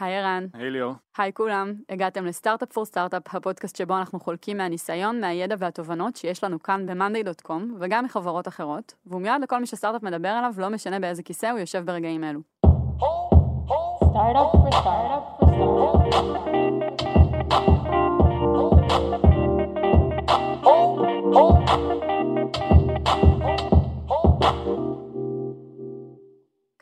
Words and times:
היי 0.00 0.18
ערן. 0.18 0.46
היי 0.54 0.70
ליאור. 0.70 0.92
היי 1.18 1.32
כולם, 1.32 1.74
הגעתם 1.88 2.26
לסטארט-אפ 2.26 2.72
פור 2.72 2.84
סטארט-אפ, 2.84 3.34
הפודקאסט 3.34 3.76
שבו 3.76 3.98
אנחנו 3.98 4.20
חולקים 4.20 4.56
מהניסיון, 4.56 5.20
מהידע 5.20 5.54
והתובנות 5.58 6.16
שיש 6.16 6.44
לנו 6.44 6.62
כאן 6.62 6.86
ב-monday.com 6.86 7.62
וגם 7.80 8.04
מחברות 8.04 8.48
אחרות, 8.48 8.94
והוא 9.06 9.20
מיועד 9.20 9.42
לכל 9.42 9.60
מי 9.60 9.66
שסטארט-אפ 9.66 10.02
מדבר 10.02 10.28
עליו, 10.28 10.52
לא 10.58 10.68
משנה 10.68 11.00
באיזה 11.00 11.22
כיסא 11.22 11.46
הוא 11.46 11.58
יושב 11.58 11.84
ברגעים 11.86 12.24
אלו. 12.24 12.40
Startup 14.14 14.50
for 14.52 14.72
startup 14.80 15.24
for 15.38 15.46
startup. 18.92 19.23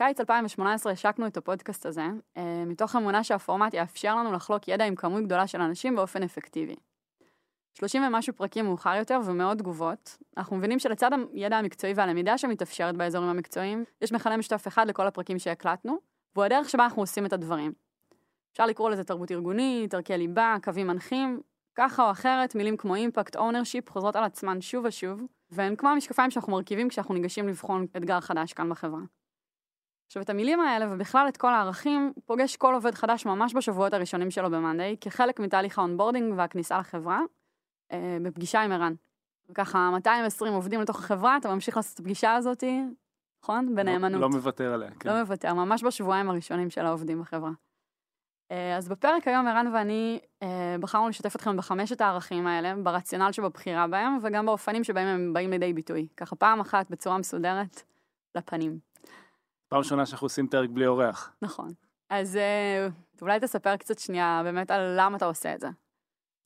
קיץ 0.06 0.20
2018 0.20 0.92
השקנו 0.92 1.26
את 1.26 1.36
הפודקאסט 1.36 1.86
הזה, 1.86 2.06
אה, 2.36 2.64
מתוך 2.66 2.96
אמונה 2.96 3.24
שהפורמט 3.24 3.74
יאפשר 3.74 4.16
לנו 4.16 4.32
לחלוק 4.32 4.68
ידע 4.68 4.84
עם 4.84 4.94
כמות 4.94 5.22
גדולה 5.22 5.46
של 5.46 5.60
אנשים 5.60 5.96
באופן 5.96 6.22
אפקטיבי. 6.22 6.74
30 7.74 8.02
ומשהו 8.02 8.32
פרקים 8.32 8.64
מאוחר 8.64 8.94
יותר 8.98 9.20
ומאות 9.24 9.58
תגובות, 9.58 10.18
אנחנו 10.36 10.56
מבינים 10.56 10.78
שלצד 10.78 11.10
הידע 11.32 11.56
המקצועי 11.56 11.92
והלמידה 11.92 12.38
שמתאפשרת 12.38 12.96
באזורים 12.96 13.28
המקצועיים, 13.28 13.84
יש 14.00 14.12
מכנה 14.12 14.36
משותף 14.36 14.68
אחד 14.68 14.88
לכל 14.88 15.06
הפרקים 15.06 15.38
שהקלטנו, 15.38 15.98
והוא 16.34 16.44
הדרך 16.44 16.70
שבה 16.70 16.84
אנחנו 16.84 17.02
עושים 17.02 17.26
את 17.26 17.32
הדברים. 17.32 17.72
אפשר 18.52 18.66
לקרוא 18.66 18.90
לזה 18.90 19.04
תרבות 19.04 19.32
ארגונית, 19.32 19.94
ערכי 19.94 20.16
ליבה, 20.16 20.56
קווים 20.62 20.86
מנחים, 20.86 21.40
ככה 21.74 22.06
או 22.06 22.10
אחרת, 22.10 22.54
מילים 22.54 22.76
כמו 22.76 22.94
impact, 22.94 23.36
ownership 23.36 23.90
חוזרות 23.90 24.16
על 24.16 24.24
עצמן 24.24 24.60
שוב 24.60 24.84
ושוב, 24.84 25.22
והן 25.50 25.76
כמו 25.76 25.88
המשקפיים 25.88 26.30
שאנחנו 26.30 26.52
מרכיבים 26.52 26.88
כשאנחנו 26.88 27.14
ניגשים 27.14 27.48
לבחון 27.48 27.86
אתגר 27.96 28.20
חדש 28.20 28.52
כאן 28.52 28.70
בחברה. 28.70 29.00
עכשיו, 30.12 30.22
את 30.22 30.30
המילים 30.30 30.60
האלה, 30.60 30.86
ובכלל 30.90 31.28
את 31.28 31.36
כל 31.36 31.54
הערכים, 31.54 32.12
פוגש 32.26 32.56
כל 32.56 32.74
עובד 32.74 32.94
חדש 32.94 33.26
ממש 33.26 33.54
בשבועות 33.54 33.92
הראשונים 33.92 34.30
שלו 34.30 34.50
ב 34.50 34.56
monday, 34.56 34.96
כחלק 35.00 35.40
מתהליך 35.40 35.78
ה 35.78 35.83
onboarding 35.83 36.34
והכניסה 36.36 36.78
לחברה, 36.78 37.20
אה, 37.92 38.18
בפגישה 38.22 38.60
עם 38.60 38.72
ערן. 38.72 38.94
וככה, 39.50 39.90
220 39.92 40.52
עובדים 40.52 40.80
לתוך 40.80 40.98
החברה, 40.98 41.36
אתה 41.36 41.54
ממשיך 41.54 41.76
לעשות 41.76 41.94
את 41.94 42.00
הפגישה 42.00 42.34
הזאת, 42.34 42.64
נכון? 43.42 43.74
בנאמנות. 43.74 44.12
לא, 44.12 44.20
לא 44.20 44.28
מוותר 44.28 44.74
עליה, 44.74 44.90
כן. 45.00 45.08
לא 45.08 45.20
מוותר, 45.20 45.54
ממש 45.54 45.84
בשבועיים 45.84 46.30
הראשונים 46.30 46.70
של 46.70 46.86
העובדים 46.86 47.20
בחברה. 47.20 47.50
אה, 48.50 48.76
אז 48.76 48.88
בפרק 48.88 49.28
היום 49.28 49.46
ערן 49.46 49.66
ואני 49.74 50.20
אה, 50.42 50.76
בחרנו 50.80 51.08
לשתף 51.08 51.36
אתכם 51.36 51.56
בחמשת 51.56 52.00
הערכים 52.00 52.46
האלה, 52.46 52.74
ברציונל 52.82 53.32
שבבחירה 53.32 53.86
בהם, 53.86 54.18
וגם 54.22 54.46
באופנים 54.46 54.84
שבהם 54.84 55.06
הם 55.06 55.32
באים 55.32 55.50
לידי 55.50 55.72
ביטוי. 55.72 56.08
ככה 56.16 56.36
פעם 56.36 56.60
אחת 56.60 56.90
בצורה 56.90 57.18
מסודרת, 57.18 57.82
לפנים. 58.34 58.91
פעם 59.72 59.78
ראשונה 59.78 60.06
שאנחנו 60.06 60.24
עושים 60.24 60.48
פרק 60.48 60.70
בלי 60.70 60.86
אורח. 60.86 61.32
נכון. 61.42 61.68
אז 62.10 62.36
אה, 62.36 62.88
אולי 63.22 63.40
תספר 63.40 63.76
קצת 63.76 63.98
שנייה 63.98 64.40
באמת 64.44 64.70
על 64.70 64.94
למה 64.96 65.16
אתה 65.16 65.24
עושה 65.24 65.54
את 65.54 65.60
זה. 65.60 65.68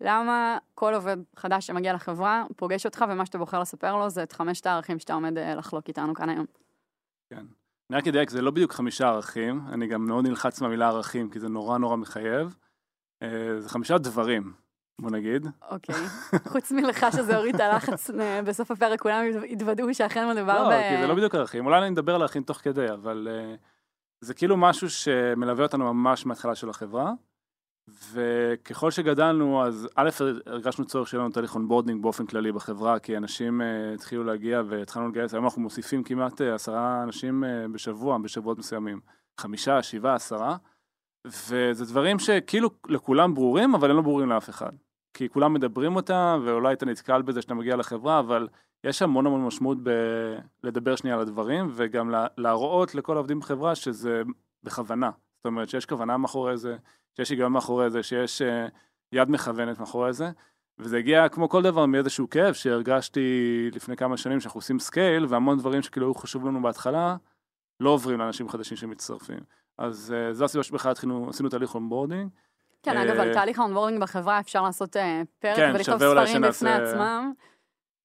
למה 0.00 0.58
כל 0.74 0.94
עובד 0.94 1.16
חדש 1.36 1.66
שמגיע 1.66 1.92
לחברה 1.92 2.44
פוגש 2.56 2.86
אותך 2.86 3.04
ומה 3.08 3.26
שאתה 3.26 3.38
בוחר 3.38 3.60
לספר 3.60 3.96
לו 3.96 4.10
זה 4.10 4.22
את 4.22 4.32
חמשת 4.32 4.66
הערכים 4.66 4.98
שאתה 4.98 5.14
עומד 5.14 5.38
אה, 5.38 5.54
לחלוק 5.54 5.88
איתנו 5.88 6.14
כאן 6.14 6.28
היום. 6.28 6.46
כן. 7.30 7.46
אני 7.90 7.98
רק 7.98 8.08
אדייק, 8.08 8.30
זה 8.30 8.42
לא 8.42 8.50
בדיוק 8.50 8.72
חמישה 8.72 9.08
ערכים, 9.08 9.60
אני 9.68 9.86
גם 9.86 10.06
מאוד 10.06 10.26
נלחץ 10.26 10.60
מהמילה 10.60 10.88
ערכים, 10.88 11.30
כי 11.30 11.40
זה 11.40 11.48
נורא 11.48 11.78
נורא 11.78 11.96
מחייב. 11.96 12.56
אה, 13.22 13.60
זה 13.60 13.68
חמישה 13.68 13.98
דברים, 13.98 14.52
בוא 15.00 15.10
נגיד. 15.10 15.46
אוקיי. 15.70 15.94
חוץ 16.52 16.72
מלך 16.72 17.06
שזה 17.12 17.36
הוריד 17.36 17.54
את 17.54 17.60
הלחץ 17.60 18.10
אה, 18.10 18.42
בסוף 18.42 18.70
הפרק, 18.70 19.00
כולם 19.00 19.24
התוודעו 19.50 19.94
שאכן 19.94 20.28
מדובר 20.28 20.62
לא, 20.62 20.68
ב... 20.68 20.80
כי 20.90 21.00
זה 21.00 21.06
לא 21.06 21.14
בדיוק 21.14 21.34
ערכים, 21.34 21.66
אולי 21.66 21.78
אני 21.78 21.94
אדבר 21.94 22.14
על 22.14 22.22
ערכים 22.22 22.42
תוך 22.42 22.56
כדי, 22.56 22.90
אבל 22.92 23.28
אה, 23.30 23.54
זה 24.20 24.34
כאילו 24.34 24.56
משהו 24.56 24.90
שמלווה 24.90 25.64
אותנו 25.64 25.94
ממש 25.94 26.26
מההתחלה 26.26 26.54
של 26.54 26.70
החברה. 26.70 27.12
וככל 28.12 28.90
שגדלנו, 28.90 29.64
אז 29.64 29.88
א', 29.94 30.10
הרגשנו 30.46 30.84
צורך 30.84 31.08
שיהיה 31.08 31.22
לנו 31.22 31.32
תהליך 31.32 31.54
onboarding 31.54 32.02
באופן 32.02 32.26
כללי 32.26 32.52
בחברה, 32.52 32.98
כי 32.98 33.16
אנשים 33.16 33.60
אה, 33.60 33.94
התחילו 33.94 34.24
להגיע 34.24 34.62
והתחלנו 34.68 35.08
לגייס, 35.08 35.34
היום 35.34 35.44
אנחנו 35.44 35.62
מוסיפים 35.62 36.04
כמעט 36.04 36.40
אה, 36.40 36.44
עשרה 36.44 37.02
אנשים 37.02 37.44
אה, 37.44 37.72
בשבוע, 37.72 38.18
בשבועות 38.18 38.58
מסוימים. 38.58 39.00
חמישה, 39.40 39.82
שבעה, 39.82 40.14
עשרה. 40.14 40.56
וזה 41.26 41.84
דברים 41.84 42.18
שכאילו 42.18 42.70
לכולם 42.88 43.34
ברורים, 43.34 43.74
אבל 43.74 43.90
הם 43.90 43.96
לא 43.96 44.02
ברורים 44.02 44.28
לאף 44.28 44.48
אחד. 44.48 44.72
כי 45.16 45.28
כולם 45.28 45.52
מדברים 45.52 45.96
אותם, 45.96 46.42
ואולי 46.44 46.72
אתה 46.72 46.86
נתקל 46.86 47.22
בזה 47.22 47.42
שאתה 47.42 47.54
מגיע 47.54 47.76
לחברה, 47.76 48.18
אבל 48.18 48.48
יש 48.84 49.02
המון 49.02 49.26
המון 49.26 49.46
משמעות 49.46 49.78
בלדבר 50.62 50.96
שנייה 50.96 51.16
על 51.16 51.22
הדברים, 51.22 51.70
וגם 51.74 52.14
להראות 52.36 52.94
לכל 52.94 53.16
העובדים 53.16 53.40
בחברה 53.40 53.74
שזה 53.74 54.22
בכוונה. 54.62 55.10
זאת 55.36 55.46
אומרת 55.46 55.68
שיש 55.68 55.86
כוונה 55.86 56.16
מאחורי 56.16 56.56
זה, 56.56 56.76
שיש 57.16 57.30
היגיון 57.30 57.52
מאחורי 57.52 57.90
זה, 57.90 58.02
שיש 58.02 58.42
אה, 58.42 58.44
יד 59.12 59.30
מכוונת 59.30 59.78
מאחורי 59.78 60.12
זה, 60.12 60.30
וזה 60.78 60.98
הגיע 60.98 61.28
כמו 61.28 61.48
כל 61.48 61.62
דבר 61.62 61.86
מאיזשהו 61.86 62.30
כאב 62.30 62.54
שהרגשתי 62.54 63.30
לפני 63.74 63.96
כמה 63.96 64.16
שנים 64.16 64.40
שאנחנו 64.40 64.58
עושים 64.58 64.78
scale, 64.78 65.26
והמון 65.28 65.58
דברים 65.58 65.82
שכאילו 65.82 66.06
היו 66.06 66.14
חשוב 66.14 66.46
לנו 66.46 66.62
בהתחלה, 66.62 67.16
לא 67.80 67.90
עוברים 67.90 68.18
לאנשים 68.18 68.48
חדשים 68.48 68.76
שמצטרפים. 68.76 69.40
אז 69.78 70.14
אה, 70.14 70.32
זו 70.32 70.44
הסיבה 70.44 70.62
שבכלל 70.64 70.92
עשינו 71.28 71.48
תהליך 71.50 71.74
onboarding. 71.74 72.30
כן, 72.86 72.96
אגב, 72.96 73.20
על 73.20 73.34
תהליך 73.34 73.58
ה 73.58 73.62
onboarding 73.62 74.00
בחברה 74.00 74.40
אפשר 74.40 74.62
לעשות 74.62 74.96
אה, 74.96 75.22
פרק 75.38 75.56
כן, 75.56 75.72
ולכתוב 75.74 75.98
ספרים 75.98 76.42
בפני 76.42 76.70
עצמם. 76.70 77.32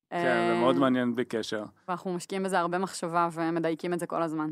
כן, 0.09 0.21
זה 0.21 0.53
אה, 0.53 0.59
מאוד 0.59 0.75
מעניין 0.75 1.15
בלי 1.15 1.25
קשר. 1.25 1.63
ואנחנו 1.87 2.13
משקיעים 2.13 2.43
בזה 2.43 2.59
הרבה 2.59 2.77
מחשבה 2.77 3.29
ומדייקים 3.33 3.93
את 3.93 3.99
זה 3.99 4.07
כל 4.07 4.21
הזמן. 4.21 4.49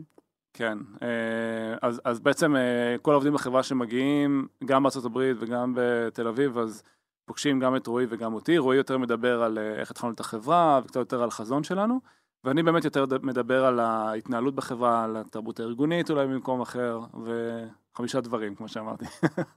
כן, 0.53 0.77
אה, 1.01 1.77
אז, 1.81 2.01
אז 2.05 2.19
בעצם 2.19 2.55
אה, 2.55 2.95
כל 3.01 3.11
העובדים 3.11 3.33
בחברה 3.33 3.63
שמגיעים, 3.63 4.47
גם 4.65 4.85
הברית 5.05 5.37
וגם 5.39 5.73
בתל 5.75 6.27
אביב, 6.27 6.57
אז 6.57 6.83
פוגשים 7.25 7.59
גם 7.59 7.75
את 7.75 7.87
רועי 7.87 8.05
וגם 8.09 8.33
אותי. 8.33 8.57
רועי 8.57 8.77
יותר 8.77 8.97
מדבר 8.97 9.43
על 9.43 9.57
אה, 9.57 9.79
איך 9.79 9.91
התחלנו 9.91 10.13
את 10.13 10.19
החברה, 10.19 10.81
וקצת 10.83 10.95
יותר 10.95 11.23
על 11.23 11.27
החזון 11.27 11.63
שלנו, 11.63 11.99
ואני 12.43 12.63
באמת 12.63 12.85
יותר 12.85 13.05
מדבר 13.21 13.65
על 13.65 13.79
ההתנהלות 13.79 14.55
בחברה, 14.55 15.03
על 15.03 15.17
התרבות 15.17 15.59
הארגונית 15.59 16.09
אולי 16.11 16.27
במקום 16.27 16.61
אחר, 16.61 16.99
וחמישה 17.23 18.21
דברים, 18.21 18.55
כמו 18.55 18.67
שאמרתי. 18.67 19.05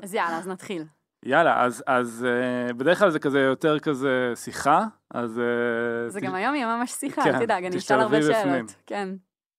אז 0.02 0.14
יאללה, 0.14 0.38
אז 0.38 0.48
נתחיל. 0.48 0.84
יאללה, 1.24 1.64
אז, 1.64 1.84
אז 1.86 2.26
אה, 2.28 2.72
בדרך 2.72 2.98
כלל 2.98 3.10
זה 3.10 3.18
כזה 3.18 3.40
יותר 3.40 3.78
כזה 3.78 4.32
שיחה, 4.34 4.86
אז... 5.14 5.38
אה, 5.38 6.08
זה 6.08 6.20
ת- 6.20 6.22
גם 6.22 6.34
היום 6.34 6.54
יהיה 6.54 6.76
ממש 6.76 6.90
שיחה, 6.92 7.22
כן, 7.24 7.34
אל 7.34 7.44
תדאג, 7.44 7.64
אני 7.64 7.76
אשאל 7.76 8.00
הרבה 8.00 8.18
תשתלבי 8.20 8.38
בפנים. 8.40 8.68
שאלות. 8.68 8.82
כן. 8.86 9.08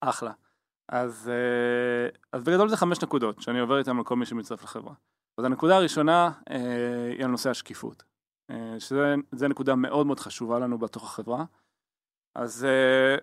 אחלה. 0.02 0.32
אז, 0.90 1.32
אה, 1.34 2.10
אז 2.34 2.44
בגדול 2.44 2.70
זה 2.70 2.78
חמש 2.78 3.02
נקודות 3.04 3.42
שאני 3.42 3.60
עובר 3.60 3.78
איתן 3.80 3.98
על 3.98 4.04
כל 4.04 4.16
מי 4.16 4.26
שמצטרף 4.26 4.64
לחברה. 4.64 4.94
אז 5.38 5.46
הנקודה 5.46 5.76
הראשונה 5.78 6.32
היא 7.16 7.24
על 7.26 7.32
נושא 7.32 7.50
השקיפות, 7.50 8.04
שזה 8.80 9.48
נקודה 9.50 9.76
מאוד 9.76 10.08
מאוד 10.08 10.20
חשובה 10.20 10.60
לנו 10.60 10.78
בתוך 10.78 11.04
החברה. 11.04 11.44
אז 12.36 12.66
אה, 12.66 13.16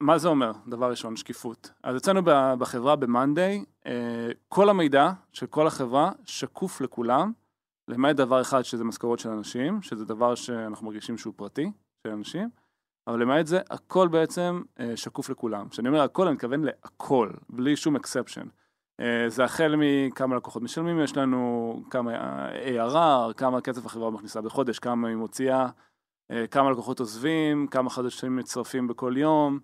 מה 0.00 0.18
זה 0.18 0.28
אומר, 0.28 0.52
דבר 0.66 0.90
ראשון, 0.90 1.16
שקיפות? 1.16 1.70
אז 1.82 1.96
אצלנו 1.96 2.20
בחברה 2.58 2.96
ב-Monday, 2.96 3.64
אה, 3.86 4.28
כל 4.48 4.68
המידע 4.68 5.10
של 5.32 5.46
כל 5.46 5.66
החברה 5.66 6.12
שקוף 6.24 6.80
לכולם, 6.80 7.32
למעט 7.88 8.16
דבר 8.16 8.40
אחד 8.40 8.62
שזה 8.62 8.84
משכורות 8.84 9.18
של 9.18 9.28
אנשים, 9.28 9.82
שזה 9.82 10.04
דבר 10.04 10.34
שאנחנו 10.34 10.86
מרגישים 10.86 11.18
שהוא 11.18 11.34
פרטי, 11.36 11.72
של 12.06 12.12
אנשים. 12.12 12.48
אבל 13.06 13.22
למעט 13.22 13.46
זה, 13.46 13.60
הכל 13.70 14.08
בעצם 14.08 14.62
אה, 14.80 14.96
שקוף 14.96 15.30
לכולם. 15.30 15.68
כשאני 15.68 15.88
אומר 15.88 16.00
הכל, 16.00 16.26
אני 16.26 16.34
מתכוון 16.34 16.64
להכל, 16.64 17.30
בלי 17.48 17.76
שום 17.76 17.96
אקספשן. 17.96 18.46
אה, 19.00 19.24
זה 19.28 19.44
החל 19.44 19.74
מכמה 19.78 20.36
לקוחות 20.36 20.62
משלמים 20.62 21.00
יש 21.00 21.16
לנו, 21.16 21.82
כמה 21.90 22.12
ARR, 22.48 23.34
כמה 23.34 23.60
כסף 23.60 23.86
החברה 23.86 24.10
מכניסה 24.10 24.40
בחודש, 24.40 24.78
כמה 24.78 25.08
היא 25.08 25.16
מוציאה, 25.16 25.62
אה, 25.62 25.70
כמה 26.50 26.70
לקוחות 26.70 27.00
עוזבים, 27.00 27.66
כמה 27.66 27.90
חדשים 27.90 28.36
מצטרפים 28.36 28.88
בכל 28.88 29.14
יום, 29.16 29.58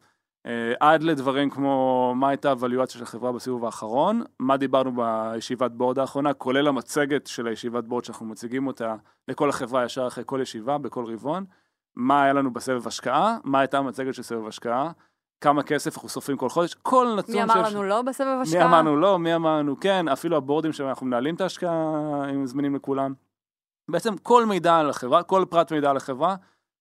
אה, 0.47 0.73
עד 0.81 1.03
לדברים 1.03 1.51
כמו 1.51 2.13
מה 2.17 2.29
הייתה 2.29 2.51
הוואליואציה 2.51 2.99
של 2.99 3.03
החברה 3.03 3.33
בסיבוב 3.33 3.65
האחרון, 3.65 4.23
מה 4.39 4.57
דיברנו 4.57 4.93
בישיבת 4.97 5.71
בורד 5.71 5.99
האחרונה, 5.99 6.35
כולל 6.35 6.69
המצגת 6.69 7.27
של 7.27 7.47
הישיבת 7.47 7.85
בורד 7.85 8.05
שאנחנו 8.05 8.27
מציגים 8.27 8.67
אותה 8.67 8.97
לכל 9.29 9.49
החברה 9.49 9.85
ישר 9.85 10.06
אחרי 10.06 10.25
כל 10.27 10.38
ישיבה, 10.43 10.79
בכל 10.79 11.05
רבעון. 11.05 11.44
מה 11.97 12.23
היה 12.23 12.33
לנו 12.33 12.53
בסבב 12.53 12.87
השקעה, 12.87 13.38
מה 13.44 13.61
הייתה 13.61 13.79
המצגת 13.79 14.15
של 14.15 14.23
סבב 14.23 14.47
השקעה, 14.47 14.91
כמה 15.41 15.62
כסף 15.62 15.94
אנחנו 15.94 16.09
סופרים 16.09 16.38
כל 16.38 16.49
חודש, 16.49 16.75
כל 16.75 17.15
נתון 17.19 17.35
מי 17.35 17.43
אמר 17.43 17.62
לנו 17.62 17.83
לא 17.83 18.03
בסבב 18.03 18.27
מי 18.37 18.43
השקעה? 18.43 18.65
אמרנו 18.65 18.97
לא, 18.97 19.19
מי 19.19 19.35
אמרנו 19.35 19.81
כן, 19.81 20.09
אפילו 20.09 20.37
הבורדים 20.37 20.73
שאנחנו 20.73 21.06
מנהלים 21.06 21.35
את 21.35 21.41
ההשקעה, 21.41 21.73
הם 22.29 22.47
זמינים 22.47 22.75
לכולם. 22.75 23.15
בעצם 23.91 24.17
כל 24.17 24.47
מידע 24.47 24.77
על 24.77 24.91
החברה, 24.91 25.23
כל 25.23 25.44
פרט 25.50 25.73
מידע 25.73 25.91
על 25.91 25.97
החברה, 25.97 26.37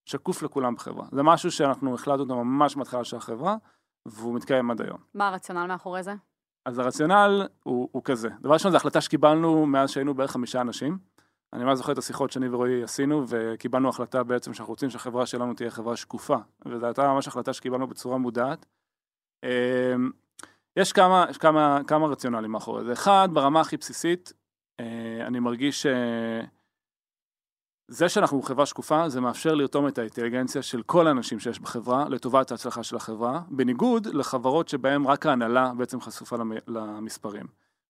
שקוף 0.06 0.44
לכולם 0.44 0.76
בחברה. 0.76 1.06
זה 1.12 1.24
משהו 1.24 1.52
שאנחנו 1.52 1.94
החלטנו 1.96 2.24
אותו 2.24 2.36
ממש 2.36 2.78
מההתחלה 2.78 3.04
של 3.04 3.18
החברה, 3.18 3.56
והוא 4.06 4.36
מתקיים 4.36 4.72
עד 4.72 4.82
היום. 4.82 4.98
מה 5.14 5.28
הרציונל 5.28 5.66
מאחורי 5.66 6.04
זה? 6.04 6.14
אז 6.66 6.80
הרציונל 6.80 7.48
הוא, 7.64 7.90
הוא 7.92 8.04
כזה. 8.04 8.30
דבר 8.42 8.54
ראשון, 8.54 8.72
זו 8.72 8.78
החלטה 8.78 9.02
שקיבלנו 9.02 9.66
מאז 9.66 9.90
שהיינו 9.90 10.14
בערך 10.14 10.32
חמישה 10.32 10.62
אנשים. 10.62 10.98
אני 11.54 11.64
ממש 11.64 11.78
זוכר 11.78 11.92
את 11.92 11.98
השיחות 11.98 12.32
שאני 12.32 12.50
ורועי 12.50 12.84
עשינו, 12.84 13.24
וקיבלנו 13.28 13.90
החלטה 13.90 14.24
בעצם 14.24 14.54
שאנחנו 14.54 14.72
רוצים 14.74 14.90
שהחברה 14.90 15.26
שלנו 15.26 15.54
תהיה 15.54 15.72
חברה 15.72 15.96
שקופה. 15.96 16.38
וזו 16.66 16.86
הייתה 16.86 17.08
ממש 17.08 17.28
החלטה 17.28 17.54
שקיבלנו 17.54 17.88
בצורה 17.88 18.18
מודעת. 18.18 18.66
אמ, 19.44 20.12
יש 20.78 20.94
כמה, 20.94 21.26
כמה, 21.40 21.80
כמה 21.88 22.08
רציונלים 22.08 22.52
מאחורי 22.52 22.84
זה. 22.84 22.94
אחד, 22.94 23.30
ברמה 23.34 23.62
הכי 23.62 23.78
בסיסית, 23.78 24.34
אה, 24.80 25.28
אני 25.28 25.40
מרגיש 25.40 25.86
שזה 27.94 28.10
שאנחנו 28.10 28.42
חברה 28.42 28.66
שקופה, 28.66 29.10
זה 29.10 29.22
מאפשר 29.22 29.54
לרתום 29.54 29.88
את 29.88 29.98
האינטליגנציה 29.98 30.62
של 30.62 30.81
כל 30.81 31.07
האנשים 31.07 31.40
שיש 31.40 31.60
בחברה 31.60 32.10
לטובת 32.10 32.51
ההצלחה 32.51 32.84
של 32.84 32.95
החברה, 32.95 33.42
בניגוד 33.50 34.07
לחברות 34.07 34.68
שבהן 34.68 35.06
רק 35.06 35.25
ההנהלה 35.25 35.72
בעצם 35.78 36.01
חשופה 36.01 36.38
למ- 36.38 36.51
למספרים. 36.68 37.45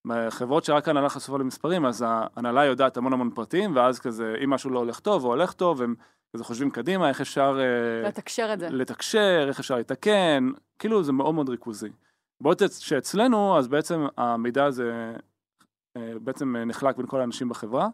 בחברות 0.06 0.64
שרק 0.64 0.88
ההנהלה 0.88 1.10
חשופה 1.10 1.38
למספרים, 1.38 1.86
אז 1.86 2.06
ההנהלה 2.08 2.66
יודעת 2.66 2.98
המון 2.98 3.14
המון 3.14 3.30
פרטים, 3.30 3.76
ואז 3.76 4.00
כזה, 4.00 4.36
אם 4.44 4.50
משהו 4.50 4.70
לא 4.70 4.80
הולך 4.80 5.00
טוב 5.00 5.24
או 5.24 5.30
הולך 5.30 5.54
טוב, 5.54 5.82
הם 5.82 5.96
כזה 6.34 6.44
חושבים 6.44 6.72
קדימה, 6.72 7.10
איך 7.10 7.22
אפשר... 7.22 7.60
אה, 7.60 8.08
לתקשר 8.08 8.50
את 8.54 8.60
זה. 8.60 8.70
לתקשר, 8.70 9.46
איך 9.48 9.60
אפשר 9.60 9.76
לתקן, 9.76 10.50
כאילו 10.80 11.04
זה 11.04 11.12
מאוד 11.12 11.36
מאוד 11.36 11.50
ריכוזי. 11.50 11.90
בעוד 12.42 12.62
שאצלנו, 12.80 13.58
אז 13.58 13.68
בעצם 13.68 14.06
המידע 14.18 14.66
הזה 14.66 15.16
אה, 15.98 16.14
בעצם 16.22 16.56
נחלק 16.58 16.98
בין 16.98 17.08
כל 17.08 17.22
האנשים 17.22 17.50
בחברה, 17.50 17.88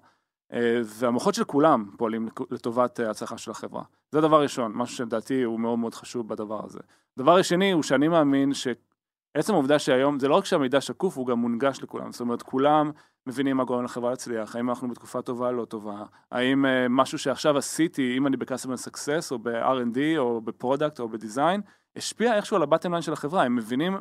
והמוחות 0.85 1.33
של 1.33 1.43
כולם 1.43 1.89
פועלים 1.97 2.27
לטובת 2.51 2.99
ההצלחה 2.99 3.37
של 3.37 3.51
החברה. 3.51 3.83
זה 4.11 4.21
דבר 4.21 4.41
ראשון, 4.41 4.71
משהו 4.75 4.97
שלדעתי 4.97 5.43
הוא 5.43 5.59
מאוד 5.59 5.79
מאוד 5.79 5.95
חשוב 5.95 6.27
בדבר 6.27 6.65
הזה. 6.65 6.79
דבר 7.17 7.41
שני 7.41 7.71
הוא 7.71 7.83
שאני 7.83 8.07
מאמין 8.07 8.53
שעצם 8.53 9.53
העובדה 9.53 9.79
שהיום, 9.79 10.19
זה 10.19 10.27
לא 10.27 10.35
רק 10.35 10.45
שהמידע 10.45 10.81
שקוף, 10.81 11.17
הוא 11.17 11.27
גם 11.27 11.39
מונגש 11.39 11.79
לכולם. 11.81 12.11
זאת 12.11 12.21
אומרת, 12.21 12.41
כולם 12.41 12.91
מבינים 13.27 13.57
מה 13.57 13.63
גורם 13.63 13.83
לחברה 13.83 14.09
להצליח, 14.09 14.55
האם 14.55 14.69
אנחנו 14.69 14.87
בתקופה 14.87 15.21
טובה 15.21 15.47
או 15.47 15.51
לא 15.51 15.65
טובה, 15.65 16.03
האם 16.31 16.65
אה, 16.65 16.69
משהו 16.89 17.17
שעכשיו 17.17 17.57
עשיתי, 17.57 18.17
אם 18.17 18.27
אני 18.27 18.37
ב-customer 18.37 18.87
success 18.87 19.31
או 19.31 19.39
ב-R&D 19.39 19.97
או 20.17 20.41
ב 20.41 20.48
product 20.48 20.99
או 20.99 21.09
ב 21.09 21.16
design, 21.16 21.61
השפיע 21.95 22.35
איכשהו 22.35 22.55
על 22.55 22.63
ה 22.63 22.67
bottom 22.67 22.91
line 22.91 23.01
של 23.01 23.13
החברה, 23.13 23.43
הם 23.43 23.55
מבינים 23.55 23.97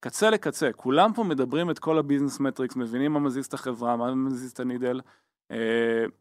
קצה 0.00 0.30
לקצה, 0.30 0.72
כולם 0.72 1.12
פה 1.12 1.24
מדברים 1.24 1.70
את 1.70 1.78
כל 1.78 1.98
ה 1.98 2.03
business 2.03 2.40
metrics, 2.40 2.76
מבינים 2.76 3.12
מה 3.12 3.20
מזיז 3.20 3.46
את 3.46 3.54
החברה, 3.54 3.96
מה 3.96 4.14
מזיז 4.14 4.50
את 4.52 4.60
ה 4.60 4.65
needle, 4.65 5.00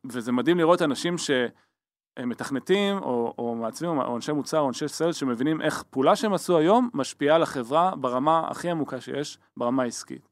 וזה 0.05 0.31
מדהים 0.31 0.57
לראות 0.57 0.81
אנשים 0.81 1.17
שהם 1.17 2.29
מתכנתים 2.29 2.97
או, 2.97 3.33
או 3.37 3.55
מעצבים 3.55 3.89
או 3.89 4.15
אנשי 4.15 4.31
מוצר 4.31 4.59
או 4.59 4.67
אנשי 4.67 4.87
sales 4.87 5.15
שמבינים 5.15 5.61
איך 5.61 5.83
פעולה 5.83 6.15
שהם 6.15 6.33
עשו 6.33 6.57
היום 6.57 6.89
משפיעה 6.93 7.35
על 7.35 7.43
החברה 7.43 7.95
ברמה 7.95 8.47
הכי 8.47 8.69
עמוקה 8.69 9.01
שיש, 9.01 9.37
ברמה 9.57 9.83
העסקית. 9.83 10.29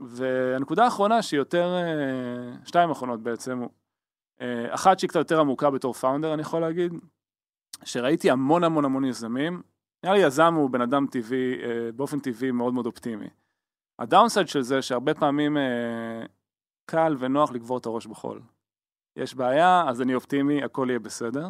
והנקודה 0.00 0.84
האחרונה 0.84 1.22
שהיא 1.22 1.38
יותר, 1.38 1.74
אה, 1.74 2.64
שתיים 2.64 2.90
אחרונות 2.90 3.22
בעצם, 3.22 3.62
אה, 4.40 4.74
אחת 4.74 4.98
שהיא 4.98 5.08
קצת 5.08 5.18
יותר 5.18 5.40
עמוקה 5.40 5.70
בתור 5.70 5.92
founder 5.92 6.34
אני 6.34 6.42
יכול 6.42 6.60
להגיד, 6.60 6.92
שראיתי 7.84 8.30
המון 8.30 8.64
המון 8.64 8.84
המון 8.84 9.04
יזמים, 9.04 9.62
נראה 10.04 10.14
לי 10.14 10.20
יזם 10.20 10.54
הוא 10.54 10.70
בן 10.70 10.80
אדם 10.80 11.06
טבעי, 11.06 11.54
אה, 11.64 11.92
באופן 11.92 12.18
טבעי 12.18 12.50
מאוד 12.50 12.74
מאוד 12.74 12.86
אופטימי. 12.86 13.28
הדאונסייד 13.98 14.48
של 14.48 14.62
זה 14.62 14.82
שהרבה 14.82 15.14
פעמים 15.14 15.56
קל 16.86 17.16
ונוח 17.18 17.52
לקבור 17.52 17.78
את 17.78 17.86
הראש 17.86 18.06
בחול. 18.06 18.40
יש 19.16 19.34
בעיה, 19.34 19.84
אז 19.88 20.02
אני 20.02 20.14
אופטימי, 20.14 20.64
הכל 20.64 20.86
יהיה 20.88 20.98
בסדר. 20.98 21.48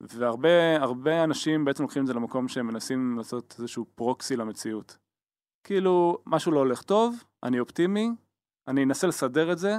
והרבה 0.00 0.76
הרבה 0.76 1.24
אנשים 1.24 1.64
בעצם 1.64 1.82
לוקחים 1.82 2.02
את 2.02 2.06
זה 2.06 2.14
למקום 2.14 2.48
שהם 2.48 2.66
מנסים 2.66 3.14
לעשות 3.18 3.54
איזשהו 3.58 3.86
פרוקסי 3.94 4.36
למציאות. 4.36 4.98
כאילו, 5.64 6.18
משהו 6.26 6.52
לא 6.52 6.58
הולך 6.58 6.82
טוב, 6.82 7.24
אני 7.42 7.60
אופטימי, 7.60 8.10
אני 8.68 8.84
אנסה 8.84 9.06
לסדר 9.06 9.52
את 9.52 9.58
זה, 9.58 9.76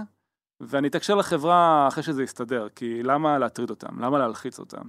ואני 0.60 0.88
אתקשר 0.88 1.16
לחברה 1.16 1.88
אחרי 1.88 2.04
שזה 2.04 2.24
יסתדר, 2.24 2.70
כי 2.70 3.04
למה 3.04 3.38
להטריד 3.38 3.70
אותם? 3.70 4.00
למה 4.02 4.18
להלחיץ 4.18 4.60
אותם? 4.60 4.82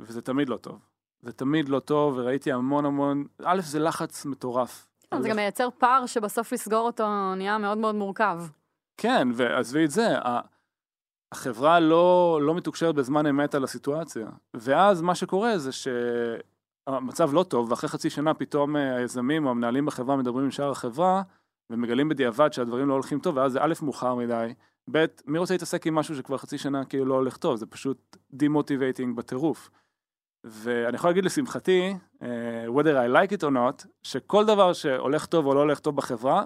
וזה 0.00 0.22
תמיד 0.22 0.48
לא 0.48 0.56
טוב. 0.56 0.78
זה 1.22 1.32
תמיד 1.32 1.68
לא 1.68 1.80
טוב, 1.80 2.14
וראיתי 2.16 2.52
המון 2.52 2.84
המון, 2.84 3.24
א', 3.44 3.60
זה 3.60 3.78
לחץ 3.78 4.26
מטורף. 4.26 4.86
זה 5.20 5.28
גם 5.28 5.36
מייצר 5.36 5.68
פער 5.78 6.06
שבסוף 6.06 6.52
לסגור 6.52 6.86
אותו 6.86 7.34
נהיה 7.34 7.58
מאוד 7.58 7.78
מאוד 7.78 7.94
מורכב. 7.94 8.40
כן, 9.02 9.28
ועזבי 9.34 9.84
את 9.84 9.90
זה, 9.90 10.08
החברה 11.32 11.80
לא, 11.80 12.38
לא 12.42 12.54
מתוקשרת 12.54 12.94
בזמן 12.94 13.26
אמת 13.26 13.54
על 13.54 13.64
הסיטואציה. 13.64 14.26
ואז 14.54 15.02
מה 15.02 15.14
שקורה 15.14 15.58
זה 15.58 15.72
ש... 15.72 15.88
המצב 16.86 17.34
לא 17.34 17.42
טוב, 17.42 17.70
ואחרי 17.70 17.88
חצי 17.88 18.10
שנה 18.10 18.34
פתאום 18.34 18.76
אה, 18.76 18.96
היזמים 18.96 19.46
או 19.46 19.50
המנהלים 19.50 19.86
בחברה 19.86 20.16
מדברים 20.16 20.44
עם 20.44 20.50
שאר 20.50 20.70
החברה, 20.70 21.22
ומגלים 21.70 22.08
בדיעבד 22.08 22.52
שהדברים 22.52 22.88
לא 22.88 22.94
הולכים 22.94 23.20
טוב, 23.20 23.36
ואז 23.36 23.52
זה 23.52 23.58
א', 23.62 23.72
מאוחר 23.82 24.14
מדי, 24.14 24.54
ב', 24.90 25.04
מי 25.26 25.38
רוצה 25.38 25.54
להתעסק 25.54 25.86
עם 25.86 25.94
משהו 25.94 26.16
שכבר 26.16 26.36
חצי 26.36 26.58
שנה 26.58 26.84
כאילו 26.84 27.04
לא 27.04 27.14
הולך 27.14 27.36
טוב, 27.36 27.56
זה 27.56 27.66
פשוט 27.66 28.16
demotivating 28.32 29.16
בטירוף. 29.16 29.70
ואני 30.44 30.96
יכול 30.96 31.10
להגיד 31.10 31.24
לשמחתי, 31.24 31.94
uh, 32.14 32.24
whether 32.68 32.94
I 32.94 33.14
like 33.16 33.32
it 33.38 33.42
or 33.42 33.50
not, 33.50 33.86
שכל 34.02 34.44
דבר 34.44 34.72
שהולך 34.72 35.26
טוב 35.26 35.46
או 35.46 35.54
לא 35.54 35.60
הולך 35.60 35.78
טוב 35.80 35.96
בחברה, 35.96 36.44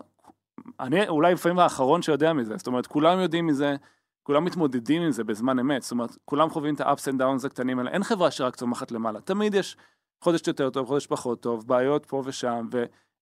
אני 0.81 1.09
אולי 1.09 1.35
לפעמים 1.35 1.59
האחרון 1.59 2.03
שיודע 2.03 2.33
מזה, 2.33 2.57
זאת 2.57 2.67
אומרת, 2.67 2.87
כולם 2.87 3.19
יודעים 3.19 3.47
מזה, 3.47 3.77
כולם 4.23 4.45
מתמודדים 4.45 5.03
עם 5.03 5.11
זה 5.11 5.25
בזמן 5.25 5.59
אמת, 5.59 5.83
זאת 5.83 5.93
אומרת, 5.93 6.17
כולם 6.25 6.51
חווים 6.51 6.75
את 6.75 6.81
ה-ups 6.81 7.13
and 7.13 7.21
downs 7.21 7.47
הקטנים 7.47 7.79
האלה, 7.79 7.91
אין 7.91 8.05
חברה 8.05 8.31
שרק 8.31 8.57
צומחת 8.57 8.93
למעלה, 8.93 9.21
תמיד 9.21 9.55
יש 9.55 9.77
חודש 10.25 10.49
יותר 10.49 10.71
טוב, 10.71 10.87
חודש 10.87 11.07
פחות 11.07 11.41
טוב, 11.41 11.67
בעיות 11.67 12.07
פה 12.07 12.23
ושם, 12.25 12.69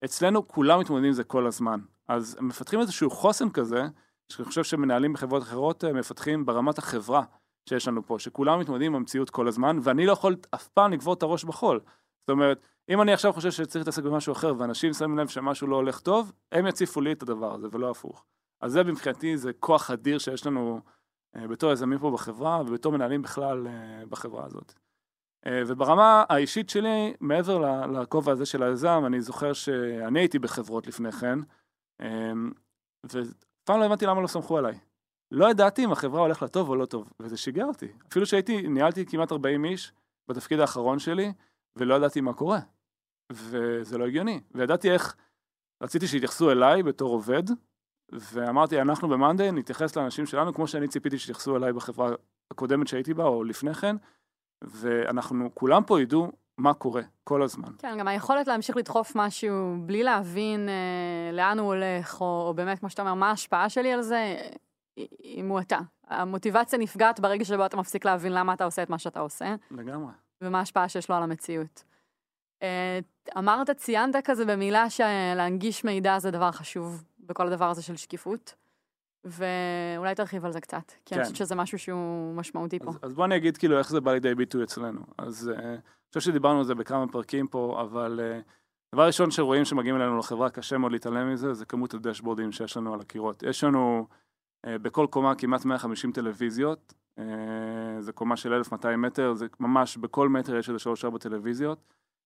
ואצלנו 0.02 0.49
כולם 0.49 0.81
מתמודדים 0.81 1.06
עם 1.08 1.12
זה 1.12 1.25
כל 1.25 1.46
הזמן. 1.46 1.81
אז 2.08 2.37
מפתחים 2.40 2.81
איזשהו 2.81 3.11
חוסן 3.11 3.50
כזה, 3.50 3.87
שאני 4.28 4.46
חושב 4.46 4.64
שמנהלים 4.64 5.12
בחברות 5.12 5.43
אחרות 5.43 5.85
אה, 5.85 5.93
מפתחים 5.93 6.46
ברמת 6.46 6.78
החברה 6.78 7.23
שיש 7.69 7.88
לנו 7.88 8.06
פה, 8.06 8.19
שכולם 8.19 8.61
מתמודדים 8.61 8.93
עם 8.93 8.96
המציאות 9.00 9.31
כל 9.31 9.49
הזמן, 9.49 9.78
ואני 9.82 10.06
לא 10.06 10.12
יכול 10.12 10.37
אף 10.55 10.69
פעם 10.69 10.93
לקבור 10.93 11.14
את 11.14 11.23
הראש 11.23 11.44
בחול. 11.44 11.81
זאת 12.22 12.30
אומרת, 12.30 12.60
אם 12.88 13.02
אני 13.02 13.12
עכשיו 13.12 13.32
חושב 13.32 13.50
שצריך 13.50 13.76
להתעסק 13.76 14.02
במשהו 14.02 14.32
אחר, 14.32 14.54
ואנשים 14.58 14.92
שמים 14.92 15.19
לב 15.19 15.28
שמשהו 15.28 15.66
לא 15.66 15.76
הולך 15.76 16.00
טוב, 16.00 16.32
הם 16.52 16.66
יציפו 16.66 17.00
לי 17.00 17.12
את 17.12 17.22
הדבר 17.22 17.54
הזה, 17.54 17.66
ולא 17.72 17.90
הפוך. 17.90 18.24
אז 18.60 18.72
זה 18.72 18.84
מבחינתי, 18.84 19.36
זה 19.36 19.52
כוח 19.52 19.90
אדיר 19.90 20.19
שיש 20.19 20.46
לנו 20.46 20.80
אה, 21.36 21.48
בתור 21.48 21.72
יזמים 21.72 21.98
פה 21.98 22.10
בחברה, 22.10 22.60
ובתור 22.60 22.92
מנהלים 22.92 23.22
בכלל 23.22 23.66
אה, 23.66 24.02
בחברה 24.08 24.46
הזאת. 24.46 24.72
אה, 25.46 25.62
וברמה 25.66 26.24
האישית 26.28 26.70
שלי, 26.70 27.14
מעבר 27.20 27.86
לכובע 27.86 28.32
הזה 28.32 28.46
של 28.46 28.62
היזם, 28.62 29.02
אני 29.06 29.20
זוכר 29.20 29.52
שאני 29.52 30.20
הייתי 30.20 30.38
בחברות 30.38 30.86
לפני 30.86 31.12
כן, 31.12 31.38
אה, 32.00 32.32
ופעם 33.06 33.80
לא 33.80 33.84
הבנתי 33.84 34.06
למה 34.06 34.20
לא 34.20 34.26
סמכו 34.26 34.58
עליי. 34.58 34.78
לא 35.30 35.50
ידעתי 35.50 35.84
אם 35.84 35.92
החברה 35.92 36.20
הולך 36.20 36.42
לטוב 36.42 36.68
או 36.68 36.76
לא 36.76 36.86
טוב, 36.86 37.12
וזה 37.20 37.36
שיגע 37.36 37.64
אותי. 37.64 37.88
אפילו 38.10 38.26
שהייתי, 38.26 38.68
ניהלתי 38.68 39.06
כמעט 39.06 39.32
40 39.32 39.64
איש 39.64 39.92
בתפקיד 40.28 40.60
האחרון 40.60 40.98
שלי, 40.98 41.32
ולא 41.76 41.94
ידעתי 41.94 42.20
מה 42.20 42.32
קורה. 42.32 42.58
וזה 43.32 43.98
לא 43.98 44.06
הגיוני. 44.06 44.40
וידעתי 44.54 44.90
איך, 44.90 45.16
רציתי 45.82 46.06
שיתייחסו 46.06 46.50
אליי 46.50 46.82
בתור 46.82 47.12
עובד, 47.12 47.42
ואמרתי, 48.12 48.80
אנחנו 48.80 49.08
במאנדיי 49.08 49.52
נתייחס 49.52 49.96
לאנשים 49.96 50.26
שלנו 50.26 50.54
כמו 50.54 50.66
שאני 50.66 50.88
ציפיתי 50.88 51.18
שיתייחסו 51.18 51.56
אליי 51.56 51.73
בחברה 51.73 52.11
הקודמת 52.50 52.88
שהייתי 52.88 53.14
בה, 53.14 53.25
או 53.25 53.44
לפני 53.44 53.75
כן, 53.75 53.97
ואנחנו 54.62 55.50
כולם 55.54 55.82
פה 55.85 56.00
ידעו 56.00 56.32
מה 56.58 56.75
קורה 56.75 57.02
כל 57.25 57.42
הזמן. 57.42 57.68
כן, 57.78 57.99
גם 57.99 58.08
היכולת 58.08 58.47
להמשיך 58.47 58.76
לדחוף 58.76 59.12
משהו 59.14 59.76
בלי 59.87 60.02
להבין 60.02 60.68
אה, 60.68 61.32
לאן 61.32 61.58
הוא 61.58 61.66
הולך, 61.66 62.20
או, 62.20 62.47
או 62.49 62.54
באמת, 62.54 62.78
כמו 62.78 62.90
שאתה 62.90 63.02
אומר, 63.02 63.14
מה 63.14 63.30
ההשפעה 63.30 63.68
שלי 63.68 63.92
על 63.92 64.02
זה, 64.02 64.37
היא 64.97 65.44
מועטה. 65.44 65.78
המוטיבציה 66.08 66.78
נפגעת 66.78 67.20
ברגע 67.20 67.44
שבו 67.44 67.66
אתה 67.66 67.76
מפסיק 67.76 68.04
להבין 68.04 68.32
למה 68.32 68.54
אתה 68.54 68.64
עושה 68.64 68.82
את 68.82 68.90
מה 68.90 68.99
שאתה 68.99 69.20
עושה. 69.20 69.54
לגמרי. 69.70 70.12
ומה 70.42 70.58
ההשפעה 70.58 70.88
שיש 70.88 71.11
לו 71.11 71.16
על 71.16 71.22
המציאות. 71.22 71.84
אה, 72.62 72.99
אמרת, 73.38 73.70
ציינת 73.70 74.16
כזה 74.25 74.44
במילה 74.44 74.90
שלהנגיש 74.90 75.84
מידע 75.84 76.18
זה 76.18 76.30
דבר 76.30 76.52
חשוב 76.52 77.04
בכל 77.20 77.46
הדבר 77.46 77.70
הזה 77.70 77.82
של 77.82 77.96
שקיפות. 77.96 78.54
ואולי 79.25 80.14
תרחיב 80.14 80.44
על 80.44 80.52
זה 80.52 80.61
קצת, 80.61 80.88
כי 80.88 80.94
כן. 81.04 81.16
אני 81.16 81.25
חושבת 81.25 81.37
שזה 81.37 81.54
משהו 81.54 81.78
שהוא 81.78 82.34
משמעותי 82.34 82.78
פה. 82.78 82.90
אז, 82.90 82.99
אז 83.02 83.14
בוא 83.14 83.25
אני 83.25 83.37
אגיד 83.37 83.56
כאילו 83.56 83.78
איך 83.78 83.90
זה 83.90 84.00
בא 84.00 84.12
לידי 84.12 84.34
ביטוי 84.34 84.64
אצלנו. 84.64 85.00
אז 85.18 85.50
uh, 85.54 85.58
אני 85.58 85.78
חושב 86.08 86.30
שדיברנו 86.30 86.58
על 86.58 86.64
זה 86.64 86.75
בכמה 86.75 87.08
פרקים 87.08 87.46
פה, 87.46 87.78
אבל 87.80 88.20
uh, 88.20 88.94
דבר 88.94 89.06
ראשון 89.06 89.30
שרואים 89.30 89.64
שמגיעים 89.64 89.96
אלינו 89.96 90.18
לחברה, 90.18 90.50
קשה 90.50 90.78
מאוד 90.78 90.92
להתעלם 90.92 91.32
מזה, 91.32 91.54
זה 91.54 91.64
כמות 91.64 91.94
הדשבורדים 91.94 92.52
שיש 92.52 92.76
לנו 92.76 92.94
על 92.94 93.00
הקירות. 93.00 93.42
יש 93.42 93.64
לנו 93.64 94.06
uh, 94.11 94.14
בכל 94.66 95.07
קומה 95.11 95.35
כמעט 95.35 95.64
150 95.64 96.12
טלוויזיות, 96.12 96.95
אה, 97.18 97.23
זה 98.00 98.12
קומה 98.12 98.37
של 98.37 98.52
1,200 98.52 99.02
מטר, 99.02 99.35
זה 99.35 99.47
ממש 99.61 99.97
בכל 99.97 100.28
מטר 100.28 100.57
יש 100.57 100.69
איזה 100.69 100.90
3-4 101.14 101.19
טלוויזיות 101.19 101.78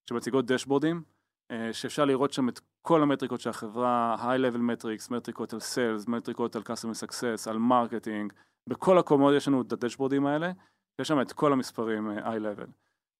שמציגות 0.09 0.45
דשבורדים. 0.45 1.03
אה, 1.51 1.73
שאפשר 1.73 2.05
לראות 2.05 2.33
שם 2.33 2.49
את 2.49 2.59
כל 2.81 3.03
המטריקות 3.03 3.41
של 3.41 3.49
החברה, 3.49 4.15
high-level 4.19 4.57
metrics, 4.57 5.13
מטריקות 5.13 5.53
על 5.53 5.59
sales, 5.59 6.09
מטריקות 6.09 6.55
על 6.55 6.61
customer 6.61 7.07
success, 7.07 7.49
על 7.49 7.57
marketing, 7.57 8.33
בכל 8.69 8.97
הקומות 8.97 9.33
יש 9.37 9.47
לנו 9.47 9.61
את 9.61 9.71
הדשבורדים 9.71 10.25
האלה, 10.25 10.51
יש 11.01 11.07
שם 11.07 11.21
את 11.21 11.31
כל 11.31 11.53
המספרים 11.53 12.09
אה, 12.09 12.33
high-level. 12.33 12.67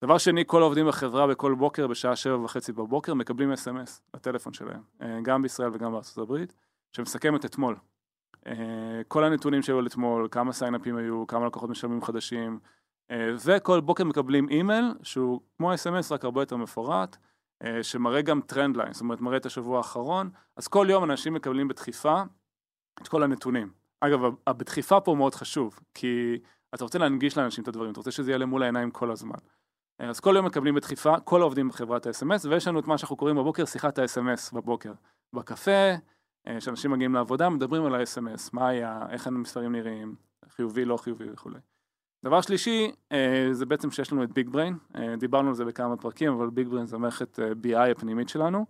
דבר 0.03 0.17
שני, 0.17 0.43
כל 0.47 0.61
העובדים 0.61 0.87
בחברה 0.87 1.27
בכל 1.27 1.55
בוקר 1.55 1.87
בשעה 1.87 2.15
שבע 2.15 2.39
וחצי 2.39 2.71
בבוקר 2.71 3.13
מקבלים 3.13 3.51
SMS 3.51 4.01
לטלפון 4.13 4.53
שלהם, 4.53 4.81
אה, 5.01 5.19
גם 5.23 5.41
בישראל 5.41 5.69
וגם 5.73 5.91
בארצות 5.91 6.17
הברית, 6.17 6.53
שמסכם 6.91 7.35
את 7.35 7.45
אתמול. 7.45 7.75
כל 9.07 9.23
הנתונים 9.23 9.61
שהיו 9.61 9.79
על 9.79 9.87
אתמול, 9.87 10.27
כמה 10.31 10.53
סיינאפים 10.53 10.97
היו, 10.97 11.27
כמה 11.27 11.45
לקוחות 11.45 11.69
משלמים 11.69 12.01
חדשים, 12.01 12.59
וכל 13.45 13.81
בוקר 13.81 14.03
מקבלים 14.03 14.49
אימייל 14.49 14.93
שהוא 15.03 15.41
כמו 15.57 15.73
SMS 15.73 16.11
רק 16.11 16.23
הרבה 16.25 16.41
יותר 16.41 16.57
מפורט. 16.57 17.17
אה, 17.63 17.83
שמראה 17.83 18.21
גם 18.21 18.41
trend 18.41 18.77
line, 18.77 18.93
זאת 18.93 19.01
אומרת 19.01 19.21
מראה 19.21 19.37
את 19.37 19.45
השבוע 19.45 19.77
האחרון, 19.77 20.29
אז 20.57 20.67
כל 20.67 20.87
יום 20.89 21.03
אנשים 21.03 21.33
מקבלים 21.33 21.67
בדחיפה 21.67 22.21
את 23.01 23.07
כל 23.07 23.23
הנתונים. 23.23 23.69
אגב, 24.01 24.19
ה- 24.47 24.53
בדחיפה 24.53 24.99
פה 24.99 25.15
מאוד 25.15 25.35
חשוב, 25.35 25.79
כי 25.93 26.39
אתה 26.75 26.83
רוצה 26.83 26.99
להנגיש 26.99 27.37
לאנשים 27.37 27.63
את 27.63 27.67
הדברים, 27.67 27.91
אתה 27.91 27.99
רוצה 27.99 28.11
שזה 28.11 28.37
להם 28.37 28.49
מול 28.49 28.63
העיניים 28.63 28.91
כל 28.91 29.11
הזמן. 29.11 29.35
אה, 30.01 30.09
אז 30.09 30.19
כל 30.19 30.33
יום 30.35 30.45
מקבלים 30.45 30.75
בדחיפה, 30.75 31.19
כל 31.19 31.41
העובדים 31.41 31.67
בחברה 31.67 31.94
את 31.94 32.05
ה-SMS, 32.05 32.47
ויש 32.49 32.67
לנו 32.67 32.79
את 32.79 32.87
מה 32.87 32.97
שאנחנו 32.97 33.15
קוראים 33.15 33.35
בבוקר 33.37 33.65
שיחת 33.65 33.99
ה-SMS 33.99 34.55
בבוקר. 34.55 34.93
בקפה, 35.33 35.71
אה, 35.71 35.95
שאנשים 36.59 36.91
מגיעים 36.91 37.13
לעבודה, 37.13 37.49
מדברים 37.49 37.85
על 37.85 37.95
ה-SMS, 37.95 38.49
מה 38.53 38.67
היה, 38.67 39.01
איך 39.09 39.27
המספרים 39.27 39.71
נראים, 39.71 40.15
חיובי, 40.49 40.85
לא 40.85 40.97
חיובי 40.97 41.25
וכולי. 41.31 41.59
דבר 42.25 42.41
שלישי, 42.41 42.91
אה, 43.11 43.47
זה 43.51 43.65
בעצם 43.65 43.91
שיש 43.91 44.11
לנו 44.11 44.23
את 44.23 44.31
Big 44.31 44.49
Brain, 44.49 44.77
דיברנו 45.17 45.49
על 45.49 45.55
זה 45.55 45.65
בכמה 45.65 45.97
פרקים, 45.97 46.33
אבל 46.33 46.49
Big 46.49 46.67
Brain 46.67 46.85
זה 46.85 46.97
מערכת 46.97 47.39
אה, 47.39 47.51
BI 47.63 47.91
הפנימית 47.91 48.29
שלנו, 48.29 48.65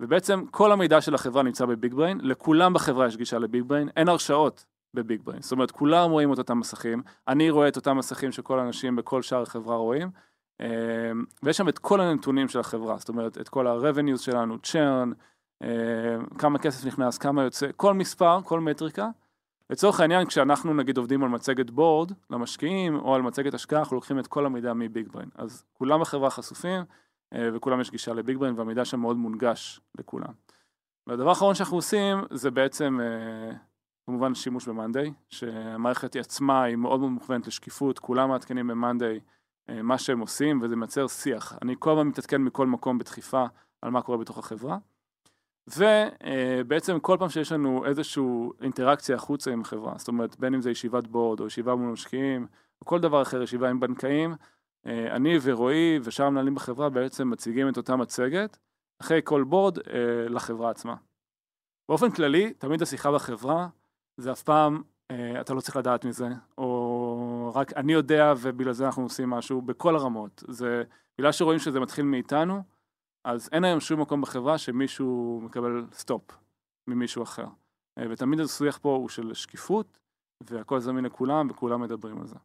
ובעצם 0.00 0.44
כל 0.50 0.72
המידע 0.72 1.00
של 1.00 1.14
החברה 1.14 1.42
נמצא 1.42 1.66
ב 1.66 1.73
Big 1.73 1.94
Brain, 1.94 2.20
לכולם 2.22 2.72
בחברה 2.74 3.06
יש 3.06 3.16
גישה 3.16 3.38
ל 3.38 3.44
Big 3.44 3.62
Brain, 3.66 3.88
אין 3.96 4.08
הרשאות 4.08 4.66
ב 4.94 5.01
Big 5.01 5.22
Brain, 5.24 5.42
זאת 5.42 5.52
אומרת 5.52 5.70
כולם 5.70 6.10
רואים 6.10 6.32
את 6.32 6.38
אותם 6.38 6.58
מסכים, 6.58 7.02
אני 7.28 7.50
רואה 7.50 7.68
את 7.68 7.76
אותם 7.76 7.96
מסכים 7.96 8.32
שכל 8.32 8.58
האנשים 8.58 8.96
בכל 8.96 9.22
שאר 9.22 9.42
החברה 9.42 9.76
רואים, 9.76 10.10
אה, 10.60 10.66
ויש 11.42 11.56
שם 11.56 11.68
את 11.68 11.78
כל 11.78 12.00
הנתונים 12.00 12.48
של 12.48 12.60
החברה, 12.60 12.98
זאת 12.98 13.08
אומרת 13.08 13.38
את 13.38 13.48
כל 13.48 13.66
ה-revenues 13.66 14.18
שלנו, 14.18 14.54
churn, 14.54 14.74
אה, 14.74 15.12
כמה 16.38 16.58
כסף 16.58 16.86
נכנס, 16.86 17.18
כמה 17.18 17.42
יוצא, 17.42 17.66
כל 17.76 17.94
מספר, 17.94 18.40
כל 18.44 18.60
מטריקה. 18.60 19.08
לצורך 19.70 20.00
העניין, 20.00 20.26
כשאנחנו 20.26 20.74
נגיד 20.74 20.96
עובדים 20.96 21.22
על 21.22 21.28
מצגת 21.28 21.70
בורד 21.70 22.12
למשקיעים, 22.30 22.96
או 22.96 23.14
על 23.14 23.22
מצגת 23.22 23.54
השקעה, 23.54 23.78
אנחנו 23.78 23.96
לוקחים 23.96 24.18
את 24.18 24.26
כל 24.26 24.46
המידע 24.46 24.72
מביג 24.72 25.08
בריין. 25.12 25.28
אז 25.34 25.64
כולם 25.72 26.00
בחברה 26.00 26.30
חשופים, 26.30 26.82
אה, 27.34 27.48
וכולם 27.54 27.80
יש 27.80 27.90
גישה 27.90 28.12
לביג 28.12 28.36
בריין, 28.36 28.58
והמידע 28.58 28.84
שם 28.84 29.00
מאוד 29.00 29.16
מונגש 29.16 29.80
לכולם. 29.98 30.32
והדבר 31.06 31.28
האחרון 31.28 31.54
שאנחנו 31.54 31.76
עושים, 31.76 32.18
זה 32.30 32.50
בעצם 32.50 32.98
אה, 33.00 33.56
כמובן 34.06 34.34
שימוש 34.34 34.68
במאנדיי, 34.68 35.12
שהמערכת 35.28 36.16
עצמה 36.16 36.62
היא 36.62 36.76
מאוד 36.76 37.00
מאוד 37.00 37.12
מוכוונת 37.12 37.46
לשקיפות, 37.46 37.98
כולם 37.98 38.28
מעדכנים 38.28 38.66
במאנדיי 38.66 39.20
מה 39.82 39.98
שהם 39.98 40.20
עושים, 40.20 40.62
וזה 40.62 40.76
מייצר 40.76 41.06
שיח. 41.06 41.58
אני 41.62 41.74
כל 41.78 41.90
הזמן 41.90 42.06
מתעדכן 42.06 42.42
מכל 42.42 42.66
מקום 42.66 42.98
בדחיפה 42.98 43.44
על 43.82 43.90
מה 43.90 44.02
קורה 44.02 44.18
בתוך 44.18 44.38
החברה. 44.38 44.78
ובעצם 45.76 47.00
כל 47.00 47.16
פעם 47.18 47.28
שיש 47.28 47.52
לנו 47.52 47.86
איזושהי 47.86 48.24
אינטראקציה 48.60 49.16
החוצה 49.16 49.50
עם 49.50 49.60
החברה, 49.60 49.94
זאת 49.96 50.08
אומרת 50.08 50.36
בין 50.38 50.54
אם 50.54 50.60
זה 50.60 50.70
ישיבת 50.70 51.06
בורד 51.06 51.40
או 51.40 51.46
ישיבה 51.46 51.74
מול 51.74 51.92
משקיעים 51.92 52.46
או 52.80 52.86
כל 52.86 53.00
דבר 53.00 53.22
אחר, 53.22 53.42
ישיבה 53.42 53.70
עם 53.70 53.80
בנקאים, 53.80 54.34
אה, 54.86 55.16
אני 55.16 55.38
ורועי 55.42 55.98
ושאר 56.02 56.26
המנהלים 56.26 56.54
בחברה 56.54 56.90
בעצם 56.90 57.30
מציגים 57.30 57.68
את 57.68 57.76
אותה 57.76 57.96
מצגת 57.96 58.58
אחרי 59.00 59.20
כל 59.24 59.44
בורד 59.44 59.78
אה, 59.78 60.28
לחברה 60.28 60.70
עצמה. 60.70 60.94
באופן 61.88 62.10
כללי, 62.10 62.52
תמיד 62.52 62.82
השיחה 62.82 63.12
בחברה 63.12 63.68
זה 64.16 64.32
אף 64.32 64.42
פעם 64.42 64.82
אה, 65.10 65.40
אתה 65.40 65.54
לא 65.54 65.60
צריך 65.60 65.76
לדעת 65.76 66.04
מזה, 66.04 66.28
או 66.58 67.52
רק 67.54 67.72
אני 67.72 67.92
יודע 67.92 68.34
ובגלל 68.40 68.72
זה 68.72 68.86
אנחנו 68.86 69.02
עושים 69.02 69.30
משהו 69.30 69.62
בכל 69.62 69.96
הרמות. 69.96 70.44
זה 70.48 70.82
בגלל 71.18 71.32
שרואים 71.32 71.58
שזה 71.58 71.80
מתחיל 71.80 72.04
מאיתנו, 72.04 72.62
אז 73.24 73.48
אין 73.52 73.64
היום 73.64 73.80
שום 73.80 74.00
מקום 74.00 74.20
בחברה 74.20 74.58
שמישהו 74.58 75.40
מקבל 75.44 75.86
סטופ 75.92 76.22
ממישהו 76.86 77.22
אחר. 77.22 77.46
אה, 77.98 78.04
ותמיד 78.10 78.40
השיח 78.40 78.78
פה 78.78 78.88
הוא 78.96 79.08
של 79.08 79.34
שקיפות, 79.34 79.98
והכל 80.40 80.80
זמין 80.80 81.04
לכולם, 81.04 81.50
וכולם 81.50 81.80
מדברים 81.80 82.20
על 82.20 82.26
זה. 82.26 82.36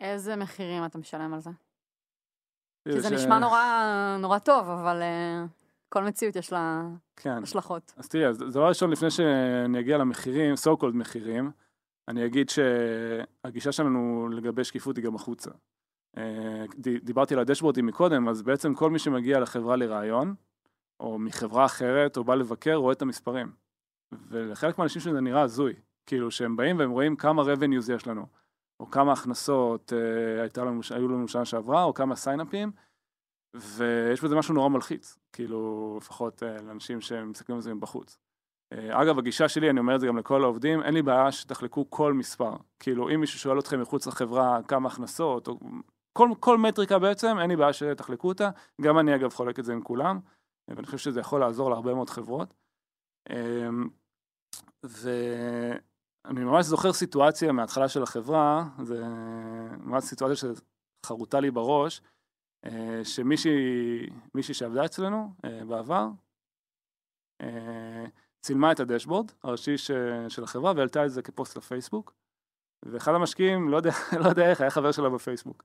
איזה 0.00 0.36
מחירים 0.36 0.84
אתה 0.84 0.98
משלם 0.98 1.34
על 1.34 1.40
זה? 1.40 1.50
אה, 2.86 2.92
כי 2.92 3.00
זה 3.00 3.08
ש- 3.08 3.12
נשמע 3.12 3.38
נורא, 3.38 3.62
נורא 4.18 4.38
טוב, 4.38 4.68
אבל 4.68 5.02
uh, 5.02 5.48
כל 5.88 6.04
מציאות 6.04 6.36
יש 6.36 6.52
לה 6.52 6.82
כן. 7.16 7.42
השלכות. 7.42 7.94
אז 7.96 8.08
תראי, 8.08 8.26
אז 8.26 8.38
דבר 8.38 8.68
ראשון, 8.68 8.90
לפני 8.90 9.10
שאני 9.10 9.80
אגיע 9.80 9.98
למחירים, 9.98 10.54
so 10.54 10.80
called 10.80 10.94
מחירים, 10.94 11.50
אני 12.08 12.26
אגיד 12.26 12.50
שהגישה 12.50 13.72
שלנו 13.72 14.28
לגבי 14.28 14.64
שקיפות 14.64 14.96
היא 14.96 15.04
גם 15.04 15.14
החוצה. 15.14 15.50
אה, 16.16 16.64
דיברתי 17.02 17.34
על 17.34 17.40
הדשבורדים 17.40 17.86
מקודם, 17.86 18.28
אז 18.28 18.42
בעצם 18.42 18.74
כל 18.74 18.90
מי 18.90 18.98
שמגיע 18.98 19.40
לחברה 19.40 19.76
לרעיון, 19.76 20.34
או 21.00 21.18
מחברה 21.18 21.64
אחרת, 21.64 22.16
או 22.16 22.24
בא 22.24 22.34
לבקר, 22.34 22.74
רואה 22.74 22.92
את 22.92 23.02
המספרים. 23.02 23.52
ולחלק 24.28 24.78
מהאנשים 24.78 25.02
שזה 25.02 25.20
נראה 25.20 25.42
הזוי. 25.42 25.74
כאילו 26.06 26.30
שהם 26.30 26.56
באים 26.56 26.78
והם 26.78 26.90
רואים 26.90 27.16
כמה 27.16 27.42
revenues 27.42 27.92
יש 27.94 28.06
לנו, 28.06 28.26
או 28.80 28.90
כמה 28.90 29.12
הכנסות 29.12 29.92
אה, 29.92 30.62
לנו, 30.64 30.80
היו 30.90 31.08
לנו 31.08 31.28
שנה 31.28 31.44
שעברה, 31.44 31.84
או 31.84 31.94
כמה 31.94 32.16
סיינאפים, 32.16 32.72
ויש 33.54 34.24
בזה 34.24 34.36
משהו 34.36 34.54
נורא 34.54 34.68
מלחיץ, 34.68 35.18
כאילו 35.32 35.94
לפחות 36.00 36.42
אה, 36.42 36.62
לאנשים 36.62 37.00
שמסתכלים 37.00 37.56
על 37.56 37.62
זה 37.62 37.74
מבחוץ. 37.74 38.18
אה, 38.72 39.02
אגב, 39.02 39.18
הגישה 39.18 39.48
שלי, 39.48 39.70
אני 39.70 39.80
אומר 39.80 39.94
את 39.94 40.00
זה 40.00 40.06
גם 40.06 40.18
לכל 40.18 40.42
העובדים, 40.42 40.82
אין 40.82 40.94
לי 40.94 41.02
בעיה 41.02 41.32
שתחלקו 41.32 41.90
כל 41.90 42.12
מספר. 42.12 42.56
כאילו, 42.80 43.10
אם 43.10 43.20
מישהו 43.20 43.38
שואל 43.38 43.58
אתכם 43.58 43.80
מחוץ 43.80 44.06
לחברה 44.06 44.62
כמה 44.68 44.88
הכנסות, 44.88 45.48
או 45.48 45.58
כל, 46.16 46.30
כל 46.40 46.58
מטריקה 46.58 46.98
בעצם, 46.98 47.36
אין 47.40 47.50
לי 47.50 47.56
בעיה 47.56 47.72
שתחלקו 47.72 48.28
אותה. 48.28 48.50
גם 48.80 48.98
אני 48.98 49.14
אגב 49.14 49.32
חולק 49.32 49.58
את 49.58 49.64
זה 49.64 49.72
עם 49.72 49.82
כולם, 49.82 50.20
ואני 50.68 50.86
חושב 50.86 50.98
שזה 50.98 51.20
יכול 51.20 51.40
לעזור 51.40 51.70
להרבה 51.70 51.94
מאוד 51.94 52.10
חברות. 52.10 52.54
אה, 53.30 53.68
ואני 54.84 56.44
ממש 56.44 56.66
זוכר 56.66 56.92
סיטואציה 56.92 57.52
מההתחלה 57.52 57.88
של 57.88 58.02
החברה, 58.02 58.64
זה 58.82 59.04
ממש 59.80 60.04
סיטואציה 60.04 60.50
שחרוטה 61.04 61.40
לי 61.40 61.50
בראש, 61.50 62.02
אה, 62.64 63.04
שמישהי 63.04 63.52
מישהי 64.34 64.54
שעבדה 64.54 64.84
אצלנו 64.84 65.34
אה, 65.44 65.64
בעבר, 65.64 66.08
אה, 67.40 68.04
צילמה 68.40 68.72
את 68.72 68.80
הדשבורד 68.80 69.30
הראשי 69.42 69.78
של 70.28 70.42
החברה 70.42 70.72
והעלתה 70.76 71.04
את 71.04 71.10
זה 71.10 71.22
כפוסט 71.22 71.56
לפייסבוק. 71.56 72.14
ואחד 72.86 73.14
המשקיעים, 73.14 73.68
לא 73.68 73.76
יודע, 73.76 73.90
לא 74.24 74.28
יודע 74.28 74.50
איך, 74.50 74.60
היה 74.60 74.70
חבר 74.70 74.92
שלה 74.92 75.10
בפייסבוק. 75.10 75.64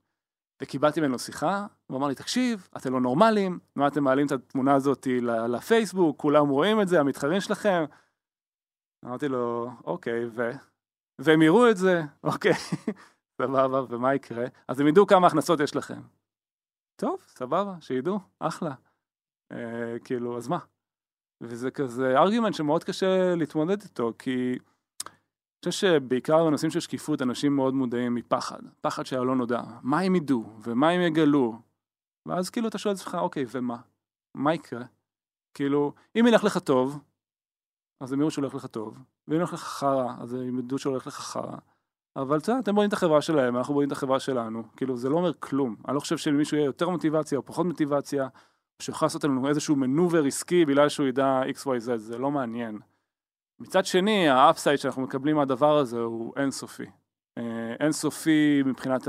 וקיבלתי 0.62 1.02
ממנו 1.02 1.20
שיחה, 1.20 1.66
הוא 1.88 1.98
אמר 1.98 2.08
לי, 2.08 2.16
תקשיב, 2.16 2.68
אתם 2.78 2.94
לא 2.94 3.02
נורמלים, 3.02 3.60
מה 3.76 3.88
אתם 3.88 4.04
מעלים 4.04 4.28
את 4.28 4.32
התמונה 4.32 4.76
הזאת 4.76 5.08
לפייסבוק, 5.26 6.18
כולם 6.20 6.50
רואים 6.50 6.82
את 6.82 6.88
זה, 6.88 7.00
המתחרים 7.00 7.42
שלכם. 7.42 7.86
אמרתי 9.06 9.28
לו, 9.28 9.72
אוקיי, 9.84 10.26
ו... 10.26 10.52
והם 11.20 11.42
יראו 11.42 11.70
את 11.70 11.78
זה, 11.78 12.02
אוקיי, 12.24 12.54
סבבה, 13.42 13.82
ומה 13.90 14.16
יקרה? 14.16 14.46
אז 14.68 14.80
הם 14.80 14.88
ידעו 14.88 15.08
כמה 15.08 15.28
הכנסות 15.28 15.60
יש 15.60 15.76
לכם. 15.76 16.02
טוב, 16.96 17.22
סבבה, 17.28 17.76
שידעו, 17.82 18.20
אחלה. 18.40 18.74
אה, 19.52 20.00
כאילו, 20.04 20.38
אז 20.38 20.48
מה? 20.48 20.60
וזה 21.42 21.72
כזה 21.72 22.20
ארגומנט 22.20 22.56
שמאוד 22.56 22.84
קשה 22.84 23.36
להתמודד 23.36 23.82
איתו, 23.82 24.14
כי 24.20 24.58
אני 25.66 25.72
חושב 25.72 25.88
שבעיקר 25.88 26.46
בנושאים 26.46 26.72
של 26.72 26.80
שקיפות 26.80 27.22
אנשים 27.22 27.56
מאוד 27.56 27.74
מודעים 27.74 28.16
מפחד, 28.16 28.60
פחד 28.82 29.06
שהלא 29.06 29.36
נודע, 29.36 29.62
מה 29.82 30.00
הם 30.00 30.16
ידעו? 30.16 30.46
ומה 30.64 30.90
הם 30.90 31.02
יגלו, 31.02 31.60
ואז 32.26 32.50
כאילו 32.50 32.68
אתה 32.68 32.78
שואל 32.78 32.96
את 32.96 33.00
עצמך, 33.00 33.18
אוקיי, 33.22 33.46
ומה? 33.52 33.78
מה 34.36 34.54
יקרה? 34.54 34.84
כאילו, 35.54 35.94
אם 36.20 36.28
ילך 36.28 36.44
לך 36.44 36.58
טוב, 36.58 37.00
אז 38.02 38.14
הם 38.14 38.20
יראו 38.20 38.32
שהולך 38.32 38.56
לך 38.56 38.66
טוב, 38.66 38.98
ואם 39.28 39.38
ילך 39.38 39.54
לך 39.54 39.60
חרא, 39.60 40.14
אז 40.20 40.34
הם 40.34 40.60
ידעו 40.60 40.78
שהולך 40.78 41.08
לך 41.08 41.16
חרא, 41.16 41.58
אבל 42.16 42.38
אתה 42.38 42.52
יודע, 42.52 42.60
אתם 42.60 42.76
בונים 42.76 42.88
את 42.88 42.94
החברה 42.94 43.22
שלהם, 43.22 43.58
אנחנו 43.58 43.74
בונים 43.74 43.88
את 43.88 43.92
החברה 43.92 44.20
שלנו, 44.20 44.64
כאילו 44.78 44.98
זה 44.98 45.10
לא 45.10 45.16
אומר 45.16 45.32
כלום, 45.40 45.76
אני 45.88 45.96
לא 45.96 46.00
חושב 46.00 46.18
שלמישהו 46.18 46.58
יהיה 46.58 46.66
יותר 46.66 46.90
מוטיבציה 46.90 47.38
או 47.38 47.46
פחות 47.46 47.66
מוטיבציה, 47.66 48.28
שיכול 48.82 49.06
לעשות 49.06 49.24
לנו 49.24 49.48
איזשהו 49.48 49.76
maneuver 49.76 50.26
עסקי 50.26 50.66
בגלל 50.66 50.90
שהוא 50.90 51.08
ידע 51.08 51.42
XYZ, 51.56 51.98
זה 51.98 52.18
לא 52.18 52.32
מעניין. 52.32 52.80
מצד 53.60 53.86
שני, 53.86 54.30
ה 54.30 54.37
upside 54.37 54.80
שאנחנו 54.80 55.02
מקבלים 55.02 55.36
מהדבר 55.36 55.78
הזה 55.78 56.00
הוא 56.00 56.34
אינסופי. 56.38 56.86
אה, 57.38 57.76
אינסופי 57.80 58.64
מבחינת 58.66 59.08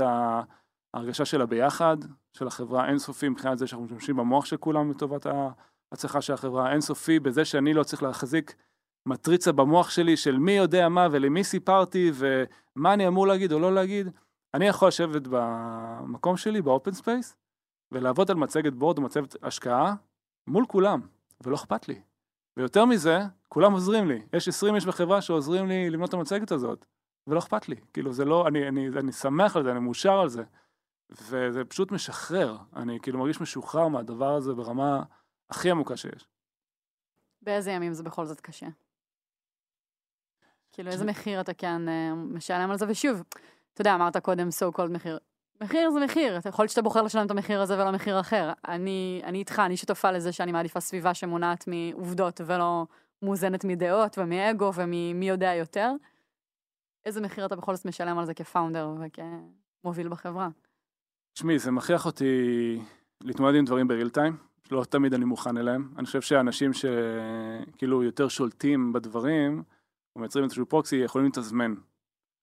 ההרגשה 0.93 1.25
של 1.25 1.41
הביחד, 1.41 1.97
של 2.33 2.47
החברה, 2.47 2.89
אינסופי 2.89 3.29
מבחינת 3.29 3.57
זה 3.57 3.67
שאנחנו 3.67 3.85
משתמשים 3.85 4.15
במוח 4.15 4.45
של 4.45 4.57
כולם 4.57 4.91
לטובת 4.91 5.25
ההצלחה 5.91 6.21
של 6.21 6.33
החברה, 6.33 6.71
אינסופי 6.71 7.19
בזה 7.19 7.45
שאני 7.45 7.73
לא 7.73 7.83
צריך 7.83 8.03
להחזיק 8.03 8.55
מטריצה 9.05 9.51
במוח 9.51 9.89
שלי 9.89 10.17
של 10.17 10.37
מי 10.37 10.51
יודע 10.51 10.89
מה 10.89 11.07
ולמי 11.11 11.43
סיפרתי 11.43 12.11
ומה 12.13 12.93
אני 12.93 13.07
אמור 13.07 13.27
להגיד 13.27 13.51
או 13.51 13.59
לא 13.59 13.73
להגיד. 13.73 14.07
אני 14.53 14.67
יכול 14.67 14.87
לשבת 14.87 15.21
במקום 15.29 16.37
שלי, 16.37 16.61
ב 16.61 16.67
open 16.67 16.91
space, 16.91 17.35
ולעבוד 17.91 18.31
על 18.31 18.37
מצגת 18.37 18.73
board 18.73 18.97
או 18.97 19.03
מצגת 19.03 19.35
השקעה 19.43 19.95
מול 20.47 20.65
כולם, 20.67 21.01
ולא 21.43 21.55
אכפת 21.55 21.87
לי. 21.87 22.01
ויותר 22.57 22.85
מזה, 22.85 23.19
כולם 23.49 23.71
עוזרים 23.71 24.07
לי. 24.07 24.21
יש 24.33 24.47
20 24.47 24.75
איש 24.75 24.85
בחברה 24.85 25.21
שעוזרים 25.21 25.67
לי 25.67 25.89
לבנות 25.89 26.09
את 26.09 26.13
המצגת 26.13 26.51
הזאת, 26.51 26.85
ולא 27.27 27.39
אכפת 27.39 27.69
לי. 27.69 27.75
כאילו 27.93 28.13
זה 28.13 28.25
לא, 28.25 28.47
אני, 28.47 28.67
אני, 28.67 28.87
אני 28.87 29.11
שמח 29.11 29.55
על 29.55 29.63
זה, 29.63 29.71
אני 29.71 29.79
מאושר 29.79 30.19
על 30.19 30.29
זה. 30.29 30.43
וזה 31.11 31.65
פשוט 31.65 31.91
משחרר. 31.91 32.57
אני 32.75 32.99
כאילו 32.99 33.19
מרגיש 33.19 33.41
משוחרר 33.41 33.87
מהדבר 33.87 34.35
הזה 34.35 34.53
ברמה 34.53 35.03
הכי 35.49 35.71
עמוקה 35.71 35.97
שיש. 35.97 36.27
באיזה 37.41 37.71
ימים 37.71 37.93
זה 37.93 38.03
בכל 38.03 38.25
זאת 38.25 38.41
קשה? 38.41 38.67
כאילו, 40.71 40.91
איזה 40.91 41.05
מחיר 41.05 41.41
אתה 41.41 41.53
כן 41.53 41.89
אה, 41.89 42.15
משלם 42.15 42.71
על 42.71 42.77
זה? 42.77 42.85
ושוב, 42.89 43.23
אתה 43.73 43.81
יודע, 43.81 43.95
אמרת 43.95 44.17
קודם 44.17 44.47
so 44.47 44.77
called 44.77 44.91
מחיר. 44.91 45.19
מחיר 45.61 45.91
זה 45.91 45.99
מחיר, 45.99 46.39
יכול 46.45 46.63
להיות 46.63 46.69
שאתה 46.69 46.81
בוחר 46.81 47.01
לשלם 47.01 47.25
את 47.25 47.31
המחיר 47.31 47.61
הזה 47.61 47.81
ולא 47.81 47.91
מחיר 47.91 48.19
אחר. 48.19 48.51
אני, 48.67 49.21
אני 49.23 49.37
איתך, 49.37 49.61
אני 49.65 49.77
שותפה 49.77 50.11
לזה 50.11 50.31
שאני 50.31 50.51
מעדיפה 50.51 50.79
סביבה 50.79 51.13
שמונעת 51.13 51.65
מעובדות 51.67 52.41
ולא 52.45 52.85
מוזנת 53.21 53.65
מדעות 53.65 54.17
ומאגו 54.17 54.71
וממי 54.75 55.29
יודע 55.29 55.53
יותר. 55.53 55.91
איזה 57.05 57.21
מחיר 57.21 57.45
אתה 57.45 57.55
בכל 57.55 57.75
זאת 57.75 57.85
משלם 57.85 58.17
על 58.17 58.25
זה 58.25 58.33
כפאונדר 58.33 58.89
וכמוביל 58.99 60.07
בחברה? 60.07 60.49
תשמעי, 61.33 61.59
זה 61.59 61.71
מכריח 61.71 62.05
אותי 62.05 62.79
להתמודד 63.21 63.57
עם 63.57 63.65
דברים 63.65 63.87
בריל 63.87 64.09
טיים, 64.09 64.37
לא 64.71 64.83
תמיד 64.83 65.13
אני 65.13 65.25
מוכן 65.25 65.57
אליהם. 65.57 65.93
אני 65.97 66.05
חושב 66.05 66.21
שאנשים 66.21 66.71
שכאילו 66.73 68.03
יותר 68.03 68.27
שולטים 68.27 68.93
בדברים, 68.93 69.63
או 70.15 70.21
מייצרים 70.21 70.45
איזשהו 70.45 70.65
פרוקסי, 70.65 70.95
יכולים 70.95 71.27
לתזמן. 71.27 71.73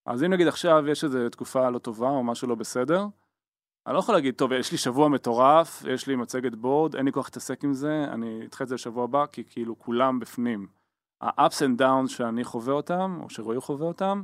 אז 0.09 0.25
אם 0.25 0.33
נגיד 0.33 0.49
עכשיו 0.49 0.85
יש 0.89 1.05
איזו 1.05 1.29
תקופה 1.29 1.71
לא 1.71 1.79
טובה 1.79 2.09
או 2.09 2.25
משהו 2.25 2.49
לא 2.49 2.55
בסדר, 2.55 3.07
אני 3.87 3.95
לא 3.95 3.99
יכול 3.99 4.15
להגיד, 4.15 4.35
טוב, 4.35 4.53
יש 4.53 4.73
לי 4.73 4.79
שבוע 4.79 5.09
מטורף, 5.09 5.83
יש 5.89 6.07
לי 6.07 6.17
מצגת 6.17 6.55
בורד, 6.55 6.97
אין 6.97 7.05
לי 7.05 7.13
כוח 7.13 7.27
להתעסק 7.27 7.65
עם 7.65 7.73
זה, 7.73 8.05
אני 8.05 8.47
אדחה 8.47 8.65
את 8.65 8.69
זה 8.69 8.75
לשבוע 8.75 9.05
הבא, 9.05 9.27
כי 9.27 9.45
כאילו 9.45 9.79
כולם 9.79 10.19
בפנים. 10.19 10.67
ה-ups 11.21 11.59
and 11.59 11.81
downs 11.81 12.09
שאני 12.09 12.45
חווה 12.45 12.75
אותם, 12.75 13.19
או 13.23 13.31
שרועי 13.31 13.61
חווה 13.61 13.87
אותם, 13.87 14.23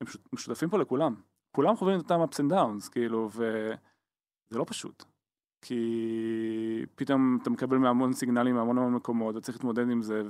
הם 0.00 0.06
משותפים 0.32 0.70
פה 0.70 0.78
לכולם. 0.78 1.14
כולם 1.56 1.76
חווים 1.76 2.00
את 2.00 2.10
אותם 2.10 2.22
ups 2.22 2.44
and 2.44 2.52
downs, 2.52 2.90
כאילו, 2.90 3.30
וזה 3.32 4.58
לא 4.58 4.64
פשוט. 4.68 5.04
כי 5.62 6.86
פתאום 6.94 7.38
אתה 7.42 7.50
מקבל 7.50 7.78
מהמון 7.78 8.12
סיגנלים 8.12 8.54
מהמון 8.54 8.78
המון 8.78 8.94
מקומות, 8.94 9.36
אתה 9.36 9.44
צריך 9.44 9.58
להתמודד 9.58 9.90
עם 9.90 10.02
זה, 10.02 10.22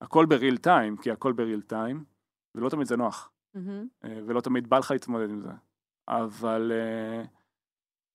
והכל 0.00 0.26
בריל 0.26 0.56
טיים, 0.56 0.96
כי 0.96 1.10
הכל 1.10 1.32
בריל 1.32 1.62
טיים, 1.62 2.04
ולא 2.54 2.68
תמיד 2.68 2.86
זה 2.86 2.96
נוח, 2.96 3.30
מהמם. 3.56 3.88
אה, 4.04 4.20
ולא 4.26 4.40
תמיד 4.40 4.68
בא 4.68 4.78
לך 4.78 4.90
להתמודד 4.90 5.30
עם 5.30 5.40
זה. 5.40 5.50
אבל 6.08 6.72
אה, 6.74 7.22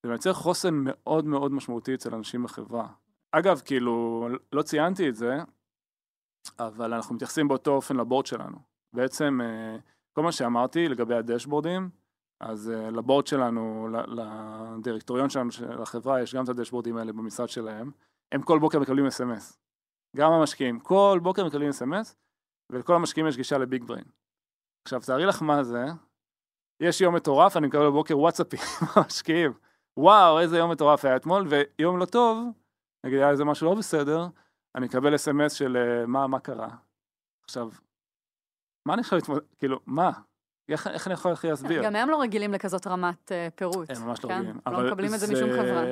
זה 0.03 0.09
מייצר 0.09 0.33
חוסן 0.33 0.73
מאוד 0.73 1.25
מאוד 1.25 1.51
משמעותי 1.51 1.93
אצל 1.93 2.15
אנשים 2.15 2.43
בחברה. 2.43 2.87
אגב, 3.31 3.61
כאילו, 3.65 4.27
לא 4.51 4.61
ציינתי 4.61 5.09
את 5.09 5.15
זה, 5.15 5.37
אבל 6.59 6.93
אנחנו 6.93 7.15
מתייחסים 7.15 7.47
באותו 7.47 7.71
אופן 7.71 7.97
לבורד 7.97 8.25
שלנו. 8.25 8.57
בעצם, 8.95 9.39
אה, 9.43 9.77
כל 10.13 10.23
מה 10.23 10.31
שאמרתי 10.31 10.87
לגבי 10.87 11.15
הדשבורדים, 11.15 11.89
אז 12.39 12.69
לבורד 12.69 13.27
שלנו, 13.27 13.87
לדירקטוריון 14.07 15.29
שלנו 15.29 15.51
של 15.51 15.81
החברה, 15.81 16.21
יש 16.21 16.35
גם 16.35 16.43
את 16.43 16.49
הדשבורדים 16.49 16.97
האלה 16.97 17.13
במשרד 17.13 17.49
שלהם. 17.49 17.91
הם 18.31 18.41
כל 18.41 18.59
בוקר 18.59 18.79
מקבלים 18.79 19.05
אס.אם.אס. 19.05 19.59
גם 20.17 20.31
המשקיעים, 20.31 20.79
כל 20.79 21.19
בוקר 21.23 21.45
מקבלים 21.45 21.69
אס.אם.אס, 21.69 22.15
ולכל 22.71 22.95
המשקיעים 22.95 23.27
יש 23.27 23.37
גישה 23.37 23.57
לביג 23.57 23.83
בריין. 23.83 24.05
עכשיו, 24.85 25.01
תארי 25.05 25.25
לך 25.25 25.41
מה 25.41 25.63
זה, 25.63 25.85
יש 26.79 27.01
יום 27.01 27.15
מטורף, 27.15 27.57
אני 27.57 27.67
מקבל 27.67 27.85
בבוקר 27.85 28.17
וואטסאפים 28.17 28.59
מהמשקיעים. 28.95 29.53
וואו, 29.97 30.39
איזה 30.39 30.57
יום 30.57 30.71
מטורף 30.71 31.05
היה 31.05 31.15
אתמול, 31.15 31.47
ויום 31.49 31.97
לא 31.97 32.05
טוב, 32.05 32.47
נגיד 33.05 33.17
היה 33.17 33.29
איזה 33.29 33.45
משהו 33.45 33.67
לא 33.67 33.75
בסדר, 33.75 34.27
אני 34.75 34.87
אקבל 34.87 35.15
אס.אם.אס 35.15 35.53
של 35.53 35.77
אה, 35.77 36.05
מה, 36.05 36.27
מה 36.27 36.39
קרה. 36.39 36.69
עכשיו, 37.43 37.69
מה 38.85 38.93
אני 38.93 39.01
יכול 39.01 39.17
להתמודד, 39.17 39.41
כאילו, 39.59 39.79
מה? 39.85 40.11
איך, 40.69 40.87
איך 40.87 41.07
אני 41.07 41.13
יכול 41.13 41.31
הכי 41.31 41.47
להסביר? 41.47 41.83
גם 41.85 41.95
הם 41.95 42.09
לא 42.09 42.21
רגילים 42.21 42.53
לכזאת 42.53 42.87
רמת 42.87 43.31
אה, 43.31 43.47
פירוט. 43.55 43.89
הם 43.89 44.07
ממש 44.07 44.23
לא 44.23 44.29
כן? 44.29 44.35
רגילים. 44.35 44.59
לא 44.67 44.87
מקבלים 44.87 45.13
את 45.13 45.19
זה 45.19 45.33
משום 45.33 45.49
חברה. 45.49 45.91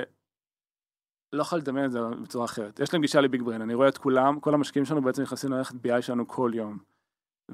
לא 1.34 1.42
יכול 1.42 1.60
לדמיין 1.60 1.86
את 1.86 1.92
זה 1.92 2.00
בצורה 2.24 2.46
אחרת. 2.46 2.80
יש 2.80 2.94
להם 2.94 3.02
גישה 3.02 3.22
לביג 3.22 3.42
בריין, 3.42 3.62
אני 3.62 3.74
רואה 3.74 3.88
את 3.88 3.98
כולם, 3.98 4.40
כל 4.40 4.54
המשקיעים 4.54 4.86
שלנו 4.86 5.02
בעצם 5.02 5.22
נכנסים 5.22 5.52
למערכת 5.52 5.76
BI 5.76 6.02
שלנו 6.02 6.28
כל 6.28 6.52
יום. 6.54 6.78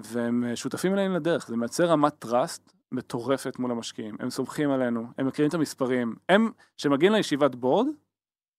והם 0.04 0.44
אה, 0.44 0.56
שותפים 0.56 0.94
אלינו 0.94 1.16
לדרך, 1.16 1.48
זה 1.48 1.58
מייצר 1.58 1.86
רמת 1.86 2.26
trust 2.26 2.74
מטורפת 2.92 3.60
מול 3.60 3.72
המשקיעים. 3.72 4.16
הם 4.20 4.30
סומכים 4.30 4.72
עלינו, 4.72 5.08
הם 5.18 5.28
מכירים 5.28 5.50
את 5.50 5.54
המספרים. 5.54 6.16
הם, 6.30 6.52
כשמגיעים 6.78 7.14
לישיבת 7.14 7.56
בורד, 7.56 7.88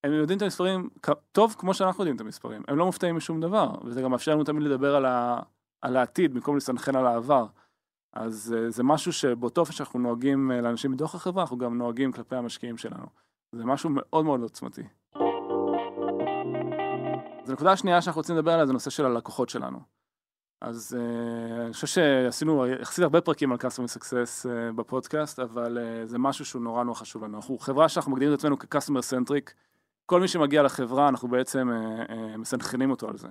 הם 0.05 0.13
יודעים 0.13 0.37
את 0.37 0.43
המספרים 0.43 0.89
טוב 1.33 1.55
כמו 1.59 1.75
שאנחנו 1.75 2.03
יודעים 2.03 2.17
את 2.17 2.21
המספרים. 2.21 2.63
הם 2.69 2.79
לא 2.79 2.87
מופתעים 2.87 3.17
משום 3.17 3.41
דבר, 3.41 3.71
וזה 3.85 4.03
גם 4.03 4.11
מאפשר 4.11 4.33
לנו 4.33 4.45
תמיד 4.45 4.63
לדבר 4.63 4.97
על, 4.97 5.05
ה, 5.05 5.41
על 5.83 5.97
העתיד 5.97 6.35
במקום 6.35 6.57
לסנכרן 6.57 6.97
על 6.97 7.07
העבר. 7.07 7.47
אז 8.13 8.55
אה, 8.59 8.71
זה 8.71 8.83
משהו 8.83 9.13
שבאותו 9.13 9.61
אופן 9.61 9.73
שאנחנו 9.73 10.01
נוהגים 10.01 10.53
אה, 10.53 10.61
לאנשים 10.61 10.91
מתוך 10.93 11.15
החברה, 11.15 11.43
אנחנו 11.43 11.59
גם 11.59 11.79
נוהגים 11.79 12.13
כלפי 12.13 12.37
המשקיעים 12.37 12.77
שלנו. 12.77 13.07
זה 13.53 13.65
משהו 13.65 13.91
מאוד 13.93 14.25
מאוד 14.25 14.41
עוצמתי. 14.43 14.83
אז 17.43 17.51
הנקודה 17.51 17.73
השנייה 17.73 18.03
שאנחנו 18.03 18.19
רוצים 18.19 18.37
לדבר 18.37 18.53
עליה 18.53 18.67
זה 18.67 18.73
נושא 18.73 18.91
של 18.91 19.07
הלקוחות 19.07 19.49
שלנו. 19.49 19.79
אז 20.67 20.97
uh, 20.99 21.61
אני 21.65 21.73
חושב 21.73 21.87
שעשינו 21.87 22.67
יחסית 22.67 23.03
הרבה 23.03 23.21
פרקים 23.21 23.53
על 23.53 23.59
Customer 23.59 23.99
Success 23.99 24.47
uh, 24.47 24.73
בפודקאסט, 24.77 25.39
אבל 25.39 25.79
uh, 25.79 26.07
זה 26.07 26.19
משהו 26.19 26.45
שהוא 26.45 26.63
נורא 26.63 26.85
נורא 26.85 26.97
חשוב 26.97 27.25
לנו. 27.25 27.37
אנחנו 27.37 27.59
חברה 27.59 27.89
שאנחנו 27.89 28.13
מגדירים 28.13 28.35
את 28.35 28.39
עצמנו 28.39 28.59
כ-Customer 28.59 29.13
Centric, 29.13 29.53
כל 30.07 30.21
מי 30.21 30.29
שמגיע 30.29 30.63
לחברה 30.63 31.09
אנחנו 31.09 31.29
בעצם 31.29 31.69
uh, 32.09 32.13
מסנכרנים 32.37 32.91
אותו 32.91 33.09
על 33.09 33.17
זה. 33.17 33.29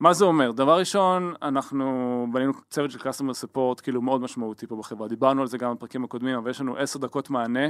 מה 0.00 0.12
זה 0.12 0.24
אומר? 0.24 0.52
דבר 0.52 0.78
ראשון, 0.78 1.34
אנחנו 1.42 2.26
בנינו 2.32 2.52
צוות 2.70 2.90
של 2.90 2.98
Customer 2.98 3.44
Support 3.44 3.82
כאילו 3.82 4.02
מאוד 4.02 4.20
משמעותי 4.20 4.66
פה 4.66 4.76
בחברה. 4.76 5.08
דיברנו 5.08 5.40
על 5.40 5.46
זה 5.46 5.58
גם 5.58 5.74
בפרקים 5.74 6.04
הקודמים, 6.04 6.36
אבל 6.36 6.50
יש 6.50 6.60
לנו 6.60 6.76
10 6.76 6.98
דקות 6.98 7.30
מענה 7.30 7.68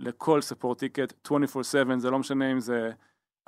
לכל 0.00 0.40
support 0.50 0.74
ticket, 0.74 1.32
24/7, 1.32 1.98
זה 1.98 2.10
לא 2.10 2.18
משנה 2.18 2.52
אם 2.52 2.60
זה 2.60 2.90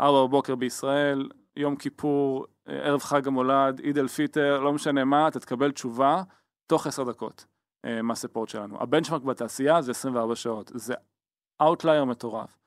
4 0.00 0.26
בבוקר 0.26 0.54
בישראל, 0.54 1.28
יום 1.56 1.76
כיפור, 1.76 2.46
ערב 2.70 3.00
חג 3.00 3.26
המולד, 3.26 3.78
עיד 3.78 3.98
אל 3.98 4.08
פיטר, 4.08 4.60
לא 4.60 4.72
משנה 4.72 5.04
מה, 5.04 5.28
אתה 5.28 5.40
תקבל 5.40 5.72
תשובה 5.72 6.22
תוך 6.66 6.86
10 6.86 7.04
דקות 7.04 7.46
אה, 7.84 8.02
מהספורט 8.02 8.48
שלנו. 8.48 8.82
הבנצ'מרק 8.82 9.22
בתעשייה 9.22 9.82
זה 9.82 9.90
24 9.90 10.36
שעות, 10.36 10.70
זה 10.74 10.94
outlier 11.62 12.04
מטורף. 12.04 12.58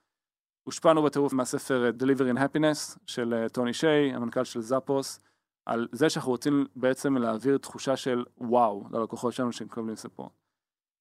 הושפענו 0.63 1.03
בטירוף 1.03 1.33
מהספר 1.33 1.85
אה, 1.85 1.89
Delivering 1.89 2.38
Happiness 2.37 2.99
של 3.05 3.33
אה, 3.33 3.49
טוני 3.49 3.73
שיי, 3.73 4.13
המנכ"ל 4.13 4.43
של 4.43 4.61
זאפוס, 4.61 5.19
על 5.65 5.87
זה 5.91 6.09
שאנחנו 6.09 6.31
רוצים 6.31 6.65
בעצם 6.75 7.17
להעביר 7.17 7.57
תחושה 7.57 7.97
של 7.97 8.25
וואו 8.37 8.83
ללקוחות 8.91 9.33
שלנו 9.33 9.51
שמקבלים 9.51 9.95
support. 9.95 10.42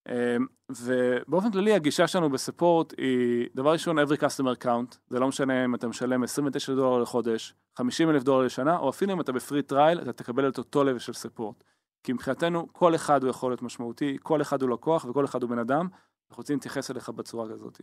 אמ, 0.09 0.47
ובאופן 0.71 1.51
כללי 1.51 1.73
הגישה 1.73 2.07
שלנו 2.07 2.31
ב 2.31 2.39
support 2.39 2.95
היא 2.99 3.49
דבר 3.55 3.73
ראשון 3.73 3.99
every 3.99 4.17
customer 4.21 4.65
count 4.65 4.97
זה 5.11 5.21
לא 5.21 5.29
משנה 5.29 5.65
אם 5.65 5.75
אתה 5.75 5.89
משלם 5.89 6.23
29 6.23 6.75
דולר 6.75 7.03
לחודש 7.03 7.55
50 7.79 8.11
אלף 8.11 8.23
דולר 8.23 8.47
לשנה 8.47 8.79
או 8.79 8.91
אפילו 8.91 9.13
אם 9.13 9.21
אתה 9.21 9.33
ב 9.33 9.39
free 9.39 9.63
trial 9.63 10.01
אתה 10.01 10.13
תקבל 10.13 10.49
את 10.49 10.59
אותו 10.59 10.85
level 10.85 10.99
של 10.99 11.13
support 11.13 11.65
כי 12.03 12.13
מבחינתנו 12.13 12.69
כל 12.73 12.95
אחד 12.95 13.23
הוא 13.23 13.31
יכול 13.31 13.51
להיות 13.51 13.63
משמעותי 13.63 14.17
כל 14.23 14.43
אחד 14.43 14.63
הוא 14.63 14.71
לקוח 14.71 15.05
וכל 15.05 15.25
אחד 15.25 15.43
הוא 15.43 15.51
בן 15.51 15.59
אדם 15.59 15.89
אנחנו 16.33 16.41
רוצים 16.41 16.57
להתייחס 16.57 16.91
אליך 16.91 17.09
בצורה 17.09 17.49
כזאת. 17.49 17.81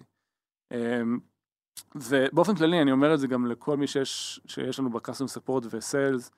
אמ, 0.73 1.19
ובאופן 1.95 2.55
כללי 2.55 2.81
אני 2.81 2.91
אומר 2.91 3.13
את 3.13 3.19
זה 3.19 3.27
גם 3.27 3.45
לכל 3.45 3.77
מי 3.77 3.87
שיש, 3.87 4.41
שיש 4.45 4.79
לנו 4.79 4.89
ב 4.89 4.93
customer 4.93 5.27
support 5.27 5.63
ו 5.69 5.80
sales 5.80 6.31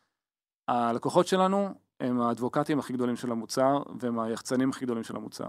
הלקוחות 0.67 1.27
שלנו 1.27 1.69
הם 1.99 2.21
האדבוקטים 2.21 2.79
הכי 2.79 2.93
גדולים 2.93 3.15
של 3.15 3.31
המוצר 3.31 3.83
והם 3.99 4.19
היחצנים 4.19 4.69
הכי 4.69 4.85
גדולים 4.85 5.03
של 5.03 5.15
המוצר. 5.15 5.47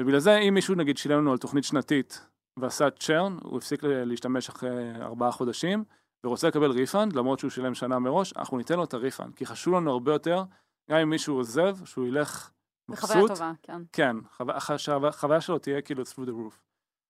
ובגלל 0.00 0.18
זה 0.18 0.38
אם 0.38 0.54
מישהו 0.54 0.74
נגיד 0.74 0.96
שילם 0.96 1.18
לנו 1.18 1.32
על 1.32 1.38
תוכנית 1.38 1.64
שנתית 1.64 2.26
ועשה 2.58 2.90
churn, 2.90 3.36
הוא 3.42 3.58
הפסיק 3.58 3.80
להשתמש 3.84 4.48
אחרי 4.48 4.94
ארבעה 5.00 5.32
חודשים 5.32 5.84
ורוצה 6.24 6.48
לקבל 6.48 6.70
refund 6.70 7.12
למרות 7.12 7.38
שהוא 7.38 7.50
שילם 7.50 7.74
שנה 7.74 7.98
מראש, 7.98 8.32
אנחנו 8.36 8.58
ניתן 8.58 8.76
לו 8.76 8.84
את 8.84 8.94
ה 8.94 9.00
refund 9.00 9.34
כי 9.34 9.46
חשוב 9.46 9.74
לנו 9.74 9.90
הרבה 9.90 10.12
יותר, 10.12 10.44
גם 10.90 10.98
אם 10.98 11.10
מישהו 11.10 11.36
עוזב, 11.36 11.84
שהוא 11.84 12.06
ילך 12.06 12.50
בחוויה 12.88 13.18
מבסוט, 13.18 13.30
טובה, 13.30 13.52
כן. 13.62 13.82
כן, 13.92 14.16
חוויה, 14.36 14.60
שהחוויה 14.78 15.40
שלו 15.40 15.58
תהיה 15.58 15.82
כאילו 15.82 16.02
through 16.02 16.26
the 16.26 16.30
roof. 16.30 16.60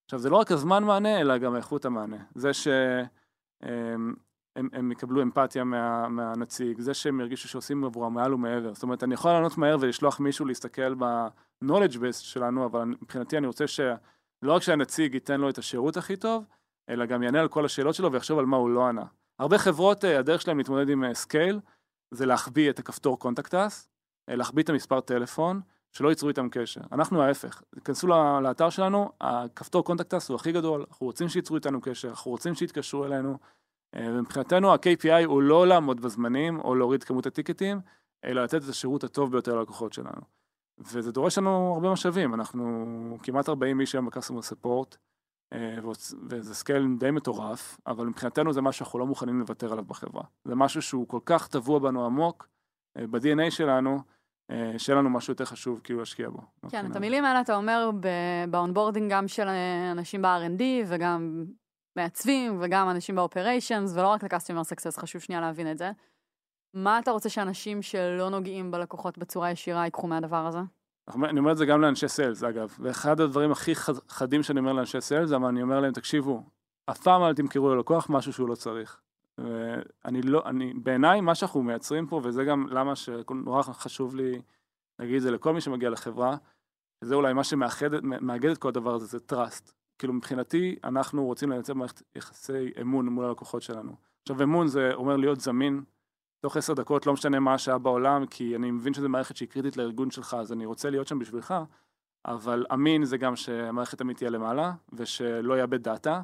עכשיו 0.04 0.18
זה 0.18 0.30
לא 0.30 0.36
רק 0.36 0.52
הזמן 0.52 0.84
מענה 0.84 1.20
אלא 1.20 1.38
גם 1.38 1.56
איכות 1.56 1.84
המענה, 1.84 2.24
זה 2.34 2.50
שהם 2.52 4.14
הם, 4.56 4.68
הם 4.72 4.92
יקבלו 4.92 5.22
אמפתיה 5.22 5.64
מה, 5.64 6.08
מהנציג, 6.08 6.80
זה 6.80 6.94
שהם 6.94 7.20
ירגישו 7.20 7.48
שעושים 7.48 7.84
עבורם 7.84 8.14
מעל 8.14 8.34
ומעבר. 8.34 8.74
זאת 8.74 8.82
אומרת, 8.82 9.02
אני 9.02 9.14
יכול 9.14 9.30
לענות 9.30 9.58
מהר 9.58 9.76
ולשלוח 9.80 10.20
מישהו 10.20 10.46
להסתכל 10.46 10.94
ב-knowledge 10.94 11.94
base 11.94 12.12
שלנו, 12.12 12.66
אבל 12.66 12.84
מבחינתי 12.84 13.38
אני 13.38 13.46
רוצה 13.46 13.66
שלא 13.66 14.52
רק 14.52 14.62
שהנציג 14.62 15.14
ייתן 15.14 15.40
לו 15.40 15.48
את 15.48 15.58
השירות 15.58 15.96
הכי 15.96 16.16
טוב, 16.16 16.44
אלא 16.88 17.06
גם 17.06 17.22
יענה 17.22 17.40
על 17.40 17.48
כל 17.48 17.64
השאלות 17.64 17.94
שלו 17.94 18.12
ויחשוב 18.12 18.38
על 18.38 18.46
מה 18.46 18.56
הוא 18.56 18.70
לא 18.70 18.86
ענה. 18.86 19.04
הרבה 19.38 19.58
חברות, 19.58 20.04
אה, 20.04 20.18
הדרך 20.18 20.40
שלהם 20.40 20.58
להתמודד 20.58 20.88
עם 20.88 21.14
scale, 21.14 21.60
זה 22.10 22.26
להחביא 22.26 22.70
את 22.70 22.78
הכפתור 22.78 23.18
contact 23.18 23.67
us, 23.67 23.88
להחביא 24.28 24.62
את 24.62 24.68
המספר 24.68 25.00
טלפון, 25.00 25.60
שלא 25.92 26.08
ייצרו 26.08 26.28
איתם 26.28 26.48
קשר. 26.48 26.80
אנחנו 26.92 27.22
ההפך, 27.22 27.62
כנסו 27.84 28.06
לאתר 28.42 28.70
שלנו, 28.70 29.10
הכפתור 29.20 29.84
contact 29.84 30.19
us 30.19 30.28
הוא 30.28 30.34
הכי 30.34 30.52
גדול, 30.52 30.84
אנחנו 30.88 31.06
רוצים 31.06 31.28
שייצרו 31.28 31.56
איתנו 31.56 31.80
קשר, 31.80 32.08
אנחנו 32.08 32.30
רוצים 32.30 32.54
שיתקשרו 32.54 33.04
אלינו, 33.04 33.38
ומבחינתנו 33.96 34.72
ה-KPI 34.72 35.24
הוא 35.26 35.42
לא 35.42 35.66
לעמוד 35.66 36.00
בזמנים 36.00 36.60
או 36.60 36.74
להוריד 36.74 37.04
כמות 37.04 37.26
הטיקטים, 37.26 37.80
אלא 38.24 38.44
לתת 38.44 38.64
את 38.64 38.68
השירות 38.68 39.04
הטוב 39.04 39.32
ביותר 39.32 39.58
ללקוחות 39.58 39.92
שלנו. 39.92 40.20
וזה 40.78 41.12
דורש 41.12 41.38
לנו 41.38 41.72
הרבה 41.74 41.92
משאבים, 41.92 42.34
אנחנו 42.34 43.18
כמעט 43.22 43.48
40 43.48 43.80
איש 43.80 43.94
היום 43.94 44.06
ב 44.06 44.10
customer 44.10 44.42
support, 44.42 44.96
וזה 46.30 46.54
scale 46.54 46.86
די 46.98 47.10
מטורף, 47.10 47.78
אבל 47.86 48.06
מבחינתנו 48.06 48.52
זה 48.52 48.60
משהו 48.60 48.78
שאנחנו 48.78 48.98
לא 48.98 49.06
מוכנים 49.06 49.40
לוותר 49.40 49.72
עליו 49.72 49.84
בחברה. 49.84 50.22
זה 50.44 50.54
משהו 50.54 50.82
שהוא 50.82 51.08
כל 51.08 51.20
כך 51.26 51.48
טבוע 51.48 51.78
בנו 51.78 52.06
עמוק, 52.06 52.48
ב-DNA 52.98 53.50
שלנו, 53.50 53.98
שיהיה 54.78 54.98
לנו 54.98 55.10
משהו 55.10 55.32
יותר 55.32 55.44
חשוב 55.44 55.80
כאילו 55.84 55.98
להשקיע 55.98 56.30
בו. 56.30 56.40
כן, 56.68 56.90
את 56.90 56.96
המילים 56.96 57.24
האלה 57.24 57.40
אתה 57.40 57.56
אומר 57.56 57.90
ב 58.50 58.56
onboarding 58.56 59.12
גם 59.12 59.28
של 59.28 59.48
אנשים 59.92 60.22
ב-R&D 60.22 60.62
וגם 60.86 61.44
מעצבים 61.96 62.58
וגם 62.60 62.90
אנשים 62.90 63.16
ב 63.16 63.24
operations 63.24 63.96
ולא 63.96 64.08
רק 64.08 64.24
ל 64.24 64.29
customer 64.29 64.64
success, 64.64 64.98
חשוב 64.98 65.22
שנייה 65.22 65.40
להבין 65.40 65.70
את 65.70 65.78
זה. 65.78 65.90
מה 66.74 66.98
אתה 66.98 67.10
רוצה 67.10 67.28
שאנשים 67.28 67.82
שלא 67.82 68.28
נוגעים 68.30 68.70
בלקוחות 68.70 69.18
בצורה 69.18 69.50
ישירה 69.50 69.84
ייקחו 69.84 70.06
מהדבר 70.06 70.46
הזה? 70.46 70.58
אני 71.08 71.38
אומר 71.38 71.52
את 71.52 71.56
זה 71.56 71.66
גם 71.66 71.80
לאנשי 71.80 72.08
sales, 72.08 72.42
אגב, 72.44 72.76
ואחד 72.80 73.20
הדברים 73.20 73.52
הכי 73.52 73.74
חד- 73.74 74.08
חדים 74.08 74.42
שאני 74.42 74.58
אומר 74.60 74.72
לאנשי 74.72 75.00
sales, 75.00 75.28
זה 75.28 75.38
מה 75.38 75.48
אני 75.48 75.62
אומר 75.62 75.80
להם, 75.80 75.92
תקשיבו, 75.92 76.42
אף 76.90 76.98
פעם 77.00 77.22
אל 77.22 77.34
תמכרו 77.34 77.74
ללקוח 77.74 78.06
משהו 78.10 78.32
שהוא 78.32 78.48
לא 78.48 78.54
צריך. 78.54 79.00
ואני 79.38 80.22
לא, 80.22 80.42
אני, 80.46 80.74
בעיניי, 80.74 81.20
מה 81.20 81.34
שאנחנו 81.34 81.62
מייצרים 81.62 82.06
פה, 82.06 82.20
וזה 82.24 82.44
גם 82.44 82.66
למה 82.70 82.96
שנורא 82.96 83.62
חשוב 83.62 84.14
לי 84.14 84.42
להגיד 84.98 85.16
את 85.16 85.22
זה 85.22 85.30
לכל 85.30 85.52
מי 85.52 85.60
שמגיע 85.60 85.90
לחברה, 85.90 86.36
שזה 87.04 87.14
אולי 87.14 87.32
מה 87.32 87.44
שמאחד 87.44 87.86
מאגד 88.02 88.50
את 88.50 88.58
כל 88.58 88.68
הדבר 88.68 88.94
הזה, 88.94 89.06
זה 89.06 89.18
trust. 89.32 89.72
כאילו 89.98 90.12
מבחינתי, 90.12 90.76
אנחנו 90.84 91.24
רוצים 91.24 91.50
לייצר 91.50 91.74
מערכת 91.74 92.02
יחסי 92.16 92.70
אמון 92.80 93.08
מול 93.08 93.24
הלקוחות 93.24 93.62
שלנו. 93.62 93.96
עכשיו 94.22 94.42
אמון 94.42 94.66
זה 94.68 94.90
אומר 94.94 95.16
להיות 95.16 95.40
זמין, 95.40 95.82
תוך 96.40 96.56
עשר 96.56 96.74
דקות, 96.74 97.06
לא 97.06 97.12
משנה 97.12 97.40
מה 97.40 97.54
השעה 97.54 97.78
בעולם, 97.78 98.26
כי 98.26 98.56
אני 98.56 98.70
מבין 98.70 98.94
שזו 98.94 99.08
מערכת 99.08 99.36
שהיא 99.36 99.48
קריטית 99.48 99.76
לארגון 99.76 100.10
שלך, 100.10 100.36
אז 100.40 100.52
אני 100.52 100.66
רוצה 100.66 100.90
להיות 100.90 101.06
שם 101.08 101.18
בשבילך, 101.18 101.54
אבל 102.24 102.66
אמין 102.72 103.04
זה 103.04 103.16
גם 103.16 103.36
שהמערכת 103.36 103.98
תמיד 103.98 104.16
תהיה 104.16 104.30
למעלה, 104.30 104.72
ושלא 104.92 105.58
יאבד 105.58 105.82
דאטה, 105.82 106.22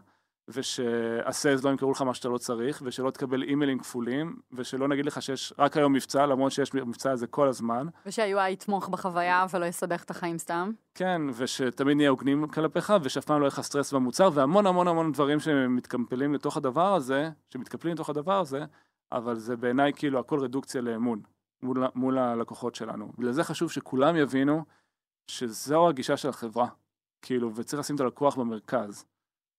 ושהסיילס 0.53 1.65
לא 1.65 1.71
ימכרו 1.71 1.91
לך 1.91 2.03
מה 2.03 2.15
שאתה 2.15 2.29
לא 2.29 2.39
צריך, 2.39 2.83
ושלא 2.85 3.11
תקבל 3.11 3.43
אימיילים 3.43 3.79
כפולים, 3.79 4.37
ושלא 4.53 4.89
נגיד 4.89 5.07
לך 5.07 5.23
שיש 5.23 5.53
רק 5.59 5.77
היום 5.77 5.93
מבצע, 5.93 6.27
למרות 6.27 6.53
שיש 6.53 6.75
מבצע 6.75 7.11
הזה 7.11 7.27
כל 7.27 7.49
הזמן. 7.49 7.87
ושה-UI 8.07 8.49
יתמוך 8.51 8.89
בחוויה 8.89 9.47
ולא 9.55 9.65
יסבך 9.65 10.05
את 10.05 10.11
החיים 10.11 10.39
סתם. 10.39 10.71
כן, 10.95 11.23
ושתמיד 11.35 11.97
נהיה 11.97 12.11
הוגנים 12.11 12.49
כלפיך, 12.49 12.93
ושאף 13.03 13.25
פעם 13.25 13.41
לא 13.41 13.45
יהיה 13.45 13.49
לך 13.49 13.61
סטרס 13.61 13.93
במוצר, 13.93 14.31
והמון 14.33 14.67
המון 14.67 14.89
המון 14.89 15.13
דברים 15.13 15.41
שמתקמפלים 15.41 16.35
לתוך 16.35 16.57
הדבר 16.57 16.95
הזה, 16.95 17.31
שמתקפלים 17.51 17.95
לתוך 17.95 18.11
הדבר 18.11 18.41
הזה, 18.41 18.65
אבל 19.13 19.35
זה 19.35 19.57
בעיניי 19.57 19.93
כאילו 19.97 20.19
הכל 20.19 20.41
רדוקציה 20.41 20.81
לאמון 20.81 21.21
מול, 21.63 21.87
מול 21.95 22.19
הלקוחות 22.19 22.75
שלנו. 22.75 23.13
ולזה 23.19 23.45
חשוב 23.45 23.71
שכולם 23.71 24.17
יבינו 24.17 24.65
שזו 25.27 25.89
הגישה 25.89 26.17
של 26.17 26.29
החברה, 26.29 26.67
כאילו, 27.23 27.55
וצריך 27.55 27.81
לשים 27.81 27.97
את 27.97 28.01
הלקוח 28.01 28.37
במרכז. 28.37 29.05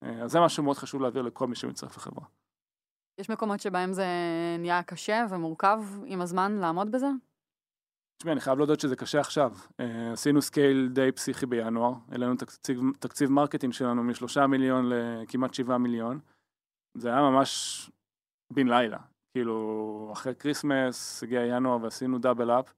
אה, 0.03 0.23
אז 0.23 0.31
זה 0.31 0.39
משהו 0.39 0.63
מאוד 0.63 0.77
חשוב 0.77 1.01
להעביר 1.01 1.21
לכל 1.21 1.47
מי 1.47 1.55
שמצטרף 1.55 1.97
לחברה. 1.97 2.25
יש 3.19 3.29
מקומות 3.29 3.59
שבהם 3.59 3.93
זה 3.93 4.05
נהיה 4.59 4.83
קשה 4.83 5.25
ומורכב 5.29 5.79
עם 6.05 6.21
הזמן 6.21 6.51
לעמוד 6.51 6.91
בזה? 6.91 7.07
תשמעי, 8.17 8.33
אני 8.33 8.41
חייב 8.41 8.57
להודות 8.57 8.79
שזה 8.79 8.95
קשה 8.95 9.19
עכשיו. 9.19 9.51
אה, 9.79 10.11
עשינו 10.13 10.41
scale 10.41 10.89
די 10.93 11.11
פסיכי 11.11 11.45
בינואר, 11.45 11.93
העלינו 12.11 12.35
תקציב, 12.35 12.79
תקציב 12.99 13.29
marketing 13.29 13.73
שלנו 13.73 14.03
משלושה 14.03 14.47
מיליון 14.47 14.89
לכמעט 14.89 15.53
שבעה 15.53 15.77
מיליון. 15.77 16.19
זה 16.97 17.09
היה 17.09 17.21
ממש 17.21 17.89
בן 18.53 18.67
לילה. 18.67 18.97
כאילו, 19.33 20.09
אחרי 20.13 20.35
Christmas 20.35 21.23
הגיע 21.23 21.45
ינואר 21.45 21.81
ועשינו 21.81 22.19
double 22.19 22.51
up, 22.51 22.73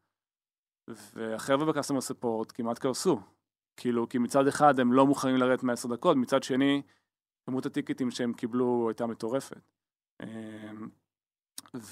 והחבר'ה 1.14 1.66
ב 1.66 1.70
customer 1.70 2.02
support 2.02 2.52
כמעט 2.56 2.80
קרסו. 2.80 3.20
כאילו, 3.78 4.10
כי 4.10 4.18
מצד 4.18 4.48
אחד 4.48 4.80
הם 4.80 4.94
לא 4.94 5.06
מוכנים 5.06 5.36
לרדת 5.36 5.64
מעשר 5.64 5.90
דקות, 5.90 6.18
מצד 6.18 6.44
שני, 6.44 6.82
כמות 7.46 7.66
הטיקטים 7.66 8.12
שהם 8.12 8.34
קיבלו 8.34 8.90
הייתה 8.90 9.06
מטורפת. 9.06 9.62
אה, 10.22 10.72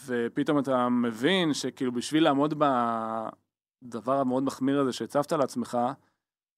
ופתאום 0.05 0.59
אתה 0.59 0.89
מבין 0.89 1.53
שכאילו 1.53 1.91
בשביל 1.91 2.23
לעמוד 2.23 2.53
בדבר 3.83 4.19
המאוד 4.19 4.43
מחמיר 4.43 4.79
הזה 4.79 4.93
שהצבת 4.93 5.31
לעצמך, 5.31 5.77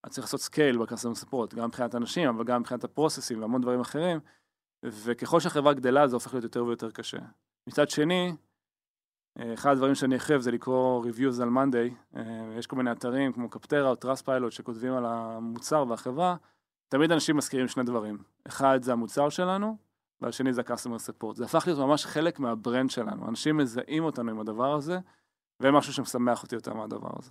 אתה 0.00 0.10
צריך 0.10 0.24
לעשות 0.24 0.40
scale 0.40 0.78
ב 0.78 0.82
customer 0.82 1.14
support, 1.14 1.54
גם 1.54 1.64
מבחינת 1.64 1.94
אנשים, 1.94 2.28
אבל 2.28 2.44
גם 2.44 2.60
מבחינת 2.60 2.84
הפרוססים 2.84 3.40
והמון 3.40 3.60
דברים 3.60 3.80
אחרים, 3.80 4.20
וככל 4.84 5.40
שהחברה 5.40 5.74
גדלה 5.74 6.08
זה 6.08 6.16
הופך 6.16 6.34
להיות 6.34 6.44
יותר 6.44 6.64
ויותר 6.64 6.90
קשה. 6.90 7.18
מצד 7.68 7.90
שני, 7.90 8.32
אחד 9.38 9.70
הדברים 9.70 9.94
שאני 9.94 10.16
אחרב 10.16 10.40
זה 10.40 10.50
לקרוא 10.50 11.06
reviews 11.06 11.42
על 11.42 11.48
Monday, 11.48 12.18
יש 12.58 12.66
כל 12.66 12.76
מיני 12.76 12.92
אתרים 12.92 13.32
כמו 13.32 13.48
Capterra 13.48 13.90
או 13.90 13.96
Trustpilot 13.96 14.52
שכותבים 14.52 14.92
על 14.92 15.04
המוצר 15.06 15.84
והחברה, 15.88 16.36
תמיד 16.94 17.12
אנשים 17.12 17.36
מזכירים 17.36 17.68
שני 17.68 17.82
דברים, 17.82 18.18
אחד 18.48 18.82
זה 18.82 18.92
המוצר 18.92 19.28
שלנו, 19.28 19.76
והשני 20.20 20.52
זה 20.52 20.60
ה-customer 20.60 21.08
support. 21.08 21.34
זה 21.34 21.44
הפך 21.44 21.66
להיות 21.66 21.78
ממש 21.78 22.06
חלק 22.06 22.38
מה 22.38 22.53
brand 22.53 22.90
שלנו, 22.90 23.28
אנשים 23.28 23.56
מזהים 23.56 24.04
אותנו 24.04 24.30
עם 24.30 24.40
הדבר 24.40 24.74
הזה, 24.74 24.98
ומשהו 25.60 25.92
שמשמח 25.92 26.42
אותי 26.42 26.54
יותר 26.54 26.74
מהדבר 26.74 27.10
הזה. 27.18 27.30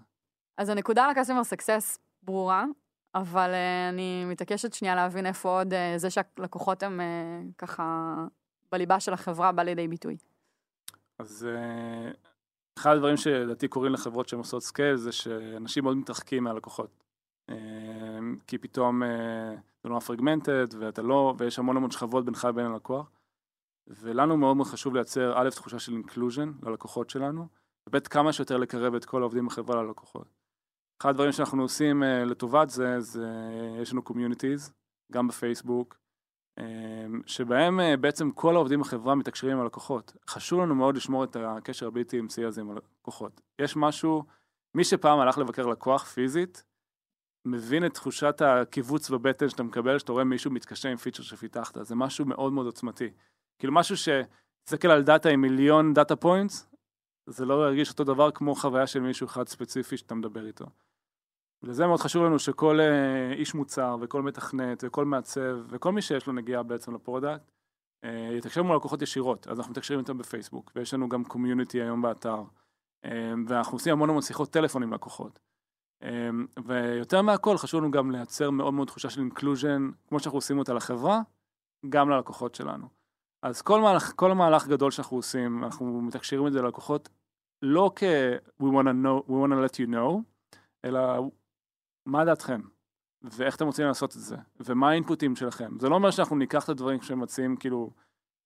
אז 0.58 0.70
הנקודה 0.70 1.06
על 1.06 1.10
ה-customer 1.10 1.56
success 1.56 1.98
ברורה, 2.24 2.66
אבל 3.16 3.50
אה, 3.50 3.94
אני 3.94 4.26
מתעקשת 4.26 4.74
שנייה 4.74 4.96
להבין 4.96 5.26
איפה 5.26 5.58
עוד 5.58 5.74
אה, 5.74 5.78
זה 5.98 6.10
שהלקוחות 6.10 6.84
הם 6.84 7.00
אה, 7.00 7.54
ככה 7.58 8.16
בליבה 8.72 9.00
של 9.00 9.14
החברה 9.14 9.52
בא 9.52 9.64
לידי 9.64 9.88
ביטוי. 9.88 10.18
אז 11.20 11.48
אחד 12.80 12.96
הדברים 12.96 13.18
שלדעתי 13.18 13.68
קורים 13.68 13.94
לחברות 13.94 14.30
שהן 14.30 14.40
עושות 14.40 14.64
scale 14.64 14.96
זה 14.96 15.12
שאנשים 15.12 15.84
מאוד 15.84 15.98
מתרחקים 15.98 16.44
מהלקוחות. 16.44 17.03
כי 18.48 18.58
פתאום 18.58 19.04
אה, 19.04 19.06
זה 19.84 19.90
נורא 19.90 20.00
fragmented 20.00 20.68
ואתה 20.80 21.02
לא, 21.02 21.34
ויש 21.38 21.60
המון 21.60 21.78
המון 21.78 21.92
שכבות 21.92 22.26
בינך 22.26 22.46
לבין 22.46 22.66
הלקוח. 22.66 23.12
ולנו 23.88 24.38
מאוד 24.38 24.58
מאוד 24.58 24.68
חשוב 24.68 24.96
לייצר 24.96 25.34
א', 25.36 25.50
תחושה 25.50 25.80
של 25.80 25.94
inclusion 25.94 26.52
ללקוחות 26.64 27.10
שלנו, 27.10 27.48
וב', 27.88 28.00
כמה 28.00 28.34
שיותר 28.34 28.58
לקרב 28.58 28.96
את 28.96 29.06
כל 29.06 29.22
העובדים 29.22 29.46
בחברה 29.46 29.84
ללקוחות. 29.84 30.28
אחד 31.02 31.10
הדברים 31.10 31.32
שאנחנו 31.32 31.62
עושים 31.62 32.04
אה, 32.04 32.06
לטובת 32.06 32.70
זה, 32.70 33.00
זה 33.00 33.28
יש 33.82 33.92
לנו 33.92 34.02
communities, 34.02 34.74
גם 35.12 35.28
בפייסבוק, 35.28 35.98
אה, 36.60 36.64
שבהם 37.26 37.80
בעצם 38.02 38.32
כל 38.32 38.56
העובדים 38.56 38.80
בחברה 38.80 39.16
מתקשרים 39.16 39.58
עם 39.58 39.64
הלקוחות. 39.64 40.14
חשוב 40.30 40.62
לנו 40.62 40.76
מאוד 40.76 40.96
לשמור 40.96 41.24
את 41.24 41.36
הקשר 41.40 41.88
הבלתי 41.88 42.20
אמצעי 42.20 42.46
הזה 42.46 42.62
עם 42.62 42.72
הלקוחות. 42.72 43.42
יש 43.60 43.76
משהו, 43.76 44.24
מי 44.76 44.84
שפעם 44.84 45.20
הלך 45.20 45.38
לבקר 45.38 45.66
לקוח 45.66 46.04
פיזית, 46.04 46.64
מבין 47.46 47.86
את 47.86 47.94
תחושת 47.94 48.42
הכיווץ 48.42 49.10
בבטן 49.10 49.50
שאתה 49.50 49.64
מקבל, 49.64 50.00
שאתה 50.00 50.12
רואה 50.12 50.24
מישהו 50.24 50.52
מתקשר 50.52 50.90
עם 50.90 50.98
פיצ'ר 50.98 51.24
שפיתחת, 51.24 51.86
זה 51.86 51.96
משהו 51.96 52.26
מאוד 52.26 52.54
מאוד 52.54 52.66
עוצמתי. 52.66 53.10
כאילו 53.60 53.74
משהו 53.74 53.98
ש... 53.98 54.10
תסתכל 54.64 54.88
על 54.88 55.04
דאטה 55.04 55.30
עם 55.30 55.42
מיליון 55.42 55.94
data 55.94 56.16
points, 56.16 56.70
זה 57.30 57.46
לא 57.46 57.68
ירגיש 57.68 57.92
אותו 57.92 58.04
דבר 58.04 58.32
כמו 58.32 58.56
חוויה 58.56 58.88
של 58.88 59.00
מישהו 59.00 59.28
אחד 59.28 59.48
ספציפי 59.48 59.98
שאתה 59.98 60.16
מדבר 60.16 60.46
איתו. 60.46 60.66
ולזה 61.64 61.88
מאוד 61.88 62.00
חשוב 62.00 62.24
לנו 62.24 62.40
שכל 62.40 62.80
אה, 62.80 63.38
איש 63.38 63.54
מוצר 63.54 63.98
וכל 64.02 64.22
מתכנת 64.22 64.84
וכל 64.88 65.06
מעצב 65.06 65.58
וכל 65.70 65.92
מי 65.92 66.02
שיש 66.02 66.28
לו 66.28 66.34
נגיעה 66.34 66.64
בעצם 66.64 66.96
ל 66.96 67.02
product, 67.02 67.52
אה, 68.06 68.08
יתקשר 68.38 68.64
מול 68.64 68.76
לקוחות 68.76 69.02
ישירות, 69.02 69.48
אז 69.48 69.60
אנחנו 69.60 69.72
מתקשרים 69.72 70.00
איתם 70.00 70.18
בפייסבוק, 70.18 70.72
ויש 70.76 70.94
לנו 70.94 71.10
גם 71.10 71.24
community 71.24 71.82
היום 71.82 72.02
באתר, 72.02 72.44
אה, 73.06 73.10
ואנחנו 73.48 73.76
עושים 73.76 73.94
המון 73.94 74.10
המון 74.10 74.22
שיחות 74.22 74.50
טלפון 74.52 74.84
עם 74.84 74.94
לקוחות. 74.94 75.40
אמ, 76.04 76.62
ויותר 76.66 77.22
מהכל 77.22 77.58
חשוב 77.58 77.82
לנו 77.82 77.92
גם 77.92 78.12
לייצר 78.12 78.50
מאוד 78.50 78.74
מאוד 78.74 78.88
תחושה 78.88 79.10
של 79.10 79.22
inclusion, 79.22 79.90
כמו 80.08 80.20
שאנחנו 80.20 80.38
עושים 80.38 80.60
אותה 80.60 80.74
לחברה, 80.74 81.22
גם 81.90 82.10
ללקוחות 82.10 82.56
שלנו. 82.56 82.88
אז 83.44 83.62
כל 83.62 83.82
מהלך, 83.82 84.12
כל 84.16 84.34
מהלך 84.34 84.68
גדול 84.68 84.92
שאנחנו 84.92 85.18
עושים, 85.18 85.64
אנחנו 85.64 86.02
מתקשרים 86.02 86.48
את 86.48 86.54
זה 86.54 86.62
ללקוחות, 86.62 87.10
לא 87.62 87.92
כ- 87.96 88.04
we 88.62 88.66
want 88.66 88.86
to 88.86 89.06
know, 89.06 89.30
we 89.30 89.32
want 89.32 89.52
to 89.52 89.66
let 89.66 89.76
you 89.78 89.90
know, 89.94 90.22
אלא 90.86 91.02
מה 92.06 92.26
דעתכם, 92.26 92.62
ואיך 93.22 93.56
אתם 93.56 93.66
רוצים 93.66 93.86
לעשות 93.86 94.16
את 94.16 94.22
זה, 94.22 94.38
ומה 94.60 94.90
האינפוטים 94.90 95.36
שלכם. 95.36 95.80
זה 95.80 95.90
לא 95.90 95.96
אומר 95.96 96.12
שאנחנו 96.12 96.36
ניקח 96.36 96.64
את 96.64 96.70
הדברים 96.70 97.02
שהם 97.02 97.20
מציעים 97.20 97.58
כאילו 97.58 97.92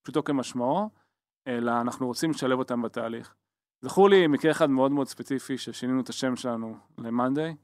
פשוטו 0.02 0.24
כמשמעו, 0.24 0.90
אלא 1.48 1.82
אנחנו 1.82 2.08
רוצים 2.08 2.32
לשלב 2.32 2.60
אותם 2.60 2.82
בתהליך. 2.82 3.36
זכור 3.82 4.10
לי 4.10 4.28
מקרה 4.28 4.52
אחד 4.52 4.70
מאוד 4.70 4.92
מאוד 4.92 5.08
ספציפי 5.08 5.58
ששינינו 5.58 6.02
את 6.02 6.10
השם 6.10 6.36
שלנו 6.36 6.78
ל-Monday, 6.98 7.56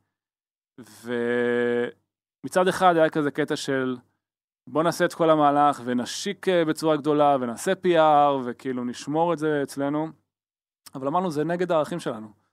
ומצד 2.44 2.68
אחד 2.68 2.96
היה 2.96 3.10
כזה 3.10 3.32
קטע 3.32 3.56
של 3.56 3.98
בוא 4.68 4.84
נעשה 4.84 5.06
את 5.06 5.14
כל 5.14 5.30
המהלך 5.30 5.82
ונשיק 5.86 6.46
בצורה 6.68 6.98
גדולה 6.98 7.38
ונעשה 7.42 7.72
PR 7.72 8.46
וכאילו 8.46 8.84
נשמור 8.84 9.34
את 9.34 9.38
זה 9.38 9.64
אצלנו, 9.64 10.08
אבל 10.96 11.08
אמרנו 11.08 11.32
זה 11.32 11.44
נגד 11.44 11.72
הערכים 11.72 12.00
שלנו. 12.00 12.44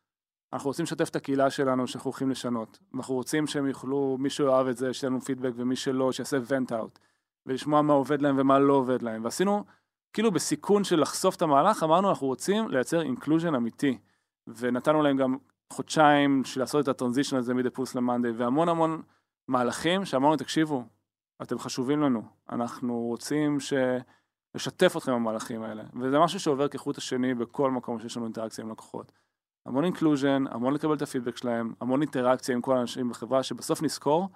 אנחנו 0.52 0.70
רוצים 0.70 0.82
לשתף 0.82 1.08
את 1.08 1.16
הקהילה 1.16 1.50
שלנו 1.50 1.86
שאנחנו 1.86 2.08
הולכים 2.08 2.30
לשנות. 2.30 2.78
אנחנו 2.94 3.14
רוצים 3.14 3.46
שהם 3.46 3.66
יוכלו, 3.66 4.16
מי 4.20 4.30
שאוהב 4.30 4.66
את 4.66 4.76
זה, 4.76 4.94
שיהיה 4.94 5.10
לנו 5.10 5.20
פידבק, 5.20 5.52
ומי 5.56 5.76
שלא, 5.76 6.12
שיעשה 6.12 6.36
vent 6.46 6.72
out. 6.72 6.98
ולשמוע 7.46 7.82
מה 7.82 7.92
עובד 7.92 8.22
להם 8.22 8.38
ומה 8.38 8.58
לא 8.58 8.72
עובד 8.72 9.02
להם. 9.02 9.24
ועשינו, 9.24 9.64
כאילו 10.12 10.30
בסיכון 10.30 10.84
של 10.84 11.00
לחשוף 11.00 11.36
את 11.36 11.42
המהלך, 11.42 11.82
אמרנו 11.82 12.10
אנחנו 12.10 12.26
רוצים 12.26 12.68
לייצר 12.68 13.02
inclusion 13.02 13.54
אמיתי. 13.54 13.98
ונתנו 14.46 15.02
להם 15.02 15.16
גם 15.16 15.36
חודשיים 15.72 16.44
של 16.44 16.60
לעשות 16.60 16.82
את 16.82 16.88
ה 16.88 16.93
transition 16.93 17.36
הזה 17.36 17.54
מ 17.54 17.70
daPulse 17.70 17.94
ל 17.94 17.99
Monday, 17.99 18.30
והמון 18.30 18.68
המון 18.68 19.02
מהלכים 19.48 20.04
שאמרנו, 20.04 20.36
תקשיבו, 20.36 20.84
אתם 21.42 21.58
חשובים 21.58 22.00
לנו. 22.00 22.22
אנחנו 22.50 23.00
רוצים 23.00 23.60
ש... 23.60 23.72
לשתף 24.54 24.96
אתכם 24.96 25.12
במהלכים 25.12 25.62
האלה. 25.62 25.82
וזה 26.00 26.18
משהו 26.18 26.40
שעובר 26.40 26.68
כחוט 26.68 26.98
השני 26.98 27.34
בכל 27.34 27.70
מקום 27.70 28.00
שיש 28.00 28.16
לנו 28.16 28.26
אינטראקציה 28.26 28.64
עם 28.64 28.70
לקוחות. 28.70 29.12
המון 29.66 29.84
inclusion, 29.84 30.44
המון 30.50 30.74
לקבל 30.74 30.94
את 30.94 31.02
הפידבק 31.02 31.36
שלהם, 31.36 31.74
המון 31.80 32.02
אינטראקציה 32.02 32.54
עם 32.54 32.60
כל 32.60 32.76
האנשים 32.76 33.08
בחברה, 33.08 33.42
שבסוף 33.42 33.82
נזכור 33.82 34.28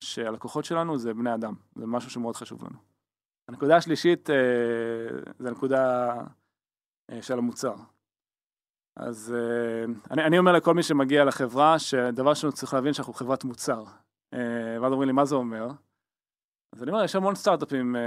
שהלקוחות 0.00 0.64
שלנו 0.64 0.98
זה 0.98 1.14
בני 1.14 1.34
אדם, 1.34 1.54
זה 1.74 1.86
משהו 1.86 2.10
שמאוד 2.10 2.36
חשוב 2.36 2.64
לנו. 2.64 2.93
הנקודה 3.48 3.76
השלישית 3.76 4.28
זה 5.38 5.48
הנקודה 5.48 6.14
של 7.20 7.38
המוצר. 7.38 7.74
אז 8.96 9.34
אה, 9.36 9.84
אני, 10.10 10.24
אני 10.24 10.38
אומר 10.38 10.52
לכל 10.52 10.74
מי 10.74 10.82
שמגיע 10.82 11.24
לחברה, 11.24 11.78
שדבר 11.78 12.30
ראשון 12.30 12.50
צריך 12.50 12.74
להבין 12.74 12.92
שאנחנו 12.92 13.12
חברת 13.12 13.44
מוצר. 13.44 13.84
אה, 14.34 14.78
ואז 14.82 14.92
אומרים 14.92 15.08
לי, 15.08 15.12
מה 15.12 15.24
זה 15.24 15.34
אומר? 15.34 15.68
אז 16.72 16.82
אני 16.82 16.90
אומר, 16.90 17.04
יש 17.04 17.16
המון 17.16 17.34
סטארט-אפים, 17.34 17.96
אה, 17.96 18.00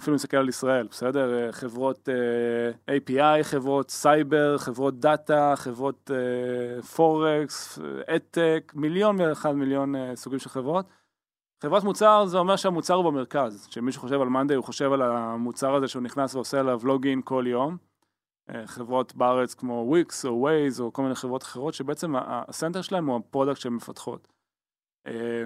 אפילו 0.00 0.14
נסתכל 0.14 0.36
על 0.36 0.48
ישראל, 0.48 0.86
בסדר? 0.86 1.34
אה, 1.34 1.52
חברות 1.52 2.08
אה, 2.08 2.96
API, 2.96 3.42
חברות 3.42 3.90
סייבר, 3.90 4.58
חברות 4.58 5.00
דאטה, 5.00 5.52
חברות 5.56 6.10
אה, 6.14 6.82
פורקס, 6.82 7.78
ad 8.06 8.25
tech, 8.25 8.72
מיליון 8.74 9.20
ואחד 9.20 9.52
מיליון 9.52 9.96
אה, 9.96 10.16
סוגים 10.16 10.38
של 10.38 10.48
חברות. 10.48 10.86
חברת 11.64 11.84
מוצר 11.84 12.26
זה 12.26 12.38
אומר 12.38 12.56
שהמוצר 12.56 12.94
הוא 12.94 13.04
במרכז, 13.04 13.66
שמישהו 13.70 14.02
חושב 14.02 14.20
על 14.20 14.28
מאנדיי 14.28 14.56
הוא 14.56 14.64
חושב 14.64 14.92
על 14.92 15.02
המוצר 15.02 15.74
הזה 15.74 15.88
שהוא 15.88 16.02
נכנס 16.02 16.34
ועושה 16.34 16.60
עליו 16.60 16.80
login 16.84 17.20
כל 17.24 17.44
יום. 17.48 17.76
אה, 18.50 18.66
חברות 18.66 19.14
בארץ 19.14 19.54
כמו 19.54 19.84
וויקס 19.88 20.26
או 20.26 20.40
ווייז 20.40 20.80
או 20.80 20.92
כל 20.92 21.02
מיני 21.02 21.14
חברות 21.14 21.42
אחרות 21.42 21.74
שבעצם 21.74 22.12
ה 22.16 22.25
center 22.25 22.82
שלהם 22.82 23.06
הוא 23.06 23.16
ה 23.16 23.22
product 23.22 23.60
שהן 23.60 23.72
מפתחות. 23.72 24.28
אה, 25.06 25.44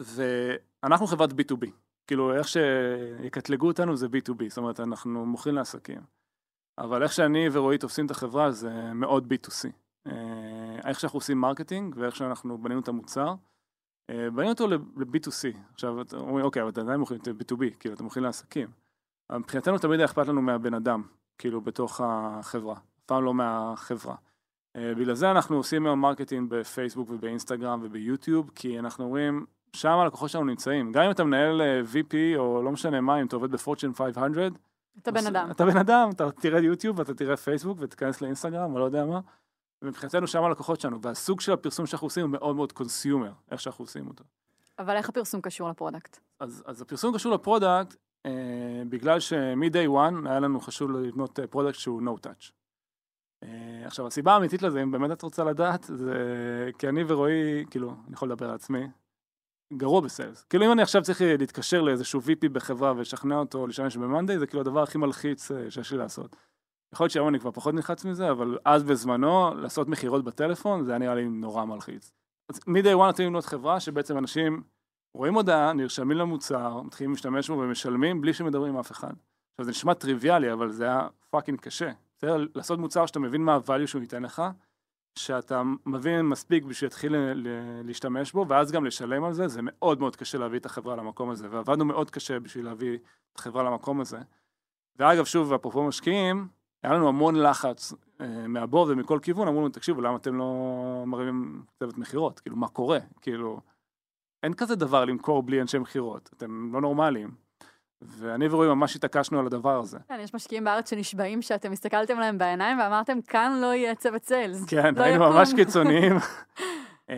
ואנחנו 0.00 1.06
חברת 1.06 1.30
B2B, 1.30 1.66
כאילו 2.06 2.36
איך 2.36 2.48
שיקטלגו 2.48 3.66
אותנו 3.66 3.96
זה 3.96 4.06
B2B, 4.06 4.48
זאת 4.48 4.58
אומרת 4.58 4.80
אנחנו 4.80 5.26
מוכרים 5.26 5.54
לעסקים. 5.54 6.00
אבל 6.78 7.02
איך 7.02 7.12
שאני 7.12 7.48
ורועי 7.52 7.78
תופסים 7.78 8.06
את 8.06 8.10
החברה 8.10 8.50
זה 8.50 8.92
מאוד 8.94 9.32
B2C. 9.32 9.68
אה, 10.06 10.78
איך 10.88 11.00
שאנחנו 11.00 11.16
עושים 11.16 11.38
marketing 11.38 11.94
ואיך 11.98 12.16
שאנחנו 12.16 12.58
בנינו 12.58 12.80
את 12.80 12.88
המוצר. 12.88 13.34
אה, 14.10 14.30
בנינו 14.30 14.50
אותו 14.52 14.66
ל-B2C. 14.66 15.56
עכשיו, 15.74 16.00
אתה- 16.00 16.16
אומרים, 16.16 16.44
אוקיי, 16.44 16.62
אבל 16.62 16.70
אתם 16.70 16.80
עדיין 16.80 17.00
מוכרים 17.00 17.20
את 17.20 17.28
B2B, 17.28 17.64
כאילו, 17.80 17.94
אתם 17.94 18.04
מוכרים 18.04 18.24
לעסקים. 18.24 18.68
מבחינתנו 19.32 19.78
תמיד 19.78 20.00
היה 20.00 20.04
אכפת 20.04 20.26
לנו 20.28 20.42
מהבן 20.42 20.74
אדם, 20.74 21.02
כאילו, 21.38 21.60
בתוך 21.60 22.00
החברה. 22.04 22.74
אף 22.74 22.80
פעם 23.06 23.24
לא 23.24 23.34
מהחברה. 23.34 24.14
אה, 24.76 24.92
בגלל 24.98 25.14
זה 25.14 25.30
אנחנו 25.30 25.56
עושים 25.56 25.86
היום 25.86 26.00
marketing 26.00 26.50
בפייסבוק 26.50 27.10
ובאינסטגרם 27.10 27.80
וביוטיוב, 27.82 28.50
כי 28.54 28.78
אנחנו 28.78 29.04
אומרים, 29.04 29.46
שם 29.72 29.88
הלקוחות 29.98 30.30
שלנו 30.30 30.44
נמצאים. 30.44 30.92
גם 30.92 31.02
אם 31.02 31.10
אתה 31.10 31.24
מנהל 31.24 31.60
אה, 31.62 31.80
VP, 31.92 32.14
או 32.38 32.62
לא 32.62 32.72
משנה 32.72 33.00
מה, 33.00 33.20
אם 33.20 33.26
אתה 33.26 33.36
עובד 33.36 33.50
ב 33.50 33.55
Fortune 33.55 33.94
500, 33.94 34.52
אתה 35.02 35.10
בן 35.10 35.26
אדם. 35.26 35.50
אתה 35.50 35.64
בן 35.66 35.76
אדם, 35.76 36.08
אתה 36.14 36.30
תראה 36.30 36.60
יוטיוב, 36.60 37.00
אתה 37.00 37.14
תראה 37.14 37.36
פייסבוק 37.36 37.78
ותיכנס 37.80 38.20
לאינסטגרם, 38.20 38.74
או 38.74 38.78
לא 38.78 38.84
יודע 38.84 39.04
מה. 39.06 39.20
ומבחינתנו 39.84 40.26
שם 40.26 40.44
הלקוחות 40.44 40.80
שלנו, 40.80 41.02
והסוג 41.02 41.40
של 41.40 41.52
הפרסום 41.52 41.86
שאנחנו 41.86 42.06
עושים 42.06 42.22
הוא 42.22 42.30
מאוד 42.30 42.56
מאוד 42.56 42.72
consumer, 42.72 43.32
איך 43.50 43.60
שאנחנו 43.60 43.84
עושים 43.84 44.06
אותו. 44.08 44.24
אבל 44.78 44.96
איך 44.96 45.08
הפרסום 45.08 45.40
קשור 45.40 45.68
ל 45.68 45.74
product? 45.74 46.18
אז, 46.40 46.62
אז 46.66 46.82
הפרסום 46.82 47.14
קשור 47.14 47.34
ל 47.34 47.41
product, 47.41 47.96
אה, 48.26 48.82
בגלל 48.88 49.20
שמ-day 49.20 49.88
one 49.88 50.28
היה 50.28 50.40
לנו 50.40 50.60
חשוב 50.60 50.90
לבנות 50.90 51.40
אה, 51.40 51.46
product 51.46 51.78
שהוא 51.78 52.02
no 52.02 52.26
touch. 52.26 52.52
אה, 53.42 53.86
עכשיו, 53.86 54.06
הסיבה 54.06 54.32
האמיתית 54.32 54.62
לזה, 54.62 54.82
אם 54.82 54.90
באמת 54.90 55.10
את 55.10 55.22
רוצה 55.22 55.44
לדעת, 55.44 55.84
זה 55.94 56.14
כי 56.78 56.88
אני 56.88 57.04
ורועי, 57.08 57.64
כאילו, 57.70 57.94
אני 58.06 58.14
יכול 58.14 58.28
לדבר 58.28 58.48
על 58.48 58.54
עצמי, 58.54 58.86
גרוע 59.72 60.00
בסיילס. 60.00 60.44
כאילו, 60.44 60.66
אם 60.66 60.72
אני 60.72 60.82
עכשיו 60.82 61.02
צריך 61.02 61.20
להתקשר 61.24 61.82
לאיזשהו 61.82 62.20
VP 62.20 62.48
בחברה 62.52 62.92
ולשכנע 62.96 63.36
אותו 63.36 63.66
להשתמש 63.66 63.96
במאנדיי, 63.96 64.38
זה 64.38 64.46
כאילו 64.46 64.60
הדבר 64.60 64.82
הכי 64.82 64.98
מלחיץ 64.98 65.50
אה, 65.50 65.70
שיש 65.70 65.92
לי 65.92 65.98
לעשות. 65.98 66.36
יכול 66.94 67.04
להיות 67.04 67.12
שהיום 67.12 67.28
אני 67.28 67.40
כבר 67.40 67.50
פחות 67.50 67.74
נלחץ 67.74 68.04
מזה, 68.04 68.30
אבל 68.30 68.58
אז 68.64 68.84
בזמנו, 68.84 69.54
לעשות 69.54 69.88
מכירות 69.88 70.24
בטלפון, 70.24 70.84
זה 70.84 70.90
היה 70.90 70.98
נראה 70.98 71.14
לי 71.14 71.28
נורא 71.28 71.64
מלחיץ. 71.64 72.12
אז 72.48 72.60
מ-day 72.66 72.96
one 72.96 73.10
אתם 73.10 73.22
לבנות 73.22 73.44
חברה 73.44 73.80
שבעצם 73.80 74.18
אנשים 74.18 74.62
רואים 75.14 75.34
הודעה, 75.34 75.72
נרשמים 75.72 76.18
למוצר, 76.18 76.82
מתחילים 76.82 77.10
להשתמש 77.10 77.50
בו 77.50 77.58
ומשלמים 77.58 78.20
בלי 78.20 78.32
שמדברים 78.32 78.72
עם 78.72 78.78
אף 78.78 78.90
אחד. 78.90 79.12
עכשיו 79.50 79.64
זה 79.64 79.70
נשמע 79.70 79.94
טריוויאלי, 79.94 80.52
אבל 80.52 80.70
זה 80.70 80.84
היה 80.84 81.08
fucking 81.30 81.60
קשה. 81.60 81.90
בסדר? 82.18 82.46
לעשות 82.54 82.78
מוצר 82.78 83.06
שאתה 83.06 83.18
מבין 83.18 83.42
מה 83.42 83.54
ה-value 83.54 83.86
שהוא 83.86 84.02
ייתן 84.02 84.22
לך, 84.22 84.42
שאתה 85.18 85.62
מבין 85.86 86.22
מספיק 86.22 86.64
בשביל 86.64 86.86
להתחיל 86.86 87.14
להשתמש 87.84 88.32
בו, 88.32 88.46
ואז 88.48 88.72
גם 88.72 88.84
לשלם 88.84 89.24
על 89.24 89.32
זה, 89.32 89.48
זה 89.48 89.60
מאוד 89.62 90.00
מאוד 90.00 90.16
קשה 90.16 90.38
להביא 90.38 90.58
את 90.58 90.66
החברה 90.66 90.96
למקום 90.96 91.30
הזה, 91.30 91.48
ועבדנו 91.50 91.84
מאוד 91.84 92.10
קשה 92.10 92.40
בשביל 92.40 92.64
להביא 92.64 92.98
את 93.32 93.38
החברה 93.38 93.62
למקום 93.62 94.00
הזה. 94.00 94.18
ואגב, 94.96 95.24
שוב, 95.24 95.52
אפרופו 95.52 95.82
משקיעים, 95.82 96.48
היה 96.84 96.92
לנו 96.92 97.08
המון 97.08 97.36
לחץ 97.36 97.92
אה, 98.20 98.48
מה 98.48 98.60
board 98.60 98.90
ומכל 98.90 99.18
כיוון, 99.22 99.48
אמרו 99.48 99.60
לנו, 99.60 99.68
תקשיבו, 99.68 100.00
למה 100.00 100.16
אתם 100.16 100.34
לא 100.34 101.04
מרימים 101.06 101.62
צוות 101.78 101.98
מכירות? 101.98 102.40
כאילו, 102.40 102.56
מה 102.56 102.68
קורה? 102.68 102.98
כאילו, 103.20 103.60
אין 104.42 104.54
כזה 104.54 104.76
דבר 104.76 105.04
למכור 105.04 105.42
בלי 105.42 105.60
אנשי 105.60 105.78
מכירות, 105.78 106.30
אתם 106.36 106.70
לא 106.72 106.80
נורמליים. 106.80 107.30
ואני 108.02 108.48
ורועי 108.48 108.68
ממש 108.68 108.96
התעקשנו 108.96 109.38
על 109.38 109.46
הדבר 109.46 109.78
הזה. 109.78 109.98
כן, 110.08 110.20
יש 110.20 110.34
משקיעים 110.34 110.64
בארץ 110.64 110.90
שנשבעים 110.90 111.42
שאתם 111.42 111.72
הסתכלתם 111.72 112.18
להם 112.18 112.38
בעיניים 112.38 112.78
ואמרתם, 112.78 113.22
כאן 113.22 113.58
לא 113.60 113.74
יהיה 113.74 113.94
צוות 113.94 114.24
sales. 114.24 114.64
כן, 114.64 114.94
לא 114.94 115.02
היינו 115.02 115.24
יקום." 115.24 115.36
ממש 115.36 115.54
קיצוניים. 115.56 116.16
אה, 117.10 117.16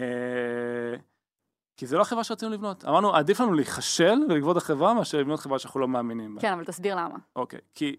כי 1.77 1.87
זה 1.87 1.97
לא 1.97 2.03
החברה 2.03 2.25
שרצינו 2.25 2.53
לבנות. 2.53 2.85
אמרנו, 2.85 3.15
עדיף 3.15 3.41
לנו 3.41 3.53
להיכשל 3.53 4.19
ולכבות 4.29 4.57
ת'חברה 4.57 4.95
מאשר 4.95 5.19
לבנות 5.19 5.41
חברה 5.41 5.59
שאנחנו 5.59 5.81
לא 5.81 5.89
מאמינים 5.89 6.35
בה. 6.35 6.41
כן, 6.41 6.53
אבל 6.53 6.65
תסביר 6.65 6.95
למה. 6.95 7.17
אוקיי, 7.37 7.61
כי 7.75 7.97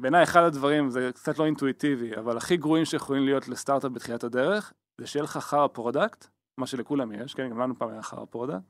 בעיניי 0.00 0.22
אחד 0.22 0.42
הדברים, 0.42 0.90
זה 0.90 1.10
קצת 1.14 1.38
לא 1.38 1.46
אינטואיטיבי, 1.46 2.16
אבל 2.16 2.36
הכי 2.36 2.56
גרועים 2.56 2.84
שיכולים 2.84 3.24
להיות 3.24 3.48
לסטארט-אפ 3.48 3.92
בתחילת 3.92 4.24
הדרך, 4.24 4.72
זה 5.00 5.06
שיהיה 5.06 5.22
לך 5.22 5.38
חרא 5.38 5.66
product, 5.66 6.26
מה 6.60 6.66
שלכולם 6.66 7.12
יש, 7.12 7.34
כן, 7.34 7.50
גם 7.50 7.58
לנו 7.58 7.78
פעם 7.78 7.88
היה 7.88 8.02
חרא 8.02 8.24
product, 8.24 8.62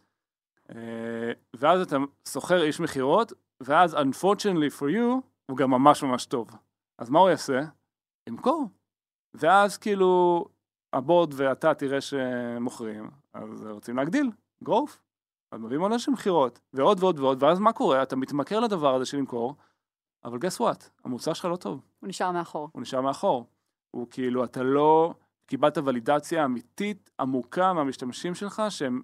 אה, 0.71 1.33
ואז 1.57 1.81
אתה 1.81 1.97
שוכר 2.29 2.62
איש 2.62 2.81
מכירות, 2.81 3.33
ואז 3.61 3.95
unfortunately 3.95 4.79
for 4.79 4.85
you, 4.85 5.29
הוא 5.51 5.57
גם 5.57 5.71
ממש 5.71 6.03
ממש 6.03 6.27
טוב. 6.27 6.51
אז 6.99 7.11
מה 7.11 7.19
הוא 7.19 7.31
יעשה? 7.31 7.61
ימכור. 8.29 8.69
ואז 9.35 9.79
כאילו, 9.79 10.45
ה 10.92 10.99
board 10.99 11.35
ואתה 11.37 11.75
תראה 11.75 12.01
שמוכרים, 12.01 13.11
אז 13.35 13.66
רוצים 13.66 13.97
להגדיל, 13.97 14.31
growth. 14.64 14.97
אז 15.53 15.61
מביאים 15.61 15.83
עוד 15.83 15.93
אנשים 15.93 16.14
מכירות, 16.14 16.61
ועוד 16.73 17.03
ועוד 17.03 17.19
ועוד, 17.19 17.43
ואז 17.43 17.59
מה 17.59 17.73
קורה? 17.73 18.03
אתה 18.03 18.16
מתמכר 18.16 18.61
לדבר 18.61 18.95
הזה 18.95 19.05
של 19.05 19.16
למכור, 19.16 19.57
אבל 20.24 20.38
guess 20.38 20.61
what? 20.61 20.88
המוצר 21.04 21.33
שלך 21.33 21.44
לא 21.44 21.56
טוב, 21.56 21.80
הוא 22.00 22.09
נשאר 22.09 22.30
מאחור. 22.30 22.68
הוא 22.72 22.83
נשאר 22.83 23.00
מאחור. 23.00 23.46
הוא 23.90 24.06
כאילו, 24.11 24.44
אתה 24.44 24.62
לא 24.62 25.14
קיבלת 25.46 25.78
ולידציה 25.78 26.44
אמיתית, 26.44 27.11
עמוקה 27.20 27.72
מהמשתמשים 27.72 28.35
שלך, 28.35 28.62
שהם 28.68 29.02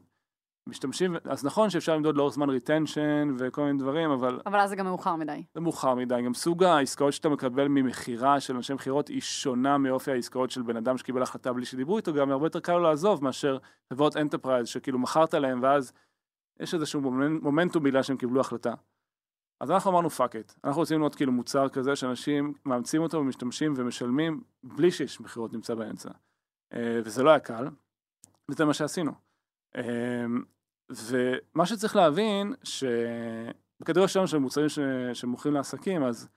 משתמשים, 0.68 1.16
אז 1.24 1.44
נכון 1.44 1.70
שאפשר 1.70 1.96
למדוד 1.96 2.16
לאורך 2.16 2.35
זמן 2.35 2.50
retention 2.51 3.29
וכל 3.38 3.64
מיני 3.64 3.79
דברים, 3.79 4.11
אבל 4.11 4.40
אבל 4.46 4.61
אז 4.61 4.70
זה 4.70 4.76
גם 4.76 4.87
מאוחר 4.87 5.16
מדי. 5.16 5.42
זה 5.55 5.61
מאוחר 5.61 5.94
מדי. 5.94 6.22
גם 6.24 6.35
סוג 6.35 6.64
העסקאות 6.64 7.12
שאתה 7.12 7.29
מקבל 7.29 7.68
ממכירה 7.68 8.40
של 8.40 8.57
אנשי 8.57 8.74
מכירות 8.74 9.09
היא 9.09 9.20
שונה 9.20 9.79
מאופי 9.79 10.11
העסקאות 10.11 10.50
של 10.50 10.62
בן 10.62 10.76
אדם 10.76 10.98
שקיבל 10.98 11.22
החלטה 11.22 11.52
בלי 11.52 11.64
שדיברו 11.64 11.96
איתו, 11.96 12.12
גם 12.12 12.31
הרבה 12.31 12.46
יותר 12.46 12.61
קל 12.61 12.72
לו 12.72 12.79
לעזוב 12.83 13.24
מאשר 13.24 13.59
חברות 13.92 14.16
enterprise, 14.16 14.68
שכאילו 14.68 14.98
מכרת 14.98 15.35
להם 15.35 15.62
ואז 15.62 15.92
יש 16.61 16.74
איזשהו 16.74 17.00
מומנ- 17.00 17.42
מומנטום 17.42 17.83
בגלל 17.83 18.02
שהם 18.02 18.16
קיבלו 18.16 18.40
החלטה. 18.40 18.74
אז 19.61 19.71
אנחנו 19.71 19.90
אמרנו 19.90 20.11
fuck 20.11 20.37
it, 20.37 20.53
אנחנו 20.64 20.81
רוצים 20.81 20.99
לראות 20.99 21.14
כאילו 21.14 21.33
מוצר 21.33 21.69
כזה 21.69 21.97
שאנשים 21.97 22.53
מאמצים 22.64 23.03
אותו 23.03 23.19
ומשתמשים 23.19 23.75
ומשלמים 23.77 24.42
בלי 24.64 24.90
שיש 24.90 25.21
מכירות 25.21 25.53
נמצא 25.53 25.75
באמצע. 25.75 26.11
אה, 26.73 27.01
וזה 27.05 27.23
לא 27.23 27.31
היה 27.31 27.40
קל, 27.40 27.69
וזה 28.51 28.64
מה 28.64 28.75
שעשינו. 28.75 29.12
אה, 29.77 30.25
ומה 30.90 31.66
שצריך 31.66 31.97
להבין, 31.97 32.55
שבקטגוריה 32.64 34.09
שלנו 34.09 34.27
של 34.27 34.38
מוצרים 34.38 34.69
ש... 34.69 34.79
שמוכרים 35.12 35.55
לעסקים, 35.55 36.03
אז 36.03 36.29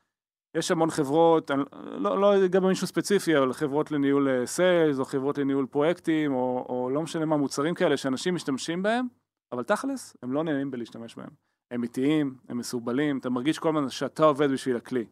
יש 0.57 0.71
המון 0.71 0.89
חברות, 0.89 1.51
אני 1.51 1.63
לא, 1.73 2.21
לא 2.21 2.45
אגע 2.45 2.59
במישהו 2.59 2.87
ספציפי, 2.87 3.37
אבל 3.37 3.53
חברות 3.53 3.91
לניהול 3.91 4.45
סיילס, 4.45 4.99
או 4.99 5.05
חברות 5.05 5.37
לניהול 5.37 5.65
פרויקטים, 5.65 6.33
או, 6.33 6.65
או 6.69 6.89
לא 6.89 7.01
משנה 7.01 7.25
מה, 7.25 7.37
מוצרים 7.37 7.75
כאלה 7.75 7.97
שאנשים 7.97 8.35
משתמשים 8.35 8.83
בהם, 8.83 9.07
אבל 9.51 9.63
תכלס, 9.63 10.17
הם 10.23 10.33
לא 10.33 10.43
נהנים 10.43 10.71
בלהשתמש 10.71 11.15
בהם. 11.15 11.48
הם 11.71 11.83
איטיים, 11.83 12.37
הם 12.49 12.57
מסורבלים, 12.57 13.17
אתה 13.17 13.29
מרגיש 13.29 13.59
כל 13.59 13.69
הזמן 13.69 13.89
שאתה 13.89 14.23
עובד 14.23 14.51
בשביל 14.51 14.75
הכלי. 14.75 15.05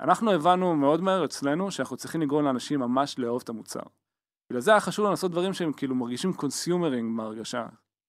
אנחנו 0.00 0.30
הבנו 0.30 0.76
מאוד 0.76 1.00
מהר 1.00 1.24
אצלנו 1.24 1.70
שאנחנו 1.70 1.96
צריכים 1.96 2.20
לגרום 2.20 2.44
לאנשים 2.44 2.80
ממש 2.80 3.18
לאהוב 3.18 3.40
את 3.44 3.48
המוצר. 3.48 3.82
בגלל 4.50 4.60
זה 4.60 4.70
היה 4.70 4.80
חשוב 4.80 5.04
לנו 5.04 5.10
לעשות 5.10 5.30
דברים 5.30 5.52
שהם 5.52 5.72
כאילו 5.72 5.94
מרגישים 5.94 6.32
consumer-ים 6.32 7.16
בהרגשה, 7.16 7.66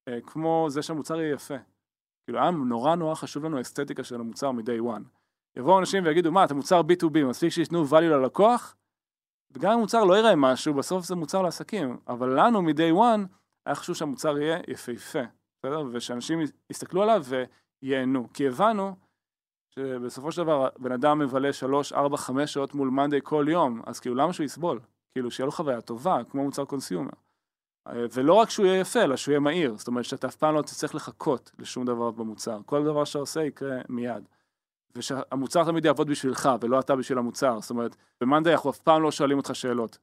אה, 0.08 0.22
כמו 0.22 0.66
זה 0.70 0.82
שהמוצר 0.82 1.22
יהיה 1.22 1.34
יפה. 1.34 1.56
כאילו 2.26 2.40
היה 2.40 2.52
נורא 2.52 2.96
נורא 2.96 3.16
חשוב 3.16 3.46
לנו 3.46 3.58
האסתטיקה 3.58 4.04
של 4.04 4.16
המוצר 4.16 4.52
מ-day 4.52 4.82
one. 4.98 5.04
יבואו 5.58 5.80
אנשים 5.80 6.06
ויגידו, 6.06 6.32
מה, 6.32 6.44
אתה 6.44 6.54
מוצר 6.54 6.82
B2B, 6.82 7.26
מספיק 7.26 7.50
שייתנו 7.50 7.86
value 7.86 8.02
ללקוח, 8.02 8.76
וגם 9.52 9.72
אם 9.72 9.78
המוצר 9.78 10.04
לא 10.04 10.18
יראה 10.18 10.36
משהו, 10.36 10.74
בסוף 10.74 11.06
זה 11.06 11.16
מוצר 11.16 11.42
לעסקים, 11.42 11.98
אבל 12.08 12.40
לנו 12.40 12.62
מ-day 12.62 12.94
one 12.94 13.28
היה 13.66 13.76
חשוב 13.76 13.96
שהמוצר 13.96 14.38
יהיה 14.38 14.60
יפהפה, 14.68 15.20
בסדר? 15.63 15.84
ושאנשים 15.91 16.39
יסתכלו 16.69 17.04
עליו 17.04 17.24
וייהנו. 17.84 18.28
כי 18.34 18.47
הבנו 18.47 18.95
שבסופו 19.76 20.32
של 20.32 20.43
דבר 20.43 20.69
בן 20.80 20.91
אדם 20.91 21.19
מבלה 21.19 21.54
3, 21.54 21.93
4, 21.93 22.17
5 22.17 22.54
שעות 22.54 22.74
מול 22.74 22.89
מאנדיי 22.89 23.19
כל 23.24 23.45
יום, 23.50 23.82
אז 23.86 24.00
כאילו 24.00 24.15
למה 24.15 24.34
שהוא 24.34 24.45
יסבול? 24.45 24.80
כאילו 25.12 25.32
שיהיה 25.32 25.45
לו 25.45 25.52
חוויה 25.52 25.82
טובה, 25.82 26.24
כמו 26.30 26.43
מוצר 26.43 26.65
consumer. 26.66 27.12
אה, 27.88 28.06
ולא 28.13 28.34
רק 28.34 28.50
שהוא 28.50 28.65
יהיה 28.65 28.80
יפה, 28.80 29.04
אלא 29.04 29.15
שהוא 29.15 29.32
יהיה 29.32 29.39
מהיר. 29.39 29.78
זאת 29.78 29.88
אומרת 29.88 30.06
שאתה 30.06 30.28
אף 30.28 30.36
פעם 30.36 30.56
לא 30.56 30.62
תצטרך 30.62 30.95
לחכות 30.95 31.52
לשום 31.60 31.86
דבר 31.86 32.12
במוצר. 32.12 32.60
כל 32.65 32.84
דבר 32.84 33.04
שאתה 33.04 33.19
עושה 33.19 33.43
יקרה 33.43 33.82
מיד. 33.89 34.28
ושהמוצר 34.95 35.63
תמיד 35.63 35.86
יעבוד 35.86 36.10
בשבילך 36.10 36.50
ולא 36.62 36.80
אתה 36.80 36.95
בשביל 36.95 37.17
המוצר. 37.17 37.62
זאת 37.62 37.69
אומרת, 37.69 37.95
במאנדיי 38.21 38.54
אנחנו 38.54 38.69
אף 38.69 38.80
פעם 38.80 39.02
לא 39.04 39.12
שואלים 39.12 39.38
אותך 39.38 39.56
שאלות. 39.56 39.97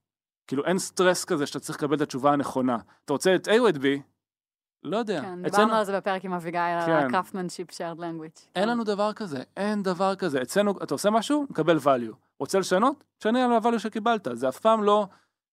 כאילו 0.46 0.64
אין 0.64 0.78
סטרס 0.78 1.24
כזה 1.24 1.46
שאתה 1.46 1.60
צריך 1.60 1.78
לקבל 1.78 1.96
את 1.96 2.00
התשובה 2.00 2.32
הנכונה. 2.32 2.78
אתה 3.04 3.12
רוצה 3.12 3.34
את 3.34 3.48
A 3.48 3.58
או 3.58 3.68
את 3.68 3.74
B? 3.74 3.80
לא 4.82 4.96
יודע. 4.96 5.20
כן, 5.20 5.26
אצלנו- 5.26 5.42
דיברנו 5.42 5.74
על 5.74 5.84
זה 5.84 5.96
בפרק 5.96 6.24
עם 6.24 6.32
אביגיל, 6.32 6.60
על 6.60 6.86
כן. 6.86 7.14
ה-craftsmanship 7.14 7.70
shared 7.72 7.98
language. 7.98 8.48
אין 8.56 8.68
לנו 8.68 8.84
דבר 8.84 9.12
כזה, 9.12 9.42
אין 9.56 9.82
דבר 9.82 10.14
כזה. 10.14 10.42
אצלנו, 10.42 10.74
אתה 10.82 10.94
עושה 10.94 11.10
משהו, 11.10 11.46
מקבל 11.50 11.76
value. 11.76 12.14
רוצה 12.40 12.58
לשנות? 12.58 13.04
תשנה 13.18 13.44
על 13.44 13.52
ה-value 13.52 13.78
שקיבלת. 13.78 14.28
זה 14.32 14.48
אף 14.48 14.58
פעם 14.58 14.82
לא 14.84 15.06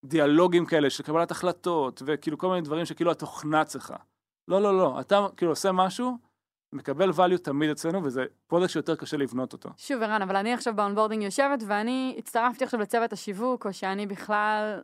דיאלוגים 0.05 0.65
כאלה 0.65 0.89
של 0.89 1.03
קבלת 1.03 1.31
החלטות, 1.31 2.01
וכאילו 2.05 2.37
כל 2.37 2.49
מיני 2.49 2.61
דברים 2.61 2.85
שכאילו 2.85 3.11
התוכנה 3.11 3.65
צריכה. 3.65 3.95
לא, 4.47 4.61
לא, 4.61 4.77
לא. 4.77 4.99
אתה 4.99 5.27
כאילו 5.37 5.51
עושה 5.51 5.71
משהו, 5.71 6.17
מקבל 6.73 7.09
value 7.09 7.37
תמיד 7.43 7.69
אצלנו, 7.69 8.03
וזה 8.03 8.25
פרודקט 8.47 8.69
שיותר 8.69 8.95
קשה 8.95 9.17
לבנות 9.17 9.53
אותו. 9.53 9.69
שוב, 9.77 10.01
ערן, 10.01 10.21
אבל 10.21 10.35
אני 10.35 10.53
עכשיו 10.53 10.75
ב 10.75 10.80
onboarding 10.80 11.23
יושבת, 11.23 11.59
ואני 11.67 12.15
הצטרפתי 12.17 12.63
עכשיו 12.63 12.79
לצוות 12.79 13.13
השיווק, 13.13 13.65
או 13.65 13.73
שאני 13.73 14.07
בכלל 14.07 14.81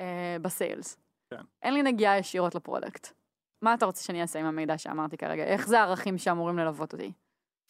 אה, 0.00 0.36
ב 0.42 0.50
sales. 0.50 0.96
כן. 1.34 1.42
אין 1.62 1.74
לי 1.74 1.82
נגיעה 1.82 2.18
ישירות 2.18 2.54
ל 2.54 2.61
product. 2.61 3.19
מה 3.62 3.74
אתה 3.74 3.86
רוצה 3.86 4.02
שאני 4.02 4.22
אעשה 4.22 4.40
עם 4.40 4.46
המידע 4.46 4.78
שאמרת 4.78 5.16
כרגע? 5.16 5.44
איך 5.44 5.68
זה 5.68 5.80
הערכים 5.80 6.18
שאמורים 6.18 6.58
ללוות 6.58 6.92
אותי? 6.92 7.12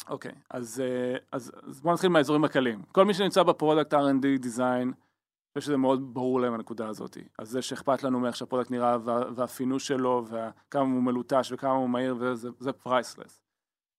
אוקיי, 0.09 0.33
אז, 0.50 0.81
אה, 0.81 1.16
אז, 1.33 1.53
אז 1.68 1.81
בואו 1.81 1.94
נתחיל 1.94 2.11
מהאזורים 2.11 2.44
הקלים. 2.44 2.83
כל 2.92 3.05
מי 3.05 3.14
שנמצא 3.14 3.42
ב 3.42 3.49
product 3.49 3.94
R&D 3.94 4.38
design, 4.38 4.88
אני 4.88 5.59
חושב 5.59 5.66
שזה 5.66 5.76
מאוד 5.76 6.14
ברור 6.14 6.40
להם 6.40 6.55
הנקודה 6.55 6.88
הזאת. 6.88 7.18
אז 7.38 7.48
זה 7.48 7.62
שאכפת 7.62 8.03
לנו 8.03 8.20
מאיך 8.20 8.37
שה 8.37 8.47
product 8.47 8.70
נראה, 8.70 8.96
וה, 9.05 9.20
וה 9.35 9.47
finish 9.47 9.87
שלו, 9.87 10.24
וכמה 10.26 10.83
הוא 10.83 11.03
מלוטש 11.03 11.53
וכמה 11.53 11.72
הוא 11.72 11.88
מהיר, 11.88 12.16
וזה 12.18 12.48
זה 12.59 12.72
priceless. 12.72 13.40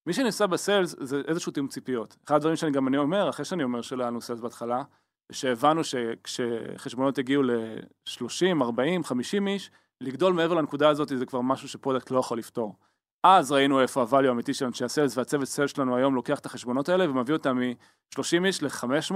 מי 0.08 0.14
שנמצא 0.14 0.46
ב 0.46 0.54
sales 0.54 0.96
זה 1.00 1.22
איזשהו 1.28 1.52
תיאום 1.52 1.68
ציפיות. 1.68 2.18
אחד 2.26 2.36
הדברים 2.36 2.56
שאני 2.56 2.72
גם 2.72 2.88
אני 2.88 2.98
אומר, 2.98 3.30
אחרי 3.30 3.46
שאני 3.46 3.64
אומר 3.64 3.82
שלא 3.82 4.04
היה 4.04 4.10
לנו 4.10 4.22
sales 4.22 4.42
בהתחלה, 4.42 4.84
שהבנו 5.32 5.84
שכשחשבונות 5.84 7.18
הגיעו 7.18 7.44
ל-30, 7.44 8.62
40, 8.62 9.04
50 9.04 9.48
איש, 9.48 9.72
לגדול 10.02 10.34
מעבר 10.34 10.54
לנקודה 10.54 10.90
הזאת 10.90 11.08
זה 11.08 11.26
כבר 11.26 11.42
משהו 11.42 11.68
ש-product 11.68 12.12
לא 12.12 12.20
יכול 12.20 12.38
לפתור. 12.38 12.76
אז 13.24 13.52
ראינו 13.52 13.82
איפה 13.82 14.04
הvalue 14.04 14.28
האמיתי 14.28 14.54
של 14.54 14.66
אנשי 14.66 14.86
ה-sales, 14.86 15.18
והצוות 15.18 15.48
sales 15.48 15.72
שלנו 15.72 15.96
היום 15.96 16.16
לוקח 16.16 16.40
את 16.40 16.46
החשבונות 16.46 16.90
האלה 16.90 17.10
ומביא 17.10 17.34
אותם 17.34 17.58
מ-30 17.58 18.46
איש 18.46 18.64
ל-500, 18.64 19.16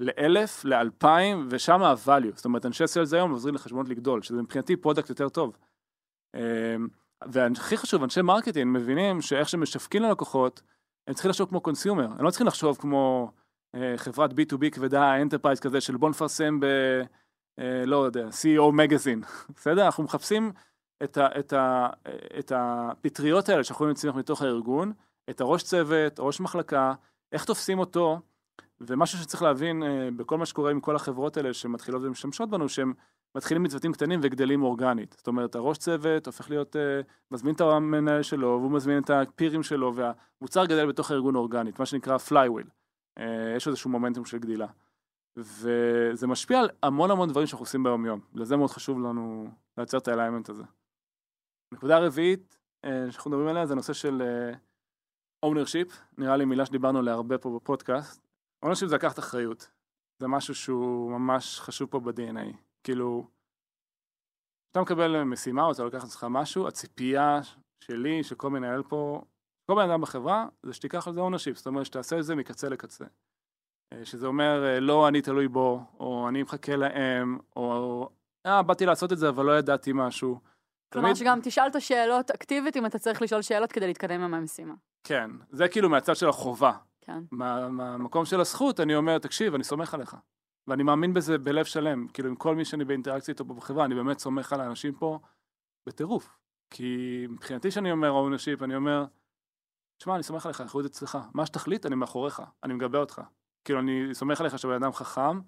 ל-1000, 0.00 0.64
ל-2000, 0.64 1.06
ושם 1.50 1.82
ה-value. 1.82 2.36
זאת 2.36 2.44
אומרת, 2.44 2.66
אנשי 2.66 2.86
sales 2.86 3.12
היום 3.12 3.30
עוזרים 3.30 3.54
לחשבונות 3.54 3.88
לגדול, 3.88 4.22
שזה 4.22 4.42
מבחינתי 4.42 4.76
product 4.76 5.08
יותר 5.10 5.28
טוב. 5.28 5.56
אמ, 6.36 6.88
והכי 7.28 7.76
חשוב, 7.76 8.02
אנשי 8.02 8.22
marketing 8.22 8.78
מבינים 8.78 9.20
שאיך 9.20 9.48
שמשווקים 9.48 10.02
ללקוחות, 10.02 10.62
הם 11.08 11.14
צריכים 11.14 11.28
לחשוב 11.28 11.48
כמו 11.48 11.60
consumer, 11.60 12.08
הם 12.18 12.24
לא 12.24 12.30
צריכים 12.30 12.46
לחשוב 12.46 12.76
כמו 12.76 13.32
אה, 13.74 13.94
חברת 13.96 14.30
B2B 14.30 14.70
כבדה, 14.72 15.22
enterprise 15.22 15.60
כזה 15.60 15.80
של 15.80 15.96
בוא 15.96 16.10
נפרסם 16.10 16.60
ב... 16.60 16.66
אה, 17.58 17.84
לא 17.86 18.04
יודע, 18.04 18.28
CEO 18.28 18.72
magazine, 18.72 19.22
בסדר? 19.56 19.86
אנחנו 19.86 20.04
מחפשים 20.04 20.52
את, 21.02 21.16
ה, 21.16 21.38
את, 21.38 21.52
ה, 21.52 21.88
את 22.38 22.52
הפטריות 22.56 23.48
האלה 23.48 23.64
שאנחנו 23.64 23.74
יכולים 23.74 23.90
לצמח 23.90 24.14
מתוך 24.14 24.42
הארגון, 24.42 24.92
את 25.30 25.40
הראש 25.40 25.62
צוות, 25.62 26.20
ראש 26.20 26.40
מחלקה, 26.40 26.94
איך 27.32 27.44
תופסים 27.44 27.78
אותו, 27.78 28.20
ומשהו 28.80 29.18
שצריך 29.18 29.42
להבין 29.42 29.82
אה, 29.82 30.08
בכל 30.16 30.38
מה 30.38 30.46
שקורה 30.46 30.70
עם 30.70 30.80
כל 30.80 30.96
החברות 30.96 31.36
האלה 31.36 31.54
שמתחילות 31.54 32.02
ומשתמשות 32.04 32.50
בנו, 32.50 32.68
שהם 32.68 32.92
מתחילים 33.34 33.62
מצוותים 33.62 33.92
קטנים 33.92 34.20
וגדלים 34.22 34.62
אורגנית. 34.62 35.14
זאת 35.18 35.26
אומרת, 35.26 35.54
הראש 35.54 35.78
צוות 35.78 36.26
הופך 36.26 36.50
להיות, 36.50 36.76
אה, 36.76 37.00
מזמין 37.30 37.54
את 37.54 37.60
המנהל 37.60 38.22
שלו, 38.22 38.58
והוא 38.60 38.72
מזמין 38.72 39.02
את 39.02 39.10
הפירים 39.10 39.62
שלו, 39.62 39.94
והמוצר 39.94 40.64
גדל 40.64 40.86
בתוך 40.86 41.10
הארגון 41.10 41.36
אורגנית, 41.36 41.78
מה 41.78 41.86
שנקרא 41.86 42.16
flywheel. 42.28 42.68
יש 43.56 43.68
איזשהו 43.68 43.90
מומנטום 43.90 44.24
של 44.24 44.38
גדילה. 44.38 44.66
וזה 45.36 46.26
משפיע 46.26 46.60
על 46.60 46.70
המון 46.82 47.10
המון 47.10 47.28
דברים 47.28 47.46
שאנחנו 47.46 47.64
עושים 47.64 47.82
ביום 47.82 48.06
יום. 48.06 48.20
לזה 48.34 48.56
מאוד 48.56 48.70
חשוב 48.70 48.98
לנו 48.98 49.50
לייצר 49.76 49.98
את 49.98 50.08
האליימנט 50.08 50.48
הזה. 50.48 50.62
נקודה 51.72 51.96
הרביעית 51.96 52.58
אה, 52.84 53.06
שאנחנו 53.10 53.30
מדברים 53.30 53.48
עליה 53.48 53.66
זה 53.66 53.74
נושא 53.74 53.92
של 53.92 54.22
אה, 54.22 54.52
ownership, 55.46 55.92
נראה 56.18 56.36
לי 56.36 56.44
מילה 56.44 56.66
שדיברנו 56.66 56.98
עליה 56.98 57.14
הרבה 57.14 57.38
פה 57.38 57.58
בפודקאסט. 57.60 58.26
ownership 58.64 58.86
זה 58.86 58.94
לקחת 58.94 59.18
אחריות. 59.18 59.70
זה 60.18 60.28
משהו 60.28 60.54
שהוא 60.54 61.10
ממש 61.10 61.60
חשוב 61.60 61.90
פה 61.90 62.00
ב-DNA. 62.00 62.56
כאילו, 62.84 63.26
כשאתה 64.66 64.80
מקבל 64.82 65.22
משימה 65.22 65.62
או 65.62 65.72
אתה 65.72 65.82
לוקח 65.84 66.02
לעצמך 66.02 66.26
משהו, 66.30 66.68
הציפייה 66.68 67.40
שלי, 67.84 68.22
של 68.24 68.34
כל 68.34 68.50
מנהל 68.50 68.82
פה, 68.82 69.22
כל 69.70 69.74
בן 69.74 69.90
אדם 69.90 70.00
בחברה, 70.00 70.46
זה 70.62 70.72
שתיקח 70.72 71.08
על 71.08 71.14
זה 71.14 71.20
ownership, 71.20 71.56
זאת 71.56 71.66
אומרת 71.66 71.86
שתעשה 71.86 72.18
את 72.18 72.24
זה 72.24 72.34
מקצה 72.34 72.68
לקצה. 72.68 73.04
אה, 73.92 74.04
שזה 74.04 74.26
אומר, 74.26 74.64
אה, 74.64 74.80
לא 74.80 75.08
אני 75.08 75.22
תלוי 75.22 75.48
בו, 75.48 75.80
או 76.00 76.28
אני 76.28 76.42
מחכה 76.42 76.76
להם, 76.76 77.38
או 77.56 78.08
אה, 78.46 78.62
באתי 78.62 78.86
לעשות 78.86 79.12
את 79.12 79.18
זה 79.18 79.28
אבל 79.28 79.44
לא 79.44 79.58
ידעתי 79.58 79.90
משהו. 79.94 80.40
כלומר 80.92 81.08
תמיד- 81.08 81.16
שגם 81.16 81.38
תשאל 81.42 81.66
את 81.66 81.76
השאלות 81.76 82.30
אקטיבית 82.30 82.76
אם 82.76 82.86
אתה 82.86 82.98
צריך 82.98 83.22
לשאול 83.22 83.42
שאלות 83.42 83.72
כדי 83.72 83.86
להתקדם 83.86 84.20
עם 84.20 84.34
המשימה. 84.34 84.74
כן, 85.04 85.30
זה 85.50 85.68
כאילו 85.68 85.88
מהצד 85.88 86.16
של 86.16 86.28
החובה. 86.28 86.72
כן. 87.00 87.22
מה- 87.30 87.68
מהמקום 87.68 88.24
של 88.24 88.40
הזכות, 88.40 88.80
אני 88.80 88.96
אומר, 88.96 89.18
תקשיב, 89.18 89.54
אני 89.54 89.64
סומך 89.64 89.94
עליך. 89.94 90.16
ואני 90.66 90.82
מאמין 90.82 91.14
בזה 91.14 91.38
בלב 91.38 91.64
שלם. 91.64 92.08
כאילו, 92.08 92.28
עם 92.28 92.36
כל 92.36 92.54
מי 92.56 92.64
שאני 92.64 92.84
באינטראקציה 92.84 93.32
איתו 93.32 93.44
בחברה, 93.44 93.84
אני 93.84 93.94
באמת 93.94 94.18
סומך 94.18 94.52
על 94.52 94.60
האנשים 94.60 94.94
פה 94.94 95.18
בטירוף. 95.86 96.36
כי 96.70 96.96
מבחינתי 97.28 97.70
שאני 97.70 97.92
אומר 97.92 98.10
ownership, 98.12 98.64
אני 98.64 98.76
אומר, 98.76 99.04
שמע, 100.02 100.14
אני 100.14 100.22
סומך 100.22 100.46
עליך, 100.46 100.60
האחריות 100.60 100.86
אצלך. 100.86 101.18
מה 101.34 101.46
שתחליט, 101.46 101.86
אני 101.86 101.94
מאחוריך, 101.94 102.42
אני 102.64 102.74
מגבה 102.74 102.98
אותך. 102.98 103.22
כאילו, 103.68 103.80
אני 103.80 104.14
סומך 104.14 104.40
עליך 104.40 104.58
שאתה 104.58 104.76
אדם 104.76 104.92
חכם, 104.92 105.40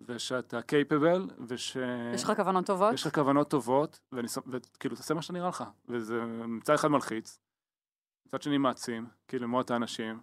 ושאתה 0.00 0.58
capable, 0.58 1.32
וש... 1.46 1.76
יש 2.14 2.24
לך 2.24 2.32
כוונות 2.36 2.66
טובות? 2.66 2.94
יש 2.94 3.06
לך 3.06 3.14
כוונות 3.14 3.50
טובות, 3.50 4.00
ואני, 4.12 4.28
וכאילו, 4.46 4.96
תעשה 4.96 5.14
מה 5.14 5.22
שנראה 5.22 5.48
לך. 5.48 5.64
וזה 5.88 6.24
מצד 6.48 6.74
אחד 6.74 6.88
מלחיץ, 6.88 7.38
מצד 8.26 8.42
שני 8.42 8.58
מעצים, 8.58 9.06
כאילו, 9.28 9.48
מאוד 9.48 9.64
את 9.64 9.70
האנשים, 9.70 10.20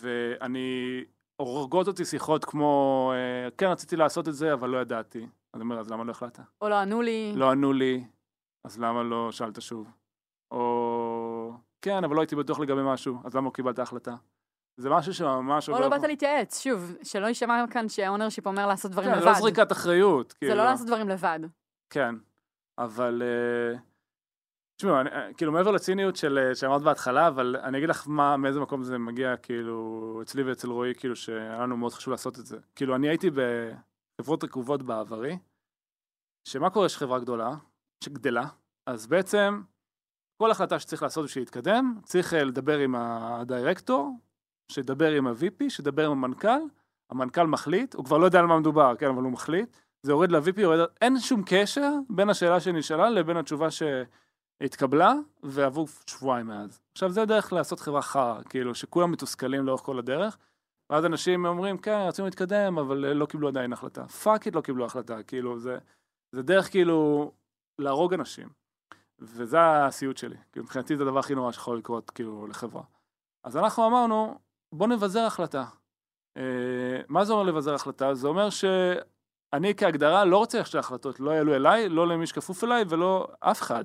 ואני, 0.00 1.04
הורגות 1.36 1.88
אותי 1.88 2.04
שיחות 2.04 2.44
כמו, 2.44 3.12
אה, 3.14 3.50
כן, 3.58 3.66
רציתי 3.66 3.96
לעשות 3.96 4.28
את 4.28 4.34
זה, 4.34 4.52
אבל 4.52 4.68
לא 4.68 4.78
ידעתי. 4.78 5.26
אני 5.54 5.62
אומר, 5.62 5.78
אז 5.78 5.90
למה 5.90 6.04
לא 6.04 6.10
החלטת? 6.10 6.42
או 6.60 6.68
לא 6.68 6.74
ענו 6.74 7.02
לי? 7.02 7.32
לא 7.36 7.50
ענו 7.50 7.72
לי, 7.72 8.04
אז 8.64 8.78
למה 8.80 9.02
לא 9.02 9.32
שאלת 9.32 9.62
שוב? 9.62 9.90
או, 10.50 11.52
כן, 11.82 12.04
אבל 12.04 12.16
לא 12.16 12.20
הייתי 12.20 12.36
בטוח 12.36 12.58
לגבי 12.58 12.82
משהו, 12.84 13.18
אז 13.24 13.34
למה 13.34 13.46
לא 13.46 13.50
קיבלת 13.50 13.78
החלטה? 13.78 14.14
זה 14.76 14.90
משהו 14.90 15.14
שממש 15.14 15.68
או 15.68 15.80
לא 15.80 15.88
באת 15.88 16.02
להתייעץ, 16.02 16.62
שוב, 16.62 16.96
שלא 17.02 17.26
יישמע 17.26 17.64
כאן 17.70 17.88
שה-ownership 17.88 18.46
אומר 18.46 18.66
לעשות 18.66 18.90
דברים 18.90 19.10
כן, 19.10 19.16
לבד. 19.16 19.22
זה 19.22 19.28
לא 19.30 19.34
זריקת 19.34 19.72
אחריות. 19.72 20.30
זה 20.30 20.36
כאילו. 20.38 20.54
לא 20.54 20.64
לעשות 20.64 20.86
דברים 20.86 21.08
לבד. 21.08 21.38
כן, 21.90 22.14
אבל... 22.78 23.22
אה, 23.22 23.78
תשמעו, 24.76 24.96
אה, 24.96 25.34
כאילו 25.36 25.52
מעבר 25.52 25.70
לציניות 25.70 26.16
של, 26.16 26.38
אה, 26.38 26.54
שאמרת 26.54 26.82
בהתחלה, 26.82 27.28
אבל 27.28 27.56
אני 27.56 27.78
אגיד 27.78 27.88
לך 27.88 28.08
מה, 28.08 28.36
מאיזה 28.36 28.60
מקום 28.60 28.84
זה 28.84 28.98
מגיע, 28.98 29.36
כאילו, 29.36 30.18
אצלי 30.22 30.42
ואצל 30.42 30.70
רועי, 30.70 30.94
כאילו, 30.94 31.16
שהיה 31.16 31.62
לנו 31.62 31.76
מאוד 31.76 31.92
חשוב 31.92 32.10
לעשות 32.10 32.38
את 32.38 32.46
זה. 32.46 32.58
כאילו, 32.74 32.96
אני 32.96 33.08
הייתי 33.08 33.30
בחברות 33.30 34.44
רקובות 34.44 34.82
בעברי, 34.82 35.38
שמה 36.48 36.70
קורה 36.70 36.86
יש 36.86 36.96
חברה 36.96 37.18
גדולה, 37.18 37.50
שגדלה, 38.04 38.44
אז 38.86 39.06
בעצם 39.06 39.62
כל 40.42 40.50
החלטה 40.50 40.78
שצריך 40.78 41.02
לעשות 41.02 41.24
בשביל 41.24 41.42
להתקדם, 41.42 42.00
צריך 42.04 42.32
לדבר 42.32 42.78
עם 42.78 42.94
הדירקטור, 42.94 44.12
שידבר 44.72 45.12
עם 45.12 45.26
ה-VP, 45.26 45.64
שידבר 45.70 46.06
עם 46.06 46.12
המנכ"ל, 46.12 46.60
המנכ"ל 47.10 47.46
מחליט, 47.46 47.94
הוא 47.94 48.04
כבר 48.04 48.18
לא 48.18 48.24
יודע 48.24 48.38
על 48.38 48.46
מה 48.46 48.58
מדובר, 48.58 48.94
כן, 48.98 49.06
אבל 49.06 49.22
הוא 49.22 49.32
מחליט, 49.32 49.76
זה 50.02 50.12
יורד 50.12 50.32
ל-VP, 50.32 50.60
יורד... 50.60 50.78
אין 51.00 51.20
שום 51.20 51.42
קשר 51.46 51.92
בין 52.10 52.30
השאלה 52.30 52.60
שנשאלה 52.60 53.10
לבין 53.10 53.36
התשובה 53.36 53.68
שהתקבלה, 53.70 55.14
ועברו 55.42 55.86
שבועיים 56.06 56.46
מאז. 56.46 56.80
עכשיו, 56.92 57.10
זה 57.10 57.24
דרך 57.24 57.52
לעשות 57.52 57.80
חברה 57.80 58.02
חרא, 58.02 58.42
כאילו, 58.48 58.74
שכולם 58.74 59.12
מתוסכלים 59.12 59.66
לאורך 59.66 59.80
כל 59.80 59.98
הדרך, 59.98 60.38
ואז 60.90 61.04
אנשים 61.04 61.46
אומרים, 61.46 61.78
כן, 61.78 62.04
רצינו 62.08 62.26
להתקדם, 62.26 62.78
אבל 62.78 63.04
אה, 63.04 63.14
לא 63.14 63.26
קיבלו 63.26 63.48
עדיין 63.48 63.72
החלטה. 63.72 64.08
fuck 64.08 64.46
it 64.46 64.54
לא 64.54 64.60
קיבלו 64.60 64.84
החלטה, 64.84 65.22
כאילו, 65.22 65.58
זה, 65.58 65.78
זה 66.32 66.42
דרך 66.42 66.70
כאילו 66.70 67.32
להרוג 67.78 68.14
אנשים. 68.14 68.48
וזה 69.18 69.58
הסיוט 69.60 70.16
שלי. 70.16 70.36
כאילו, 70.52 70.64
מבחינתי 70.64 70.96
זה 70.96 71.02
הדבר 71.02 71.18
הכי 71.18 71.34
נורא 71.34 71.52
שיכול 71.52 71.78
לקרות, 71.78 72.10
כאילו, 72.10 72.46
לחברה. 72.46 72.82
אז 73.44 73.56
אנחנו 73.56 73.86
אמרנו, 73.86 74.38
בוא 74.72 74.86
נבזר 74.86 75.20
החלטה. 75.20 75.64
אה, 76.36 77.00
מה 77.08 77.24
זה 77.24 77.32
אומר 77.32 77.44
לבזר 77.44 77.74
החלטה? 77.74 78.14
זה 78.14 78.28
אומר 78.28 78.50
שאני 78.50 79.74
כהגדרה 79.76 80.24
לא 80.24 80.36
רוצה 80.36 80.64
שההחלטות 80.64 81.20
לא 81.20 81.30
יעלו 81.30 81.54
אליי, 81.54 81.88
לא 81.88 82.08
למי 82.08 82.26
שכפוף 82.26 82.64
אליי 82.64 82.84
ולא 82.88 83.28
אף 83.40 83.62
אחד. 83.62 83.84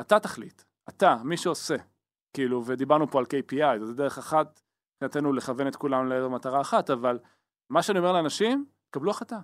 אתה 0.00 0.20
תחליט. 0.20 0.62
אתה, 0.88 1.16
מי 1.24 1.36
שעושה. 1.36 1.76
כאילו, 2.32 2.62
ודיברנו 2.66 3.10
פה 3.10 3.18
על 3.18 3.24
KPI, 3.24 3.84
זה 3.84 3.94
דרך 3.94 4.18
אחת 4.18 4.60
מבחינתנו 4.94 5.32
לכוון 5.32 5.68
את 5.68 5.76
כולם 5.76 6.08
למטרה 6.08 6.60
אחת, 6.60 6.90
אבל 6.90 7.18
מה 7.70 7.82
שאני 7.82 7.98
אומר 7.98 8.12
לאנשים, 8.12 8.66
קבלו 8.90 9.10
החלטה. 9.10 9.38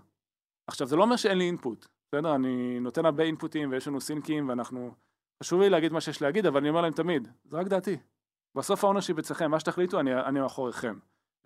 עכשיו, 0.67 0.87
זה 0.87 0.97
לא 0.97 1.03
אומר 1.03 1.17
שאין 1.17 1.39
לי 1.39 1.45
input, 1.45 1.87
בסדר? 2.09 2.35
אני 2.35 2.81
נותן 2.81 3.07
הרבה 3.07 3.23
אינפוטים 3.23 3.71
ויש 3.71 3.89
לנו 3.89 4.01
סינקים 4.01 4.49
ואנחנו... 4.49 4.95
חשוב 5.43 5.61
לי 5.61 5.71
להגיד 5.71 5.93
מה 5.93 6.01
שיש 6.01 6.23
להגיד, 6.23 6.47
אבל 6.47 6.61
אני 6.61 6.69
אומר 6.69 6.81
להם 6.81 6.93
תמיד, 6.93 7.29
זה 7.45 7.57
רק 7.57 7.67
דעתי. 7.67 7.97
בסוף 8.57 8.85
ה-ownership 8.85 9.17
אצלכם, 9.19 9.51
מה 9.51 9.61
שתחליטו, 9.61 10.01
אני, 10.01 10.15
אני 10.15 10.41
מאחוריכם. 10.41 10.99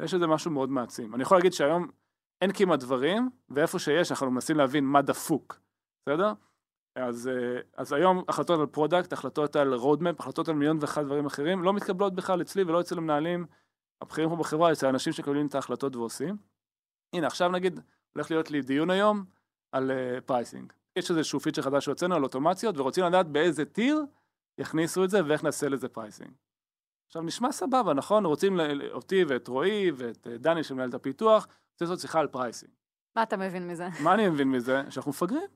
יש 0.02 0.14
איזה 0.14 0.26
משהו 0.26 0.50
מאוד 0.50 0.70
מעצים. 0.70 1.14
אני 1.14 1.22
יכול 1.22 1.36
להגיד 1.36 1.52
שהיום 1.52 1.88
אין 2.42 2.52
כמעט 2.52 2.80
דברים, 2.80 3.30
ואיפה 3.48 3.78
שיש 3.78 4.10
אנחנו 4.10 4.30
מנסים 4.30 4.56
להבין 4.56 4.84
מה 4.84 5.02
דפוק, 5.02 5.60
בסדר? 6.02 6.32
אז, 6.96 7.28
אה, 7.28 7.60
אז 7.76 7.92
היום 7.92 8.24
החלטות 8.28 8.60
על 8.60 8.66
product, 8.66 9.12
החלטות 9.12 9.56
על 9.56 9.74
roadmap, 9.74 10.20
החלטות 10.20 10.48
על 10.48 10.54
מיליון 10.54 10.78
ואחד 10.80 11.04
דברים 11.04 11.26
אחרים, 11.26 11.62
לא 11.62 11.72
מתקבלות 11.72 12.14
בכלל 12.14 12.42
אצלי 12.42 12.62
ולא 12.62 12.80
אצל 12.80 12.98
המנהלים 12.98 13.46
הבכירים 14.02 14.30
פה 14.30 14.36
בחברה, 14.36 14.72
אצל 14.72 14.86
האנשים 14.86 15.12
שמקבלים 15.12 15.46
את 15.46 15.54
ההחלטות 15.54 15.96
ועושים. 15.96 16.36
הנה, 17.14 17.26
עכשיו 17.26 17.48
נגיד, 17.48 17.80
הולך 18.12 18.30
להיות 18.30 18.50
לי 18.50 18.62
דיון 18.62 18.90
היום 18.90 19.24
על 19.72 19.90
pricing. 20.26 20.72
Uh, 20.72 20.74
יש 20.96 21.10
איזשהו 21.10 21.40
פיצ'ר 21.40 21.62
חדש 21.62 21.84
שהוצאנו 21.84 22.14
על 22.14 22.22
אוטומציות, 22.22 22.78
ורוצים 22.78 23.04
לדעת 23.04 23.26
באיזה 23.26 23.64
tier 23.64 24.04
יכניסו 24.58 25.04
את 25.04 25.10
זה 25.10 25.24
ואיך 25.26 25.44
נעשה 25.44 25.68
לזה 25.68 25.88
pricing. 25.88 26.30
עכשיו, 27.06 27.22
נשמע 27.22 27.52
סבבה, 27.52 27.94
נכון? 27.94 28.26
רוצים 28.26 28.60
אותי 28.92 29.24
ואת 29.24 29.48
רועי 29.48 29.90
ואת 29.96 30.26
אה, 30.26 30.38
דני 30.38 30.64
שמנהל 30.64 30.88
את 30.88 30.94
הפיתוח, 30.94 31.46
רוצה 31.72 31.84
לעשות 31.84 32.00
שיחה 32.00 32.20
על 32.20 32.26
pricing. 32.26 32.72
מה 33.16 33.22
אתה 33.22 33.36
מבין 33.36 33.68
מזה? 33.68 33.88
מה 34.00 34.14
אני 34.14 34.28
מבין 34.28 34.50
מזה? 34.50 34.82
שאנחנו 34.90 35.10
מפגרים. 35.10 35.48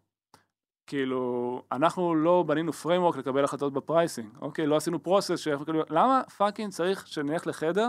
כאילו, 0.86 1.62
אנחנו 1.72 2.14
לא 2.14 2.44
בנינו 2.46 2.72
framework 2.72 3.16
לקבל 3.16 3.44
החלטות 3.44 3.72
ב-pricing, 3.72 4.28
אוקיי? 4.40 4.66
לא 4.66 4.76
עשינו 4.76 5.03
process 5.03 5.38
שאנחנו 5.38 5.64
כאילו, 5.64 5.82
למה 5.90 6.22
fucking 6.36 6.72
צריך 6.72 7.07
שנלך 7.07 7.46
לחדר 7.46 7.88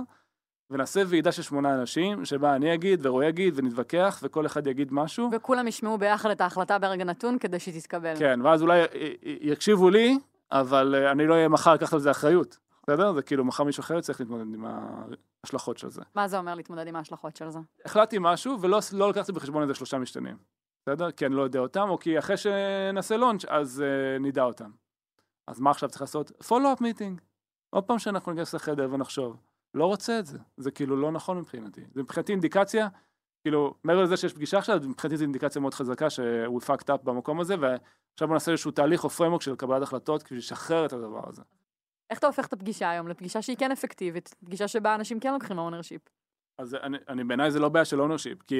ונעשה 0.70 1.02
ועידה 1.08 1.32
של 1.32 1.42
שמונה 1.42 1.74
אנשים, 1.74 2.26
שבה 2.26 2.56
אני 2.56 2.74
אגיד 2.74 3.06
ורועי 3.06 3.28
יגיד 3.28 3.54
ונתווכח 3.58 4.20
וכל 4.24 4.46
אחד 4.46 4.68
יגיד 4.68 4.94
משהו. 4.94 5.30
וכולם 5.32 5.68
ישמעו 5.68 5.98
ביחד 5.98 6.30
את 6.30 6.42
ההחלטה 6.42 6.80
ברגע 6.80 7.04
נתון 7.04 7.40
כדי 7.40 7.60
שהיא 7.60 7.82
תתקבל. 7.82 8.14
כן, 8.20 8.40
ואז 8.44 8.62
אולי 8.62 8.84
יקשיבו 9.22 9.90
לי, 9.90 10.18
אבל 10.52 10.96
אה, 10.96 11.12
אני 11.12 11.28
לא 11.28 11.34
אהיה 11.34 11.48
מחר 11.48 11.74
לקחת 11.74 11.94
על 11.94 12.00
זה 12.00 12.12
אחריות. 12.12 12.58
בסדר? 12.90 13.14
זה 13.14 13.22
כאילו 13.22 13.46
מחר 13.46 13.64
מישהו 13.64 13.82
אחר 13.82 14.02
צריך 14.02 14.20
להתמודד 14.20 14.54
עם 14.54 14.66
ההשלכות 14.66 15.78
של 15.78 15.90
זה. 15.90 16.02
מה 16.16 16.28
זה 16.28 16.38
אומר 16.38 16.56
להתמודד 16.56 16.88
עם 16.88 16.96
ההשלכות 16.96 17.36
של 17.36 17.50
זה? 17.50 17.60
החלטתי 17.86 18.18
משהו 18.20 18.62
ולא 18.62 18.80
לא 18.94 19.10
לקחתי 19.10 19.32
בחשבון 19.32 19.62
איזה 19.62 19.74
שלושה 19.74 19.98
משתנים. 19.98 20.38
בסדר? 20.82 21.12
כי 21.12 21.26
אני 21.26 21.36
לא 21.36 21.42
יודע 21.42 21.60
אותם, 21.60 21.90
או 21.90 22.00
כי 22.00 22.20
אחרי 22.20 22.38
שנעשה 22.38 23.18
לונץ' 23.18 23.46
אז 23.46 23.84
uh, 23.84 24.22
נדע 24.22 24.44
אותם. 24.44 24.72
אז 25.48 25.60
מה 25.60 25.72
עכשיו 25.72 25.90
צריך 25.90 26.02
לעשות? 26.02 26.32
follow-up 26.44 26.82
meeting. 26.82 27.22
עוד 27.70 27.84
פעם 27.84 28.00
שאנחנו 28.00 28.32
ניכנס 28.32 28.54
לחדר 28.54 28.88
ונחשוב. 28.92 29.38
לא 29.74 29.86
רוצה 29.86 30.20
את 30.20 30.26
זה. 30.26 30.38
זה 30.58 30.72
כאילו 30.72 30.98
לא 30.98 31.12
נכון 31.12 31.38
מבחינתי. 31.38 31.82
זה 31.94 32.02
מבחינתי 32.02 32.32
אינדיקציה, 32.32 32.88
כאילו, 33.42 33.74
מעבר 33.84 34.04
לזה 34.04 34.18
שיש 34.18 34.34
פגישה 34.34 34.58
עכשיו, 34.58 34.80
מבחינתי 34.84 35.18
זו 35.18 35.24
אינדיקציה 35.24 35.62
מאוד 35.62 35.74
חזקה 35.74 36.10
ש-we 36.10 36.66
fucked 36.66 36.90
up 36.90 36.98
במקום 37.04 37.40
הזה, 37.40 37.56
ועכשיו 37.60 38.28
בוא 38.28 38.34
נעשה 38.36 38.52
איזשהו 38.52 38.72
תהליך 38.72 39.04
או 39.04 39.10
framework 39.10 39.42
של 39.42 39.56
קבלת 39.56 39.82
החלטות 39.82 40.24
כדי 40.24 40.38
לשחרר 40.38 40.86
את 40.86 40.94
הדבר 40.94 41.30
הזה. 41.30 41.42
איך 42.10 42.20
אתה 42.20 42.28
הופך 42.28 42.48
את 42.48 42.54
הפגישה 42.54 42.90
היום 42.90 43.08
לפגישה 43.08 43.42
שהיא 43.42 43.58
כן 43.58 43.72
אפקטיבית, 43.72 44.36
פגישה 44.46 44.68
שבה 44.68 44.96
אנשים 44.96 45.20
כן 45.20 45.34
לוקחים 45.34 45.58
ownership? 45.58 46.02
אז 46.58 46.76
אני, 46.76 46.98
אני 47.10 47.24
בעיניי 47.24 47.52
זה 47.52 47.60
לא 47.60 47.70
בעיה 47.70 47.86
של 47.86 48.02
ownership, 48.02 48.44
כי 48.44 48.56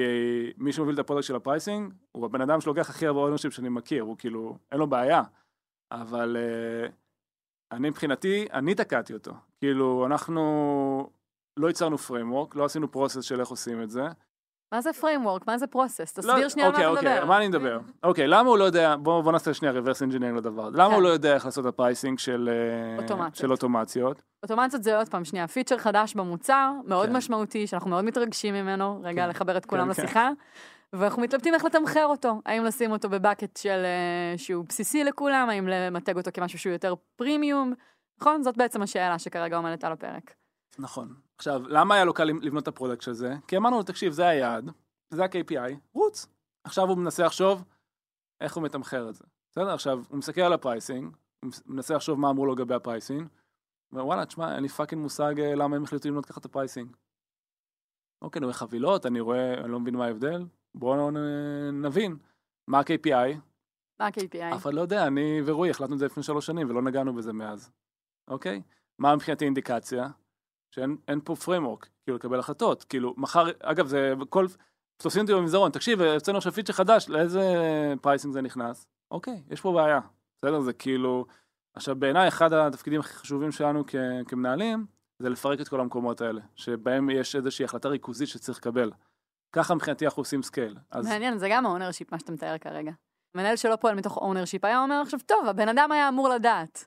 מי 0.56 0.72
שמוביל 0.72 0.94
את 0.94 0.98
ה-product 0.98 1.26
של 1.26 1.36
ה-pricing, 1.36 1.94
הוא 2.12 2.26
הבן 2.26 2.40
אדם 2.40 2.60
שלוקח 2.60 2.90
הכי 2.90 3.06
הרבה 3.06 3.20
ownership 3.20 3.52
שאני 3.52 3.68
מכיר, 3.68 4.02
הוא 4.02 4.16
כאילו, 4.18 4.58
אין 4.72 4.78
לו 4.78 4.86
בעיה, 4.86 5.22
אבל 5.92 6.36
uh, 6.36 6.92
אני 7.72 7.90
מבחינתי, 7.90 8.46
אני 8.52 8.74
תקעתי 8.74 9.14
אותו, 9.14 9.32
כאילו 9.58 10.06
אנחנו 10.06 11.10
לא 11.56 11.68
ייצרנו 11.68 11.96
framework, 11.96 12.52
לא 12.54 12.64
עשינו 12.64 12.92
process 12.92 13.24
של 13.24 13.40
איך 13.40 13.48
עושים 13.48 13.82
את 13.82 13.90
זה, 13.90 14.02
מה 14.72 14.80
זה 14.80 14.90
framework? 15.00 15.44
מה 15.46 15.58
זה 15.58 15.66
process? 15.66 16.12
תסביר 16.12 16.34
לא, 16.34 16.48
שנייה 16.48 16.68
אוקיי, 16.68 16.86
מה 16.86 16.92
אתה 16.92 17.00
מדבר. 17.00 17.12
אוקיי, 17.14 17.28
מה 17.28 17.36
אני 17.36 17.48
מדבר? 17.48 17.78
אוקיי, 18.02 18.26
למה 18.26 18.48
הוא 18.48 18.58
לא 18.58 18.64
יודע, 18.64 18.96
בואו 18.96 19.22
בוא 19.22 19.32
נעשה 19.32 19.54
שנייה 19.54 19.74
reverse 19.74 20.10
engineering 20.10 20.36
לדבר. 20.36 20.68
למה 20.68 20.88
כן. 20.88 20.94
הוא 20.94 21.02
לא 21.02 21.08
יודע 21.08 21.34
איך 21.34 21.44
לעשות 21.44 21.66
ה-pricing 21.66 22.18
של 22.18 22.50
אה, 22.52 23.02
אוטומציות? 23.02 23.34
של 23.34 23.52
אוטומציות? 23.52 24.22
אוטומציות 24.42 24.82
זה 24.82 24.98
עוד 24.98 25.08
פעם 25.08 25.24
שנייה, 25.24 25.48
פיצ'ר 25.48 25.78
חדש 25.78 26.14
במוצר, 26.14 26.72
מאוד 26.84 27.08
כן. 27.08 27.16
משמעותי, 27.16 27.66
שאנחנו 27.66 27.90
מאוד 27.90 28.04
מתרגשים 28.04 28.54
ממנו, 28.54 29.00
רגע 29.04 29.22
כן. 29.22 29.28
לחבר 29.28 29.56
את 29.56 29.66
כולם 29.66 29.84
כן, 29.84 29.90
לשיחה. 29.90 30.30
כן. 30.92 30.98
ואנחנו 30.98 31.22
מתלבטים 31.22 31.54
איך 31.54 31.64
לתמחר 31.64 32.06
אותו, 32.06 32.40
האם 32.46 32.64
לשים 32.64 32.92
אותו 32.92 33.08
ב-bucket 33.08 33.56
של 33.56 33.82
אה, 33.84 34.38
שהוא 34.38 34.64
בסיסי 34.68 35.04
לכולם, 35.04 35.48
האם 35.50 35.68
למתג 35.68 36.16
אותו 36.16 36.30
כמשהו 36.34 36.58
שהוא 36.58 36.72
יותר 36.72 36.94
פרימיום, 37.16 37.72
נכון? 38.20 38.42
זאת 38.42 38.56
בעצם 38.56 38.82
השאלה 38.82 39.18
שכרגע 39.18 39.56
עומדת 39.56 39.84
על 39.84 39.92
הפרק. 39.92 40.34
נכון. 40.78 41.14
עכשיו, 41.40 41.62
למה 41.68 41.94
היה 41.94 42.04
לו 42.04 42.14
קל 42.14 42.24
לבנות 42.24 42.62
את 42.62 42.68
ה-product 42.68 43.02
של 43.02 43.12
זה? 43.12 43.34
כי 43.48 43.56
אמרנו 43.56 43.76
לו, 43.76 43.82
תקשיב, 43.82 44.12
זה 44.12 44.28
היעד, 44.28 44.70
זה 45.10 45.24
ה-KPI, 45.24 45.74
רוץ. 45.92 46.26
עכשיו 46.64 46.88
הוא 46.88 46.98
מנסה 46.98 47.24
לחשוב 47.24 47.64
איך 48.40 48.56
הוא 48.56 48.64
מתמחר 48.64 49.08
את 49.08 49.14
זה. 49.14 49.24
בסדר? 49.50 49.74
עכשיו, 49.74 50.02
הוא 50.08 50.18
מסתכל 50.18 50.40
על 50.40 50.52
ה-pricing, 50.52 51.16
הוא 51.44 51.50
מנסה 51.66 51.94
לחשוב 51.94 52.20
מה 52.20 52.30
אמרו 52.30 52.46
לו 52.46 52.52
לגבי 52.52 52.74
ה-pricing, 52.74 53.28
ווואלה, 53.92 54.26
תשמע, 54.26 54.54
אין 54.54 54.62
לי 54.62 54.68
fucking 54.68 55.02
מושג 55.02 55.40
אה, 55.40 55.54
למה 55.54 55.76
הם 55.76 55.84
החליטו 55.84 56.08
לבנות 56.08 56.26
ככה 56.26 56.40
את 56.40 56.44
ה-pricing. 56.44 56.96
אוקיי, 58.22 58.38
אני 58.38 58.44
רואה 58.44 58.56
חבילות, 58.56 59.06
אני 59.06 59.20
רואה, 59.20 59.54
אני 59.54 59.70
לא 59.70 59.80
מבין 59.80 59.96
מה 59.96 60.06
ההבדל, 60.06 60.46
בואו 60.74 61.10
נבין. 61.72 62.16
מה 62.68 62.78
ה-KPI? 62.78 63.38
מה 64.00 64.06
ה-KPI? 64.06 64.54
אף 64.54 64.62
אחד 64.62 64.74
לא 64.74 64.80
יודע, 64.80 65.06
אני 65.06 65.40
ורועי 65.44 65.70
החלטנו 65.70 65.94
את 65.94 65.98
זה 65.98 66.06
לפני 66.06 66.22
שלוש 66.22 66.46
שנים 66.46 66.70
ולא 66.70 66.82
נגענו 66.82 67.14
בזה 67.14 67.32
מאז. 67.32 67.70
אוקיי? 68.28 68.62
מה 68.98 69.14
מבחינתי 69.14 69.44
אינדיקציה? 69.44 70.08
שאין 70.70 71.20
פה 71.24 71.34
framework, 71.44 71.86
כאילו 72.04 72.16
לקבל 72.16 72.38
החלטות, 72.38 72.84
כאילו 72.84 73.14
מחר, 73.16 73.46
אגב 73.62 73.86
זה 73.86 74.14
כל, 74.28 74.46
תופסים 74.96 75.22
אותי 75.22 75.34
במסדרון, 75.34 75.70
תקשיב, 75.70 76.00
הוצאנו 76.00 76.38
עכשיו 76.38 76.52
פיצ'ר 76.52 76.72
חדש, 76.72 77.08
לאיזה 77.08 77.42
pricing 78.02 78.34
זה 78.34 78.40
נכנס? 78.40 78.86
אוקיי, 79.10 79.42
יש 79.50 79.60
פה 79.60 79.72
בעיה, 79.72 80.00
בסדר? 80.38 80.60
זה 80.60 80.72
כאילו, 80.72 81.26
עכשיו 81.74 81.96
בעיניי 81.96 82.28
אחד 82.28 82.52
התפקידים 82.52 83.00
הכי 83.00 83.14
חשובים 83.14 83.52
שלנו 83.52 83.84
כ, 83.86 83.94
כמנהלים, 84.28 84.86
זה 85.18 85.28
לפרק 85.28 85.60
את 85.60 85.68
כל 85.68 85.80
המקומות 85.80 86.20
האלה, 86.20 86.40
שבהם 86.54 87.10
יש 87.10 87.36
איזושהי 87.36 87.64
החלטה 87.64 87.88
ריכוזית 87.88 88.28
שצריך 88.28 88.58
לקבל. 88.58 88.90
ככה 89.52 89.74
מבחינתי 89.74 90.04
אנחנו 90.04 90.20
עושים 90.20 90.42
scale. 90.42 90.76
אז... 90.90 91.06
מעניין, 91.06 91.38
זה 91.38 91.48
גם 91.50 91.66
ה-ownership, 91.66 92.12
מה 92.12 92.18
שאתה 92.18 92.32
מתאר 92.32 92.58
כרגע. 92.58 92.92
מנהל 93.34 93.56
שלא 93.56 93.76
פועל 93.76 93.94
מתוך 93.94 94.16
ownership 94.16 94.64
היה 94.64 94.82
אומר 94.82 95.00
עכשיו, 95.02 95.20
טוב, 95.26 95.46
הבן 95.46 95.68
אדם 95.68 95.92
היה 95.92 96.08
אמור 96.08 96.28
לדעת. 96.28 96.86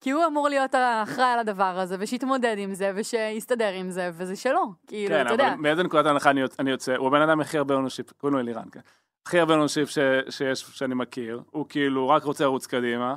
כי 0.00 0.10
הוא 0.10 0.26
אמור 0.26 0.48
להיות 0.48 0.74
האחראי 0.74 1.26
על 1.26 1.38
הדבר 1.38 1.78
הזה, 1.78 1.96
ושיתמודד 1.98 2.54
עם 2.58 2.74
זה, 2.74 2.92
ושיסתדר 2.94 3.72
עם 3.74 3.90
זה, 3.90 4.10
וזה 4.14 4.36
שלו, 4.36 4.72
כאילו, 4.86 5.14
כן, 5.14 5.26
אתה 5.26 5.34
יודע. 5.34 5.44
כן, 5.44 5.52
אבל 5.52 5.60
מאיזה 5.60 5.82
נקודת 5.82 6.06
הנחה 6.06 6.30
אני 6.58 6.70
יוצא, 6.70 6.96
הוא 6.96 7.06
הבן 7.06 7.20
אדם 7.22 7.40
הכי 7.40 7.58
הרבה 7.58 7.74
ownership, 7.74 8.12
קוראים 8.12 8.34
לו 8.34 8.40
אלירן, 8.40 8.68
כן. 8.72 8.80
הכי 9.26 9.40
הרבה 9.40 9.54
ownership 9.54 9.88
שיש, 10.30 10.60
שאני 10.60 10.94
מכיר, 10.94 11.42
הוא 11.50 11.66
כאילו 11.68 12.08
רק 12.08 12.24
רוצה 12.24 12.44
לרוץ 12.44 12.66
קדימה, 12.66 13.14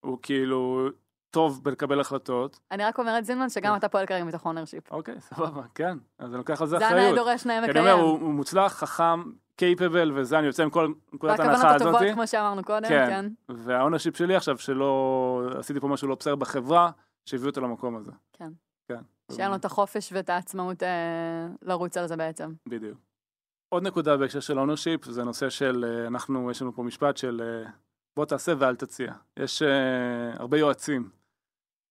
הוא 0.00 0.18
כאילו 0.22 0.88
טוב 1.30 1.64
בלקבל 1.64 2.00
החלטות. 2.00 2.60
אני 2.70 2.84
רק 2.84 2.98
אומרת 2.98 3.24
זינמן 3.24 3.48
שגם 3.48 3.72
כן. 3.72 3.78
אתה 3.78 3.88
פועל 3.88 4.06
כרגע 4.06 4.24
מתוך 4.24 4.46
ownership. 4.46 4.92
אוקיי, 4.92 5.20
סבבה, 5.20 5.62
כן, 5.74 5.98
אז 6.18 6.30
אני 6.30 6.38
לוקח 6.38 6.60
על 6.60 6.66
זה 6.66 6.76
אחריות. 6.76 6.94
זה 6.94 7.06
הנאה 7.06 7.14
דורש 7.14 7.46
נאה 7.46 7.60
מקיים. 7.60 7.76
אני 7.76 7.92
אומר, 7.92 8.02
הוא 8.02 8.34
מוצלח, 8.34 8.72
חכם, 8.72 9.22
capable 9.60 10.12
וזה, 10.14 10.38
אני 10.38 10.46
יוצא 10.46 10.62
עם 10.62 10.70
כל 10.70 10.92
נקודת 11.12 11.40
ההנחה 11.40 11.54
הזאת. 11.54 11.70
והכוונות 11.70 11.96
הטובות, 11.96 12.14
כמו 12.14 12.26
שאמרנו 12.26 12.64
קודם, 12.64 12.88
כן. 12.88 13.08
כן. 13.08 13.54
וה 13.54 13.65
ownership 13.65 14.16
שלי 14.16 14.36
עכשיו, 14.36 14.58
שלא 14.58 15.42
עשיתי 15.58 15.80
פה 15.80 15.88
משהו 15.88 16.08
לא 16.08 16.14
בסדר 16.14 16.34
בחברה, 16.34 16.90
שהביאו 17.24 17.48
אותו 17.48 17.60
למקום 17.60 17.96
הזה. 17.96 18.10
כן. 18.32 18.50
כן. 18.88 19.00
שאין 19.32 19.50
לו 19.50 19.56
את 19.56 19.64
החופש 19.64 20.12
ואת 20.12 20.30
העצמאות 20.30 20.82
אה, 20.82 21.46
לרוץ 21.62 21.96
על 21.96 22.06
זה 22.06 22.16
בעצם. 22.16 22.52
בדיוק. 22.68 22.98
עוד 23.68 23.82
נקודה 23.82 24.16
בהקשר 24.16 24.40
של 24.40 24.58
ownership, 24.58 25.04
זה 25.04 25.24
נושא 25.24 25.50
של, 25.50 25.84
אה, 25.84 26.06
אנחנו, 26.06 26.50
יש 26.50 26.62
לנו 26.62 26.74
פה 26.74 26.82
משפט 26.82 27.16
של 27.16 27.42
אה, 27.44 27.70
בוא 28.16 28.24
תעשה 28.24 28.52
ואל 28.58 28.76
תציע. 28.76 29.12
יש 29.36 29.62
אה, 29.62 30.32
הרבה 30.34 30.58
יועצים. 30.58 31.10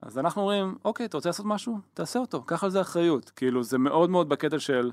אז 0.01 0.17
אנחנו 0.19 0.41
אומרים, 0.41 0.77
אוקיי, 0.85 1.05
אתה 1.05 1.17
רוצה 1.17 1.29
לעשות 1.29 1.45
משהו? 1.45 1.79
תעשה 1.93 2.19
אותו, 2.19 2.43
קח 2.43 2.63
על 2.63 2.69
זה 2.69 2.81
אחריות. 2.81 3.29
כאילו, 3.29 3.63
זה 3.63 3.77
מאוד 3.77 4.09
מאוד 4.09 4.29
בקטע 4.29 4.59
של... 4.59 4.91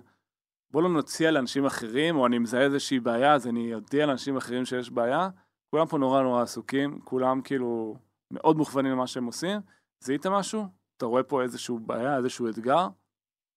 בוא 0.70 0.82
לא 0.82 0.88
נציע 0.88 1.30
לאנשים 1.30 1.66
אחרים, 1.66 2.16
או 2.16 2.26
אני 2.26 2.38
מזהה 2.38 2.62
איזושהי 2.62 3.00
בעיה, 3.00 3.34
אז 3.34 3.46
אני 3.46 3.74
אודיע 3.74 4.06
לאנשים 4.06 4.36
אחרים 4.36 4.64
שיש 4.64 4.90
בעיה. 4.90 5.28
כולם 5.70 5.86
פה 5.86 5.98
נורא 5.98 6.22
נורא 6.22 6.42
עסוקים, 6.42 7.00
כולם 7.04 7.40
כאילו 7.42 7.96
מאוד 8.30 8.56
מוכוונים 8.56 8.92
למה 8.92 9.06
שהם 9.06 9.26
עושים. 9.26 9.60
זיהית 10.00 10.26
משהו? 10.26 10.64
אתה 10.96 11.06
רואה 11.06 11.22
פה 11.22 11.42
איזשהו 11.42 11.78
בעיה, 11.78 12.16
איזשהו 12.16 12.48
אתגר? 12.48 12.88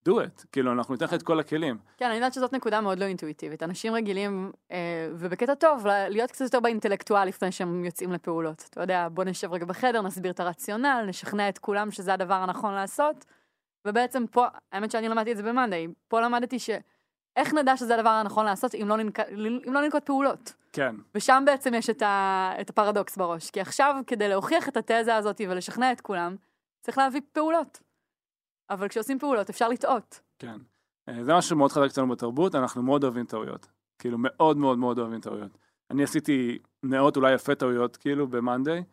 do 0.10 0.12
it, 0.12 0.45
כאילו 0.51 0.72
אנחנו 0.72 0.93
ניתן 0.93 1.05
לך 1.05 1.14
את 1.14 1.24
כל 1.24 1.39
הכלים. 1.39 1.78
כן, 1.97 2.05
אני 2.05 2.16
יודעת 2.16 2.34
שזאת 2.34 2.53
נקודה 2.53 2.82
מאוד 2.82 2.99
לא 2.99 3.05
אינטואיטיבית. 3.05 3.64
אנשים 3.64 3.93
רגילים, 3.93 4.51
אה, 4.72 5.10
ובקטע 5.12 5.55
טוב, 5.55 5.86
להיות 5.88 6.32
קצת 6.32 6.41
יותר 6.41 6.60
באינטלקטואל 6.60 7.28
לפני 7.28 7.51
שהם 7.51 7.86
יוצאים 7.86 8.12
לפעולות. 8.12 8.66
אתה 8.70 8.82
יודע, 8.82 9.07
בוא 9.12 9.24
נשב 9.24 9.53
רגע 9.53 9.66
בחדר, 9.66 10.01
נסביר 10.01 10.32
את 10.32 10.39
הרציונל, 10.39 11.05
נשכנע 11.07 11.49
את 11.49 11.57
כולם 11.57 11.91
שזה 11.91 12.14
הדבר 12.14 12.34
הנכון 12.34 12.74
לעשות. 12.74 13.26
ובעצם 13.88 14.28
פה, 14.32 14.45
האמת 14.72 14.91
שאני 14.91 15.10
למדתי 15.10 15.32
את 15.32 15.38
זה 15.38 15.43
במאנדיי, 15.43 15.88
פה 16.07 16.22
למדתי 16.22 16.60
ש... 16.60 16.70
איך 17.36 17.54
נדע 17.54 17.78
שזה 17.78 17.96
הדבר 17.96 18.10
הנכון 18.10 18.46
לעשות 18.46 18.76
אם 18.76 18.88
לא, 18.88 18.98
ננק... 18.98 19.20
אם 19.68 19.74
לא 19.74 19.82
ננקוט 19.82 20.04
פעולות? 20.04 20.54
כן. 20.74 20.96
ושם 21.16 21.44
בעצם 21.46 21.74
יש 21.74 21.90
את, 21.90 22.02
ה... 22.02 22.52
את 22.62 22.70
הפרדוקס 22.70 23.18
בראש. 23.18 23.50
כי 23.50 23.62
עכשיו, 23.62 23.96
כדי 24.08 24.30
להוכיח 24.30 24.70
את 24.70 24.78
התזה 24.78 25.16
הזאת 25.16 25.42
ולשכנע 25.50 25.92
את 25.92 26.02
כולם, 26.02 26.36
צריך 26.82 26.98
להביא 26.98 27.22
פעולות. 27.32 27.80
אבל 28.70 28.88
כשעושים 28.88 29.20
פעולות 29.20 29.50
אפשר 29.50 29.70
לטעות. 29.70 30.20
כן. 30.40 30.58
אה, 31.10 31.24
זה 31.24 31.34
משהו 31.34 31.58
מאוד 31.58 31.72
חזק 31.72 31.86
אצלנו 31.86 32.08
בתרבות, 32.10 32.56
אנחנו 32.56 32.84
מאוד 32.84 33.04
אוהבים 33.04 33.26
טעויות. 33.26 33.68
כאילו, 34.00 34.18
מאוד 34.20 34.58
מאוד 34.58 34.78
מאוד 34.78 35.00
אוהבים 35.00 35.22
טעויות. 35.22 35.58
אני 35.92 36.04
עשיתי 36.04 36.58
מאות, 36.84 37.18
אולי 37.18 37.34
יפה 37.34 37.56
טעויות, 37.56 37.98
כאילו, 37.98 38.28
ב-Monday, 38.28 38.84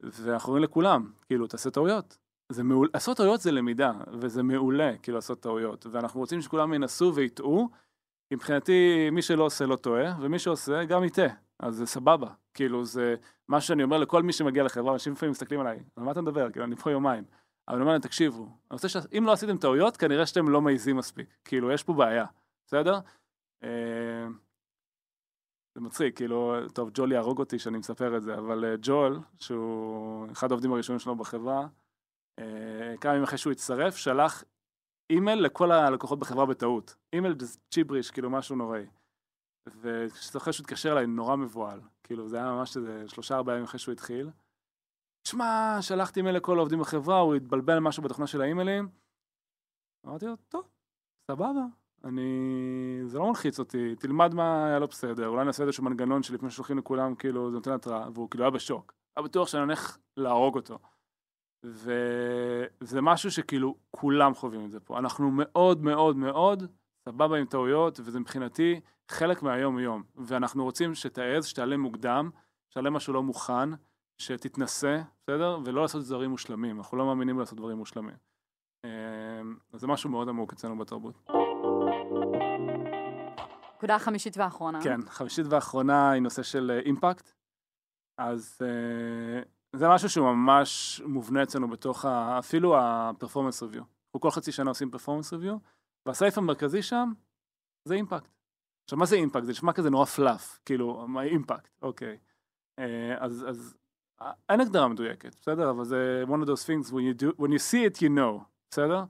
ואנחנו 0.00 0.48
אומרים 0.48 0.64
לכולם, 0.64 1.12
כאילו, 1.26 1.46
תעשה 1.46 1.70
טעויות. 1.70 2.18
זה 2.52 2.62
מעולה, 2.62 2.90
לעשות 2.94 3.16
טעויות 3.16 3.40
זה 3.40 3.52
למידה, 3.52 3.92
וזה 4.12 4.42
מעולה, 4.42 4.92
כאילו, 5.02 5.18
לעשות 5.18 5.40
טעויות. 5.40 5.86
ואנחנו 5.90 6.20
רוצים 6.20 6.40
שכולם 6.40 6.74
ינסו 6.74 7.14
ויטעו, 7.14 7.68
כי 8.34 8.36
מבחינתי, 8.36 9.10
מי 9.12 9.22
שלא 9.22 9.44
עושה 9.44 9.66
לא 9.66 9.76
טועה, 9.76 10.14
ומי 10.20 10.38
שעושה 10.38 10.84
גם 10.84 11.04
יטעה. 11.04 11.28
אז 11.58 11.76
זה 11.76 11.86
סבבה. 11.86 12.28
כאילו, 12.54 12.84
זה 12.84 13.14
מה 13.48 13.60
שאני 13.60 13.82
אומר 13.82 13.98
לכל 13.98 14.22
מי 14.22 14.32
שמגיע 14.32 14.62
לחברה, 14.62 14.92
אנשים 14.92 15.12
לפעמים 15.12 15.30
מסתכלים 15.30 15.60
עליי, 15.60 15.82
על 15.96 16.04
מה 16.04 16.12
אתה 16.12 16.20
מדבר? 16.20 16.50
כאילו, 16.50 16.64
אני 16.64 16.76
פה 16.76 16.90
יומיים. 16.90 17.24
אבל 17.68 17.76
אני 17.76 17.82
אומר 17.82 17.92
להם, 17.92 18.00
תקשיבו, 18.00 18.42
אני 18.44 18.52
רוצה 18.70 18.88
ש... 18.88 18.96
אם 19.18 19.24
לא 19.26 19.32
עשיתם 19.32 19.58
טעויות, 19.58 19.96
כנראה 19.96 20.26
שאתם 20.26 20.48
לא 20.48 20.60
מעיזים 20.60 20.96
מספיק. 20.96 21.28
כאילו, 21.44 21.70
יש 21.70 21.82
פה 21.82 21.92
בעיה, 21.92 22.26
בסדר? 22.66 22.98
אה, 23.64 24.26
זה 25.74 25.80
מצחיק, 25.80 26.16
כאילו, 26.16 26.68
טוב, 26.72 26.90
ג'ול 26.94 27.12
יהרוג 27.12 27.38
אותי 27.38 27.58
שאני 27.58 27.78
מספר 27.78 28.16
את 28.16 28.22
זה, 28.22 28.34
אבל 28.34 28.64
אה, 28.64 28.74
ג'ול, 28.82 29.20
שהוא 29.36 30.32
אחד 30.32 30.50
העובדים 30.50 30.72
הראשונים 30.72 30.98
שלנו 30.98 31.16
בחברה, 31.16 31.66
אה, 32.38 32.94
כמה 33.00 33.12
ימים 33.12 33.24
אחרי 33.24 33.38
שהוא 33.38 33.52
הצטרף, 33.52 33.96
שלח 33.96 34.44
אימייל 35.10 35.38
לכל 35.38 35.72
הלקוחות 35.72 36.18
בחברה 36.18 36.46
בטעות. 36.46 36.96
אימייל 37.12 37.34
זה 37.40 37.58
ג'יבריש, 37.74 38.10
כאילו 38.10 38.30
משהו 38.30 38.56
נוראי. 38.56 38.86
וכשזוכר 39.68 40.50
שהוא 40.50 40.64
התקשר 40.64 40.92
אליי, 40.92 41.06
נורא 41.06 41.36
מבוהל. 41.36 41.80
כאילו, 42.02 42.28
זה 42.28 42.36
היה 42.36 42.52
ממש 42.52 42.76
איזה 42.76 43.08
שלושה 43.08 43.36
ארבעה 43.36 43.54
ימים 43.54 43.64
אחרי 43.64 43.78
שהוא 43.78 43.92
התחיל. 43.92 44.30
שמע, 45.28 45.78
שלחתי 45.80 46.20
אימייל 46.20 46.36
לכל 46.36 46.58
העובדים 46.58 46.80
בחברה, 46.80 47.18
הוא 47.18 47.34
התבלבל 47.34 47.78
משהו 47.78 48.02
בתוכנה 48.02 48.26
של 48.26 48.40
האימיילים. 48.40 48.88
אמרתי 50.06 50.26
לו, 50.26 50.36
טוב, 50.48 50.68
סבבה, 51.30 51.64
אני... 52.04 52.22
זה 53.06 53.18
לא 53.18 53.28
מלחיץ 53.28 53.58
אותי, 53.58 53.96
תלמד 53.96 54.34
מה 54.34 54.66
היה 54.66 54.78
לא 54.78 54.86
בסדר, 54.86 55.28
אולי 55.28 55.44
נעשה 55.44 55.62
איזשהו 55.62 55.84
מנגנון 55.84 56.22
שלפני 56.22 56.50
ששולחים 56.50 56.78
לכולם, 56.78 57.14
כאילו, 57.14 57.50
זה 57.50 57.56
נותן 57.56 57.72
התראה, 57.72 58.08
והוא 58.14 58.30
כאילו 58.30 58.44
היה 58.44 58.50
בשוק. 58.50 58.94
היה 59.16 59.24
בטוח 59.24 59.48
שאני 59.48 59.62
הולך 59.62 59.98
להרוג 60.16 60.56
אותו. 60.56 60.78
וזה 61.64 63.00
משהו 63.02 63.30
שכאילו 63.30 63.76
כולם 63.90 64.34
חווים 64.34 64.64
את 64.64 64.70
זה 64.70 64.80
פה. 64.80 64.98
אנחנו 64.98 65.30
מאוד 65.30 65.82
מאוד 65.82 66.16
מאוד 66.16 66.62
סבבה 67.08 67.38
עם 67.38 67.46
טעויות, 67.46 68.00
וזה 68.00 68.20
מבחינתי 68.20 68.80
חלק 69.08 69.42
מהיום-יום. 69.42 70.02
ואנחנו 70.16 70.64
רוצים 70.64 70.94
שתעז, 70.94 71.46
שתעלה 71.46 71.76
מוקדם, 71.76 72.30
שתעלה 72.70 72.90
משהו 72.90 73.12
לא 73.12 73.22
מוכן, 73.22 73.70
שתתנסה, 74.18 75.02
בסדר? 75.22 75.58
ולא 75.64 75.82
לעשות 75.82 76.04
דברים 76.04 76.30
מושלמים. 76.30 76.76
אנחנו 76.76 76.96
לא 76.96 77.06
מאמינים 77.06 77.38
לעשות 77.38 77.58
דברים 77.58 77.76
מושלמים. 77.76 78.16
אמ, 78.84 78.90
אז 79.72 79.80
זה 79.80 79.86
משהו 79.86 80.10
מאוד 80.10 80.28
עמוק 80.28 80.52
אצלנו 80.52 80.78
בתרבות. 80.78 81.14
נקודה 83.76 83.98
חמישית 83.98 84.36
ואחרונה. 84.36 84.82
כן, 84.82 85.00
חמישית 85.08 85.46
ואחרונה 85.50 86.10
היא 86.10 86.22
נושא 86.22 86.42
של 86.42 86.80
אימפקט. 86.86 87.32
אז 88.18 88.58
אה, 88.62 89.42
זה 89.74 89.88
משהו 89.88 90.08
שהוא 90.10 90.32
ממש 90.32 91.02
מובנה 91.06 91.42
אצלנו 91.42 91.68
בתוך, 91.68 92.04
ה, 92.04 92.38
אפילו 92.38 92.76
ה-performance 92.76 93.62
review. 93.62 93.78
אנחנו 93.78 94.20
כל 94.20 94.30
חצי 94.30 94.52
שנה 94.52 94.70
עושים 94.70 94.90
performance 94.94 95.32
review, 95.32 95.58
והסעיף 96.06 96.38
המרכזי 96.38 96.82
שם 96.82 97.12
זה 97.84 97.94
אימפקט. 97.94 98.28
עכשיו, 98.84 98.98
מה 98.98 99.06
זה 99.06 99.16
אימפקט? 99.16 99.44
זה 99.44 99.50
נשמע 99.50 99.72
כזה 99.72 99.90
נורא 99.90 100.04
פלאף, 100.04 100.58
כאילו, 100.64 101.08
מה 101.08 101.22
אימפקט, 101.22 101.70
אוקיי. 101.82 102.18
אה, 102.78 103.14
אז, 103.18 103.46
אז 103.48 103.76
אה, 104.22 104.32
אין 104.48 104.60
הגדרה 104.60 104.88
מדויקת, 104.88 105.36
בסדר? 105.40 105.70
אבל 105.70 105.84
זה 105.84 106.24
one 106.26 106.44
of 106.44 106.46
those 106.46 106.66
things, 106.66 106.90
when 106.90 106.92
you, 106.92 107.22
do, 107.22 107.40
when 107.40 107.50
you 107.50 107.72
see 107.72 107.96
it, 107.96 108.00
you 108.00 108.08
know, 108.18 108.44
בסדר? 108.70 109.04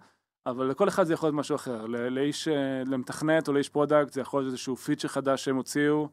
אבל 0.46 0.66
לכל 0.66 0.88
אחד 0.88 1.04
זה 1.04 1.12
יכול 1.12 1.26
להיות 1.26 1.38
משהו 1.38 1.56
אחר. 1.56 1.86
לאיש, 1.86 2.48
אה, 2.48 2.82
למתכנת 2.86 3.48
או 3.48 3.52
לאיש 3.52 3.68
product 3.68 4.12
זה 4.12 4.20
יכול 4.20 4.40
להיות 4.40 4.52
איזשהו 4.52 4.76
feature 4.76 5.08
חדש 5.08 5.44
שהם 5.44 5.56
הוציאו, 5.56 6.08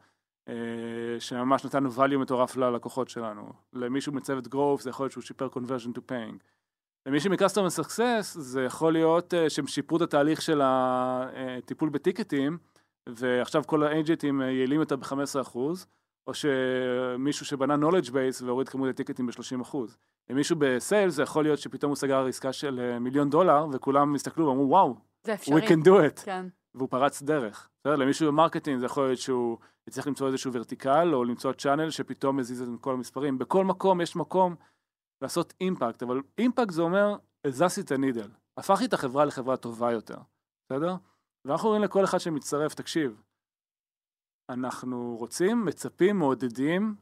שממש 1.20 1.66
נתנו 1.66 1.90
value 1.90 2.18
מטורף 2.18 2.58
ללקוחות 2.58 3.10
שלנו. 3.10 3.54
למישהו 3.74 4.14
מצוות 4.14 4.48
growth 4.48 4.82
זה 4.82 4.90
יכול 4.90 5.04
להיות 5.04 5.12
שהוא 5.12 5.24
שיפר 5.24 5.48
conversion 5.48 5.98
to 5.98 6.02
paying. 6.12 6.38
למישהו 7.06 7.32
מ-customer 7.32 7.80
success 7.84 8.24
זה 8.24 8.64
יכול 8.64 8.94
להיות 8.94 9.34
אה, 9.34 9.50
שהם 9.50 9.68
שיפרו 9.68 9.98
את 9.98 10.02
התהליך 10.02 10.42
של 10.42 10.62
הטיפול 10.64 11.90
בטיקטים, 11.90 12.58
ועכשיו 13.10 13.64
כל 13.68 13.84
האג'נטים 13.84 14.42
יעילים 14.42 14.80
יותר 14.80 14.96
ב-15%, 14.96 15.58
או 16.28 16.34
שמישהו 16.34 17.46
שבנה 17.46 17.76
knowledge 17.76 18.10
base 18.10 18.46
והוריד 18.46 18.70
כמות 18.70 18.90
הטיקטים 18.90 19.28
ב-30%. 19.28 19.78
למישהו 20.30 20.56
ב 20.60 20.69
sales 20.69 21.14
זה 21.14 21.24
יכול 21.24 21.44
להיות 21.44 21.60
שפתאום 21.60 21.90
הוא 21.90 21.96
סגר 21.96 22.26
עסקה 22.26 22.54
של 22.54 22.80
אה, 22.80 23.00
מיליון 23.00 23.30
דולר, 23.30 23.66
וכולם 23.74 24.16
הסתכלו 24.16 24.48
ואמרו 24.48 24.70
וואו, 24.70 24.96
זה 25.24 25.34
אפשרי. 25.34 25.62
we 25.62 25.70
can 25.70 25.86
do 25.86 25.90
it. 25.90 26.26
כן. 26.26 26.46
והוא 26.76 26.90
פרץ 26.90 27.22
דרך. 27.22 27.70
בסדר? 27.80 27.96
למישהו 27.96 28.28
ב 28.28 28.33
marketing 28.33 28.80
זה 28.80 28.86
יכול 28.86 29.06
להיות 29.08 29.20
שהוא 29.20 29.58
יצטרך 29.88 30.08
למצוא 30.08 30.28
איזשהו 30.28 30.54
vertical, 30.54 31.14
או 31.14 31.24
למצוא 31.24 31.54
channel 31.54 31.90
שפתאום 31.90 32.38
מזיז 32.38 32.62
את 32.62 32.68
כל 32.82 32.94
המספרים. 32.94 33.38
בכל 33.38 33.66
מקום 33.66 34.02
יש 34.02 34.16
מקום 34.16 34.56
לעשות 35.22 35.54
impact, 35.62 36.04
אבל 36.04 36.22
impact 36.38 36.70
זה 36.70 36.82
אומר, 36.82 37.16
הזזתי 37.48 37.82
את 37.82 37.92
ה 37.92 37.96
needle. 37.97 38.30
הפכתי 38.58 38.86
את 38.86 38.94
החברה 38.94 39.26
לחברה 39.26 39.58
טובה 39.58 39.92
יותר, 39.92 40.18
בסדר? 40.66 40.96
ואנחנו 41.46 41.68
אומרים 41.68 41.84
לכל 41.84 42.04
אחד 42.04 42.18
שמצטרף, 42.18 42.74
תקשיב, 42.74 43.22
אנחנו 44.50 45.16
רוצים, 45.20 45.66
מצפים, 45.66 46.20
מעודדים, 46.20 46.96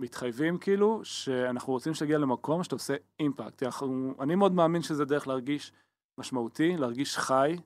מתחייבים 0.00 0.58
כאילו, 0.58 1.04
שאנחנו 1.04 1.72
רוצים 1.72 1.94
שתגיע 1.94 2.18
למקום 2.18 2.62
שאתה 2.62 2.74
עושה 2.74 2.94
impact. 3.20 3.62
אנחנו, 3.62 4.14
אני 4.20 4.34
מאוד 4.34 4.52
מאמין 4.52 4.82
שזה 4.82 5.04
דרך 5.04 5.28
להרגיש 5.28 5.72
משמעותי, 6.20 6.76
להרגיש 6.76 7.18
חי. 7.18 7.56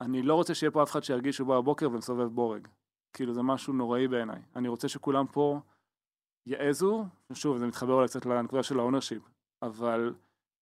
אני 0.00 0.22
לא 0.22 0.34
רוצה 0.34 0.54
שיהיה 0.54 0.70
פה 0.70 0.82
אף 0.82 0.90
אחד 0.90 1.04
שירגיש 1.04 1.36
שהוא 1.36 1.48
בא 1.48 1.60
בבוקר 1.60 1.90
ומסובב 1.90 2.26
בורג. 2.28 2.68
כאילו 3.12 3.34
זה 3.34 3.42
משהו 3.42 3.72
נוראי 3.72 4.08
בעיניי. 4.08 4.42
אני 4.56 4.68
רוצה 4.68 4.88
שכולם 4.88 5.26
פה 5.26 5.60
יעזו, 6.46 7.04
שוב 7.32 7.56
זה 7.58 7.66
מתחבר 7.66 7.92
אולי 7.92 8.08
קצת 8.08 8.26
לנקודה 8.26 8.62
של 8.62 8.78
ה 8.78 8.82
ownership, 8.82 9.22
אבל, 9.62 10.14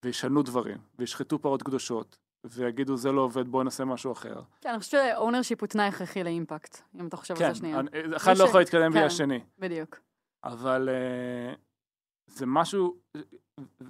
וישנו 0.05 0.43
דברים, 0.43 0.79
וישחטו 0.99 1.39
פרות 1.39 1.63
קדושות, 1.63 2.17
ויגידו 2.47 2.97
זה 2.97 3.13
לא 3.13 3.21
עובד 3.21 3.49
בואו 3.49 3.63
נעשה 3.63 3.85
משהו 3.85 4.13
אחר. 4.13 4.43
כן, 4.61 4.69
אני 4.69 4.79
חושבת 4.79 5.01
ש 5.15 5.23
ownership 5.23 5.61
הוא 5.61 5.67
תנאי 5.67 5.87
הכרחי 5.87 6.25
ל 6.25 6.32
impact, 6.32 6.81
אם 7.01 7.07
אתה 7.07 7.17
חושב 7.17 7.35
על 7.35 7.41
כן, 7.41 7.49
זה 7.53 7.55
שנייה. 7.59 7.81
אני- 7.81 8.17
אחד 8.17 8.37
לא 8.37 8.47
ש- 8.47 8.49
יכול 8.49 8.61
להתקדם 8.61 8.91
בלי 8.93 9.01
כן. 9.01 9.07
השני. 9.07 9.41
בדיוק. 9.59 10.01
אבל 10.45 10.89
אה, 10.89 11.55
זה 12.27 12.47
משהו, 12.47 12.97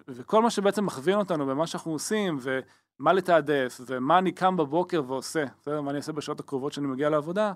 וכל 0.09 0.43
מה 0.43 0.51
שבעצם 0.51 0.87
מכווין 0.87 1.19
אותנו 1.19 1.47
במה 1.47 1.67
שאנחנו 1.67 1.93
עושים, 1.93 2.39
ומה 2.41 3.13
לתעדף, 3.13 3.81
ומה 3.87 4.19
אני 4.19 4.33
קם 4.33 4.57
בבוקר 4.57 5.03
ועושה, 5.07 5.45
בסדר? 5.61 5.81
מה 5.81 5.91
אני 5.91 5.97
אעשה 5.97 6.13
בשעות 6.13 6.41
הקרובות 6.41 6.73
שאני 6.73 6.87
מגיע 6.87 7.11
לעבודה, 7.11 7.53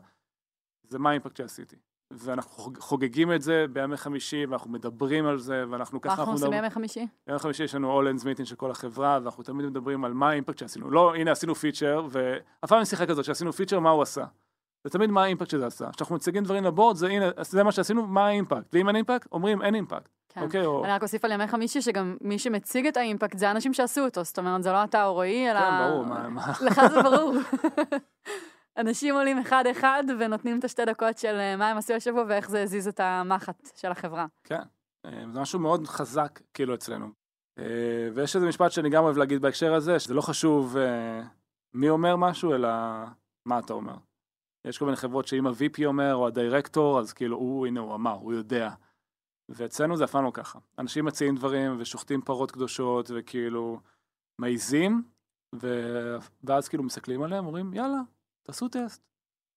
זה 0.89 0.99
מה 0.99 1.11
ה 1.11 1.14
impact 1.14 1.37
שעשיתי. 1.37 1.77
ואנחנו 2.11 2.51
חוג- 2.51 2.79
חוגגים 2.79 3.33
את 3.33 3.43
זה 3.43 3.65
בימי 3.73 3.97
חמישי, 3.97 4.47
ואנחנו 4.47 4.71
מדברים 4.71 5.27
על 5.27 5.39
זה, 5.39 5.65
ואנחנו 5.71 5.97
מה 5.97 6.03
ככה... 6.03 6.15
אנחנו 6.15 6.33
עושים 6.33 6.51
בימי 6.51 6.71
חמישי? 6.71 7.07
בימי 7.27 7.39
חמישי 7.39 7.65
יש 7.65 7.75
לנו 7.75 8.01
all 8.01 8.15
hands 8.15 8.23
meeting 8.23 8.45
של 8.45 8.57
כל 8.57 8.71
החברה, 8.71 9.19
ואנחנו 9.23 9.45
תמיד 9.45 9.67
מדברים 9.67 10.05
על 10.05 10.13
מה 10.13 10.31
ה 10.31 10.35
impact 10.35 10.59
שעשינו. 10.59 10.91
לא, 10.91 11.15
הנה 11.15 11.31
עשינו 11.31 11.55
feature, 11.55 12.07
ואף 12.11 12.69
פעם 12.69 12.79
אין 12.79 12.85
שיחה 12.85 13.07
כזאת 13.07 13.25
שעשינו 13.25 13.53
feature, 13.53 13.81
מה 13.81 13.91
הוא 13.91 14.03
עשה. 14.03 14.25
זה 14.85 14.91
תמיד 14.91 15.11
מה 15.11 15.23
האימפקט 15.23 15.51
שזה 15.51 15.67
עשה. 15.67 15.91
כשאנחנו 15.93 16.15
מציגים 16.15 16.45
דברים 16.45 16.65
לבורד, 16.65 16.97
זה 16.97 17.07
הנה, 17.07 17.25
זה 17.41 17.63
מה 17.63 17.73
שעשינו, 17.73 18.07
מה 18.07 18.27
האימפקט. 18.27 18.75
ואם 18.75 18.89
אין 18.89 18.97
אימפקט, 18.97 19.29
אומרים 19.33 19.63
אין 19.63 19.75
אימפקט. 19.75 20.09
כן. 20.29 20.41
אוקיי, 20.43 20.67
או... 20.67 20.85
אני 20.85 20.93
רק 20.93 21.03
אוסיף 21.03 21.25
על 21.25 21.33
ימי 21.33 21.47
חמישי 21.47 21.83
שגם 21.83 22.17
מי 22.21 22.39
שמציג 22.39 22.87
את 22.87 22.97
האימפקט 22.97 23.39
זה 23.39 23.49
האנשים 23.49 23.73
שעשו 23.75 24.05
אותו, 24.05 24.25
זאת 24.25 24.39
אומרת 24.39 24.63
זה 24.63 24.73
לא 24.73 24.85
אתה 24.85 25.05
או 25.05 25.15
רועי, 25.15 25.51
אלא... 25.51 25.61
כן, 25.61 25.89
ברור, 25.89 26.05
מה... 26.05 26.29
מה- 26.29 26.53
לך 26.67 26.81
זה 26.91 27.03
ברור. 27.03 27.33
אנשים 28.79 29.15
עולים 29.15 29.39
אחד-אחד 29.39 30.05
ונותנים 30.19 30.59
את 30.59 30.65
השתי 30.65 30.85
דקות 30.85 31.19
של 31.19 31.37
אה, 31.39 31.57
מה 31.57 31.69
הם 31.71 31.77
עשו 31.77 31.95
השבוע 31.95 32.25
ואיך 32.29 32.51
זה 32.51 32.63
הזיז 32.63 32.89
את 32.89 33.01
המחט 33.01 33.71
של 33.77 33.91
החברה. 33.91 34.27
כן, 34.45 34.61
אה, 35.07 35.25
זה 35.33 35.41
משהו 35.41 35.59
מאוד 35.61 35.87
חזק 35.87 36.41
כאילו 36.55 36.75
אצלנו. 36.75 37.07
אה, 37.59 37.65
ויש 38.15 38.37
איזה 38.37 38.47
משפט 38.47 38.73
שאני 38.73 38.91
גם 38.91 39.05
אוהב 39.05 39.17
להגיד 39.17 39.43
בהקשר 39.43 39.75
הזה, 39.75 39.99
שזה 39.99 40.15
לא 40.15 40.21
חשוב 40.21 40.77
מי 41.75 41.89
אומר 41.89 42.17
משהו, 42.17 42.55
אלא 42.55 42.69
מה 43.47 43.59
אתה 43.59 43.73
אומר. 43.73 43.95
יש 44.65 44.79
כל 44.79 44.85
מיני 44.85 44.97
חברות 44.97 45.27
שאם 45.27 45.47
ה-VP 45.47 45.85
אומר, 45.85 46.15
או 46.15 46.27
הדירקטור, 46.27 46.99
אז 46.99 47.13
כאילו, 47.13 47.37
הוא, 47.37 47.67
הנה, 47.67 47.81
הוא 47.81 47.95
אמר, 47.95 48.13
הוא 48.13 48.33
יודע. 48.33 48.71
ואצלנו 49.49 49.97
זה 49.97 50.05
אף 50.05 50.11
פעם 50.11 50.25
לא 50.25 50.31
ככה. 50.35 50.59
אנשים 50.79 51.05
מציעים 51.05 51.37
דברים 51.37 51.77
ושוחטים 51.79 52.23
פרות 52.23 52.51
קדושות, 52.51 53.11
וכאילו, 53.15 53.81
מעיזים, 54.39 55.03
ו... 55.55 55.67
ואז 56.45 56.69
כאילו 56.69 56.83
מסתכלים 56.83 57.23
עליהם, 57.23 57.47
אומרים, 57.47 57.75
יאללה, 57.75 58.01
תעשו 58.43 58.69
טסט. 58.69 59.03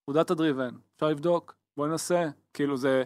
פקודת 0.04 0.32
הדריבן, 0.32 0.76
אפשר 0.96 1.08
לבדוק, 1.08 1.56
בואו 1.78 1.88
ננסה. 1.88 2.30
כאילו 2.54 2.78
זה... 2.78 3.04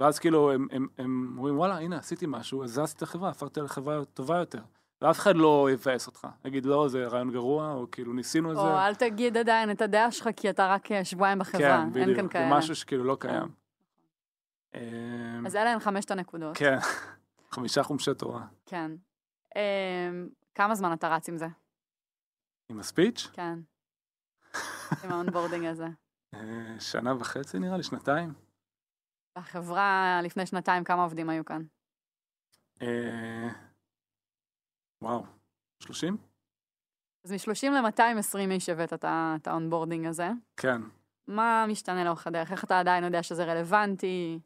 ואז 0.00 0.18
כאילו 0.18 0.52
הם, 0.52 0.66
הם, 0.70 0.86
הם 0.98 1.34
אומרים, 1.36 1.58
וואלה, 1.58 1.78
הנה, 1.78 1.96
עשיתי 1.96 2.26
משהו, 2.28 2.64
הזזתי 2.64 2.96
את 2.96 3.02
החברה, 3.02 3.30
הפכתי 3.30 3.60
לחברה 3.60 4.04
טובה 4.04 4.36
יותר. 4.36 4.62
ואף 5.02 5.18
אחד 5.18 5.36
לא 5.36 5.68
יבאס 5.72 6.06
אותך. 6.06 6.28
יגיד, 6.44 6.66
לא, 6.66 6.88
זה 6.88 7.06
רעיון 7.06 7.30
גרוע, 7.30 7.72
או 7.72 7.90
כאילו 7.90 8.12
ניסינו 8.12 8.50
את 8.50 8.56
זה. 8.56 8.62
או 8.62 8.78
אל 8.78 8.94
תגיד 8.94 9.36
עדיין 9.36 9.70
את 9.70 9.82
הדעה 9.82 10.10
שלך 10.10 10.28
כי 10.36 10.50
אתה 10.50 10.68
רק 10.68 10.92
אה, 10.92 11.04
שבועיים 11.04 11.38
בחברה, 11.38 11.60
כן, 11.60 11.80
אין 11.80 11.90
בדיוק. 11.90 12.16
כאן 12.16 12.26
זה 12.26 12.32
כאלה. 12.32 12.58
משהו 12.58 12.76
שכאילו 12.76 13.04
לא 13.04 13.16
קיים. 13.20 13.63
אמ, 14.74 15.46
אז 15.46 15.56
אלה 15.56 15.72
הן 15.72 15.78
חמשת 15.78 16.10
הנקודות. 16.10 16.56
כן, 16.56 16.76
חמישה 17.50 17.82
חומשי 17.82 18.14
תורה. 18.14 18.46
כן. 18.66 18.90
אמ, 19.56 20.28
כמה 20.54 20.74
זמן 20.74 20.92
אתה 20.92 21.08
רץ 21.08 21.28
עם 21.28 21.38
זה? 21.38 21.46
עם 22.68 22.80
הספיץ', 22.80 23.26
כן. 23.32 23.58
עם 25.04 25.12
ה 25.12 25.17
onboarding 25.17 25.64
הזה. 25.64 25.86
אה, 26.34 26.80
שנה 26.80 27.14
וחצי 27.14 27.58
נראה 27.58 27.76
לי, 27.76 27.82
שנתיים. 27.82 28.32
החברה 29.36 30.20
לפני 30.22 30.46
שנתיים, 30.46 30.84
כמה 30.84 31.02
עובדים 31.02 31.30
היו 31.30 31.44
כאן? 31.44 31.62
אה, 32.82 33.48
וואו, 35.02 35.24
30? 35.82 36.16
אז 37.24 37.32
מ-30 37.32 37.70
ל-220 37.70 38.50
איש 38.50 38.68
הבאת 38.68 38.92
את 39.04 39.46
ה 39.46 39.51
onboarding 39.51 40.06
הזה. 40.06 40.28
כן. 40.56 40.82
מה 41.26 41.64
משתנה 41.68 42.04
לאורך 42.04 42.26
הדרך? 42.26 42.52
איך 42.52 42.64
אתה 42.64 42.80
עדיין 42.80 43.04
יודע 43.04 43.22
שזה 43.22 43.44
רלוונטי? 43.44 44.40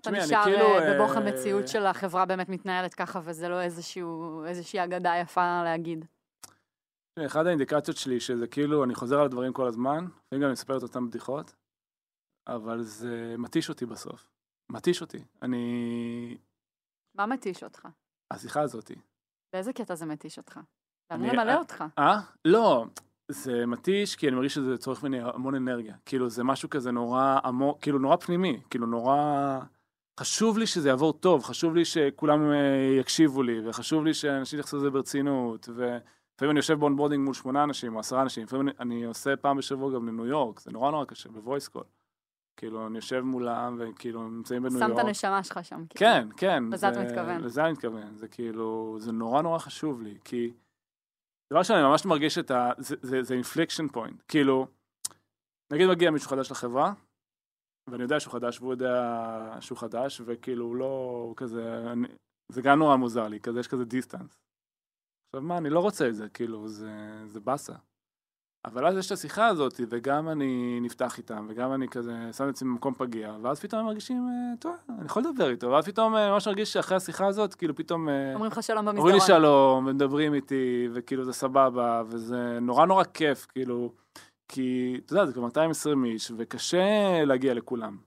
אתה 0.00 0.10
נשאר 0.10 0.44
כאילו, 0.44 0.78
אה, 0.78 0.94
בבוך 0.94 1.12
אה, 1.12 1.16
המציאות 1.16 1.68
של 1.68 1.86
החברה 1.86 2.26
באמת 2.26 2.48
מתנהלת 2.48 2.94
ככה, 2.94 3.20
וזה 3.24 3.48
לא 3.48 3.62
איזשהו, 3.62 4.44
איזושהי 4.44 4.84
אגדה 4.84 5.16
יפה 5.16 5.62
להגיד. 5.64 6.04
אחת 7.26 7.46
האינדיקציות 7.46 7.96
שלי 7.96 8.20
שזה 8.20 8.46
כאילו, 8.46 8.84
אני 8.84 8.94
חוזר 8.94 9.18
על 9.18 9.24
הדברים 9.24 9.52
כל 9.52 9.66
הזמן, 9.66 10.04
לפעמים 10.04 10.42
גם 10.42 10.44
אני 10.44 10.52
מספר 10.52 10.76
את 10.76 10.82
אותן 10.82 11.06
בדיחות, 11.06 11.54
אבל 12.48 12.82
זה 12.82 13.34
מתיש 13.38 13.68
אותי 13.68 13.86
בסוף. 13.86 14.30
מתיש 14.72 15.00
אותי. 15.00 15.24
אני... 15.42 16.38
מה 17.14 17.26
מתיש 17.26 17.64
אותך? 17.64 17.88
השיחה 18.30 18.60
הזאתי. 18.60 18.94
באיזה 19.52 19.72
קטע 19.72 19.94
זה 19.94 20.06
מתיש 20.06 20.38
אותך? 20.38 20.60
זה 21.12 21.16
אמור 21.16 21.32
למלא 21.32 21.58
אותך. 21.58 21.84
אה? 21.98 22.20
לא. 22.44 22.86
זה 23.30 23.66
מתיש 23.66 24.16
כי 24.16 24.28
אני 24.28 24.36
מרגיש 24.36 24.54
שזה 24.54 24.78
צורך 24.78 25.02
ממני 25.02 25.20
המון 25.20 25.54
אנרגיה. 25.54 25.96
כאילו 26.04 26.28
זה 26.28 26.44
משהו 26.44 26.70
כזה 26.70 26.90
נורא 26.90 27.38
עמוק, 27.44 27.80
כאילו 27.82 27.98
נורא 27.98 28.16
פנימי. 28.16 28.60
כאילו 28.70 28.86
נורא... 28.86 29.58
חשוב 30.20 30.58
לי 30.58 30.66
שזה 30.66 30.88
יעבור 30.88 31.12
טוב, 31.12 31.42
חשוב 31.44 31.74
לי 31.74 31.84
שכולם 31.84 32.50
אה, 32.52 32.96
יקשיבו 33.00 33.42
לי, 33.42 33.68
וחשוב 33.68 34.04
לי 34.04 34.14
שאנשים 34.14 34.58
יתייחסו 34.58 34.76
לזה 34.76 34.90
ברצינות, 34.90 35.68
ולפעמים 35.68 36.50
אני 36.50 36.58
יושב 36.58 36.74
ב 36.78 36.82
onboarding 36.82 37.24
מול 37.24 37.34
שמונה 37.34 37.64
אנשים 37.64 37.94
או 37.94 38.00
עשרה 38.00 38.22
אנשים, 38.22 38.42
לפעמים 38.44 38.68
אני, 38.68 38.76
אני 38.80 39.04
עושה 39.04 39.36
פעם 39.36 39.56
בשבוע 39.56 39.94
גם 39.94 40.08
לניו 40.08 40.26
יורק, 40.26 40.60
זה 40.60 40.70
נורא 40.70 40.90
נורא 40.90 41.04
קשה, 41.04 41.28
ב 41.28 41.35
voice 41.35 41.68
call. 41.68 41.84
כאילו, 42.56 42.86
אני 42.86 42.96
יושב 42.98 43.20
מולם, 43.20 43.76
וכאילו, 43.80 44.28
נמצאים 44.28 44.62
בניו 44.62 44.78
שם 44.78 44.88
יורק. 44.88 45.00
את 45.00 45.04
הנשמה 45.04 45.42
שלך 45.44 45.64
שם. 45.64 45.76
כאילו. 45.88 45.98
כן, 45.98 46.28
כן. 46.36 46.64
לזה 46.72 46.88
אתה 46.88 47.00
מתכוון. 47.04 47.40
לזה 47.40 47.64
אני 47.64 47.72
מתכוון. 47.72 48.16
זה 48.16 48.28
כאילו, 48.28 48.96
זה 49.00 49.12
נורא 49.12 49.42
נורא 49.42 49.58
חשוב 49.58 50.02
לי, 50.02 50.18
כי... 50.24 50.52
דבר 51.52 51.62
שאני 51.62 51.82
ממש 51.82 52.04
מרגיש 52.06 52.38
את 52.38 52.50
ה... 52.50 52.70
זה- 52.78 52.96
זה 53.02 53.22
זה 53.22 53.34
inflection 53.34 53.88
point. 53.88 54.22
כאילו, 54.28 54.66
נגיד 55.72 55.88
מגיע 55.88 56.10
מישהו 56.10 56.30
חדש 56.30 56.50
לחברה, 56.50 56.92
ואני 57.90 58.02
יודע 58.02 58.20
שהוא 58.20 58.32
חדש, 58.32 58.60
והוא 58.60 58.72
יודע 58.72 59.56
שהוא 59.60 59.78
חדש, 59.78 60.20
וכאילו 60.24 60.74
לא 60.74 61.32
כזה... 61.36 61.92
אני, 61.92 62.08
זה 62.52 62.62
גם 62.62 62.78
נורא 62.78 62.96
מוזר 62.96 63.28
לי, 63.28 63.40
כזה 63.40 63.60
יש 63.60 63.68
כזה 63.68 63.84
distance. 63.84 64.38
עכשיו 65.28 65.42
מה, 65.42 65.58
אני 65.58 65.70
לא 65.70 65.80
רוצה 65.80 66.08
את 66.08 66.14
זה, 66.14 66.28
כאילו, 66.28 66.68
זה, 66.68 67.22
זה 67.26 67.40
באסה. 67.40 67.74
אבל 68.66 68.86
אז 68.86 68.96
יש 68.96 69.06
את 69.06 69.12
השיחה 69.12 69.46
הזאת, 69.46 69.80
וגם 69.88 70.28
אני 70.28 70.78
נפתח 70.80 71.18
איתם, 71.18 71.46
וגם 71.48 71.72
אני 71.72 71.88
כזה 71.88 72.12
שם 72.32 72.44
את 72.44 72.48
עצמי 72.48 72.70
במקום 72.70 72.94
פגיע, 72.94 73.36
ואז 73.42 73.60
פתאום 73.60 73.80
הם 73.80 73.86
מרגישים, 73.86 74.28
אה, 74.28 74.56
טוב, 74.60 74.76
אני 74.88 75.06
יכול 75.06 75.22
לדבר 75.22 75.50
איתו, 75.50 75.70
ואז 75.70 75.84
פתאום 75.84 76.16
אה, 76.16 76.30
ממש 76.30 76.48
מרגיש 76.48 76.72
שאחרי 76.72 76.96
השיחה 76.96 77.26
הזאת, 77.26 77.54
כאילו 77.54 77.74
פתאום... 77.74 78.08
אה, 78.08 78.34
אומרים 78.34 78.52
לך 78.52 78.62
שלום 78.62 78.88
אומרים 78.88 79.06
לי 79.06 79.12
במסדרון. 79.12 79.40
שלום, 79.40 79.86
ומדברים 79.86 80.34
איתי, 80.34 80.88
וכאילו 80.92 81.24
זה 81.24 81.32
סבבה, 81.32 82.02
וזה 82.06 82.58
נורא 82.60 82.86
נורא 82.86 83.04
כיף, 83.04 83.46
כאילו, 83.46 83.92
כי, 84.48 85.00
אתה 85.04 85.12
יודע, 85.12 85.26
זה 85.26 85.32
כבר 85.32 85.42
220 85.42 86.04
איש, 86.04 86.32
וקשה 86.36 87.24
להגיע 87.24 87.54
לכולם. 87.54 87.98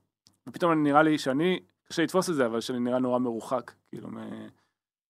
ופתאום 0.49 0.83
נראה 0.83 1.03
לי 1.03 1.17
שאני, 1.17 1.59
קשה 1.83 2.03
לתפוס 2.03 2.29
את 2.29 2.35
זה, 2.35 2.45
אבל 2.45 2.61
שאני 2.61 2.79
נראה 2.79 2.99
נורא 2.99 3.19
מרוחק, 3.19 3.71
כאילו, 3.89 4.09
מ- 4.09 4.47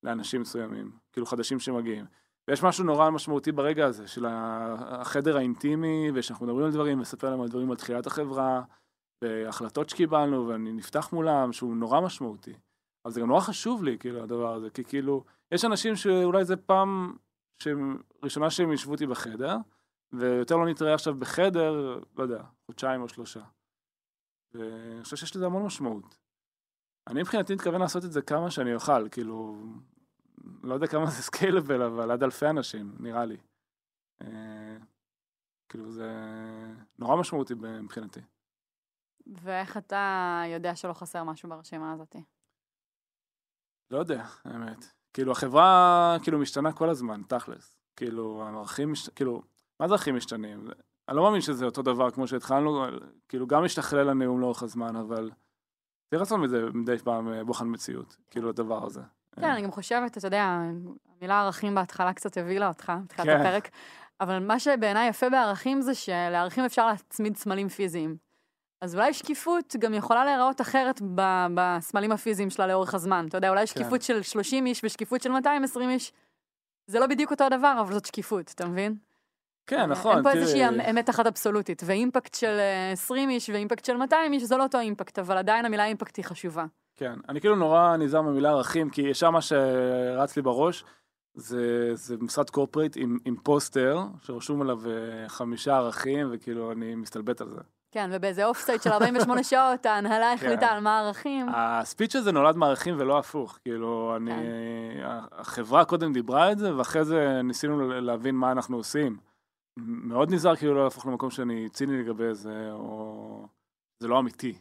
לאנשים 0.03 0.41
מסוימים, 0.41 0.91
כאילו 1.13 1.25
חדשים 1.25 1.59
שמגיעים. 1.59 2.05
ויש 2.47 2.63
משהו 2.63 2.83
נורא 2.83 3.09
משמעותי 3.09 3.51
ברגע 3.51 3.85
הזה, 3.85 4.07
של 4.07 4.25
החדר 4.29 5.37
האינטימי, 5.37 6.11
ושאנחנו 6.13 6.45
מדברים 6.45 6.65
על 6.65 6.71
דברים, 6.71 6.97
ולספר 6.97 7.29
להם 7.29 7.41
על 7.41 7.47
דברים 7.47 7.71
על 7.71 7.77
תחילת 7.77 8.07
החברה, 8.07 8.61
והחלטות 9.23 9.89
שקיבלנו, 9.89 10.47
ואני 10.47 10.71
נפתח 10.71 11.09
מולם, 11.13 11.53
שהוא 11.53 11.75
נורא 11.75 12.01
משמעותי. 12.01 12.53
אבל 13.05 13.13
זה 13.13 13.21
גם 13.21 13.27
נורא 13.27 13.39
חשוב 13.39 13.83
לי, 13.83 13.97
כאילו, 13.97 14.23
הדבר 14.23 14.53
הזה, 14.53 14.69
כי 14.69 14.83
כאילו, 14.83 15.23
יש 15.51 15.65
אנשים 15.65 15.95
שאולי 15.95 16.45
זה 16.45 16.55
פעם 16.55 17.13
שהם, 17.63 17.97
ראשונה 18.23 18.49
שהם 18.49 18.71
ישבו 18.71 18.91
אותי 18.91 19.07
בחדר, 19.07 19.57
ויותר 20.13 20.57
לא 20.57 20.69
נתראה 20.69 20.93
עכשיו 20.93 21.15
בחדר, 21.15 21.99
לא 22.17 22.23
יודע, 22.23 22.43
חודשיים 22.65 23.01
או 23.01 23.09
שלושה. 23.09 23.41
ואני 24.53 25.03
חושב 25.03 25.15
שיש 25.15 25.35
לזה 25.35 25.45
המון 25.45 25.65
משמעות. 25.65 26.17
אני 27.07 27.21
מבחינתי 27.21 27.55
מתכוון 27.55 27.81
לעשות 27.81 28.05
את 28.05 28.11
זה 28.11 28.21
כמה 28.21 28.51
שאני 28.51 28.75
אוכל, 28.75 29.09
כאילו, 29.09 29.55
לא 30.63 30.73
יודע 30.73 30.87
כמה 30.87 31.05
זה 31.05 31.21
סקיילבל, 31.23 31.81
אבל 31.81 32.11
עד 32.11 32.23
אלפי 32.23 32.47
אנשים, 32.47 32.95
נראה 32.99 33.25
לי. 33.25 33.37
אה, 34.21 34.77
כאילו, 35.69 35.91
זה 35.91 36.11
נורא 36.99 37.15
משמעותי 37.15 37.53
מבחינתי. 37.55 38.19
ואיך 39.27 39.77
אתה 39.77 40.43
יודע 40.53 40.75
שלא 40.75 40.93
חסר 40.93 41.23
משהו 41.23 41.49
ברשימה 41.49 41.93
הזאת? 41.93 42.15
לא 43.91 43.97
יודע, 43.97 44.25
האמת. 44.43 44.85
כאילו, 45.13 45.31
החברה 45.31 46.17
כאילו 46.23 46.39
משתנה 46.39 46.73
כל 46.73 46.89
הזמן, 46.89 47.21
תכלס. 47.27 47.77
כאילו, 47.95 48.43
הערכים, 48.43 48.91
מש... 48.91 49.09
כאילו, 49.09 49.41
מה 49.79 49.87
זה 49.87 49.93
ערכים 49.93 50.15
משתנים? 50.15 50.67
אני 51.09 51.17
לא 51.17 51.23
מאמין 51.23 51.41
שזה 51.41 51.65
אותו 51.65 51.81
דבר 51.81 52.11
כמו 52.11 52.27
שהתחלנו, 52.27 52.85
כאילו, 53.29 53.47
גם 53.47 53.63
משתכלל 53.63 54.09
הנאום 54.09 54.41
לאורך 54.41 54.63
הזמן, 54.63 54.95
אבל 54.95 55.31
צריך 56.09 56.21
לעשות 56.21 56.39
מזה 56.39 56.65
מדי 56.73 56.97
פעם 56.97 57.33
אה, 57.33 57.43
בוחן 57.43 57.67
מציאות, 57.67 58.17
כאילו, 58.29 58.49
הדבר 58.49 58.85
הזה. 58.85 59.01
כן, 59.35 59.49
אני 59.49 59.61
גם 59.61 59.71
חושבת, 59.71 60.17
אתה 60.17 60.27
יודע, 60.27 60.59
המילה 61.15 61.41
ערכים 61.41 61.75
בהתחלה 61.75 62.13
קצת 62.13 62.37
הבהילה 62.37 62.67
אותך, 62.67 62.91
בתחילת 63.05 63.27
כן. 63.27 63.39
הפרק, 63.39 63.69
אבל 64.21 64.39
מה 64.39 64.59
שבעיניי 64.59 65.09
יפה 65.09 65.29
בערכים 65.29 65.81
זה 65.81 65.95
שלערכים 65.95 66.65
אפשר 66.65 66.87
להצמיד 66.87 67.37
סמלים 67.37 67.69
פיזיים. 67.69 68.17
אז 68.81 68.95
אולי 68.95 69.13
שקיפות 69.13 69.75
גם 69.79 69.93
יכולה 69.93 70.25
להיראות 70.25 70.61
אחרת 70.61 71.01
ב- 71.15 71.47
בסמלים 71.55 72.11
הפיזיים 72.11 72.49
שלה 72.49 72.67
לאורך 72.67 72.93
הזמן. 72.93 73.25
אתה 73.29 73.37
יודע, 73.37 73.49
אולי 73.49 73.67
שקיפות 73.67 74.01
של 74.01 74.21
30 74.21 74.65
איש 74.65 74.81
ושקיפות 74.83 75.21
של 75.21 75.31
220 75.31 75.89
איש, 75.89 76.13
זה 76.87 76.99
לא 76.99 77.07
בדיוק 77.07 77.31
אותו 77.31 77.43
הדבר, 77.43 77.77
אבל 77.81 77.93
זאת 77.93 78.05
שקיפות, 78.05 78.51
אתה 78.55 78.65
מבין? 78.65 78.95
כן, 79.69 79.85
נכון, 79.85 80.15
אין 80.15 80.23
פה 80.23 80.31
איזושהי 80.31 80.67
אמ- 80.67 80.81
אמת 80.81 81.09
אחת 81.09 81.27
אבסולוטית, 81.27 81.81
ואימפקט 81.85 82.33
של 82.33 82.57
אה, 82.59 82.91
20 82.91 83.29
איש 83.29 83.49
ואימפקט 83.49 83.85
של 83.85 83.97
200 83.97 84.33
איש 84.33 84.43
זה 84.43 84.57
לא 84.57 84.63
אותו 84.63 84.79
אימפקט, 84.79 85.19
אבל 85.19 85.37
עדיין 85.37 85.65
המילה 85.65 85.85
אימפקט 85.85 86.17
היא 86.17 86.25
חשובה. 86.25 86.65
כן, 86.95 87.13
אני 87.29 87.39
כאילו 87.39 87.55
נורא 87.55 87.97
נזהר 87.97 88.21
במילה 88.21 88.49
ערכים, 88.49 88.89
כי 88.89 89.01
ישר 89.01 89.29
מה 89.29 89.41
שרץ 89.41 90.35
לי 90.35 90.41
בראש, 90.41 90.83
זה, 91.33 91.91
זה 91.93 92.15
משרד 92.19 92.49
corporate 92.49 92.97
עם, 92.97 93.17
עם 93.25 93.35
פוסטר, 93.43 93.99
שרשום 94.23 94.61
עליו 94.61 94.79
אה, 94.87 95.29
חמישה 95.29 95.77
ערכים, 95.77 96.29
וכאילו 96.31 96.71
אני 96.71 96.95
מסתלבט 96.95 97.41
על 97.41 97.49
זה. 97.49 97.61
כן, 97.91 98.09
ובאיזה 98.13 98.45
off-site 98.45 98.83
של 98.83 98.89
48 98.89 99.43
שעות 99.51 99.85
ההנהלה 99.85 100.33
החליטה 100.33 100.67
כן. 100.67 100.73
על 100.73 100.79
מה 100.79 100.99
הערכים. 100.99 101.45
הספיץ' 101.49 102.15
הזה 102.15 102.31
נולד 102.31 102.55
מערכים 102.55 102.95
ולא 102.97 103.19
הפוך, 103.19 103.59
כאילו, 103.63 104.13
אני, 104.15 104.31
כן. 104.31 105.07
החברה 105.31 105.85
קודם 105.85 106.13
דיברה 106.13 106.51
את 106.51 106.59
זה, 106.59 106.75
ואחרי 106.75 107.05
זה 107.05 107.41
ניסינו 107.43 108.01
להבין 108.01 108.35
מה 108.35 108.51
אנחנו 108.51 108.77
עושים. 108.77 109.28
מאוד 109.85 110.33
נזהר 110.33 110.55
כאילו 110.55 110.73
לא 110.73 110.83
להפוך 110.83 111.05
למקום 111.05 111.29
שאני 111.29 111.69
ציני 111.69 112.03
לגבי 112.03 112.33
זה, 112.33 112.71
או 112.71 113.47
זה 113.99 114.07
לא 114.07 114.19
אמיתי. 114.19 114.57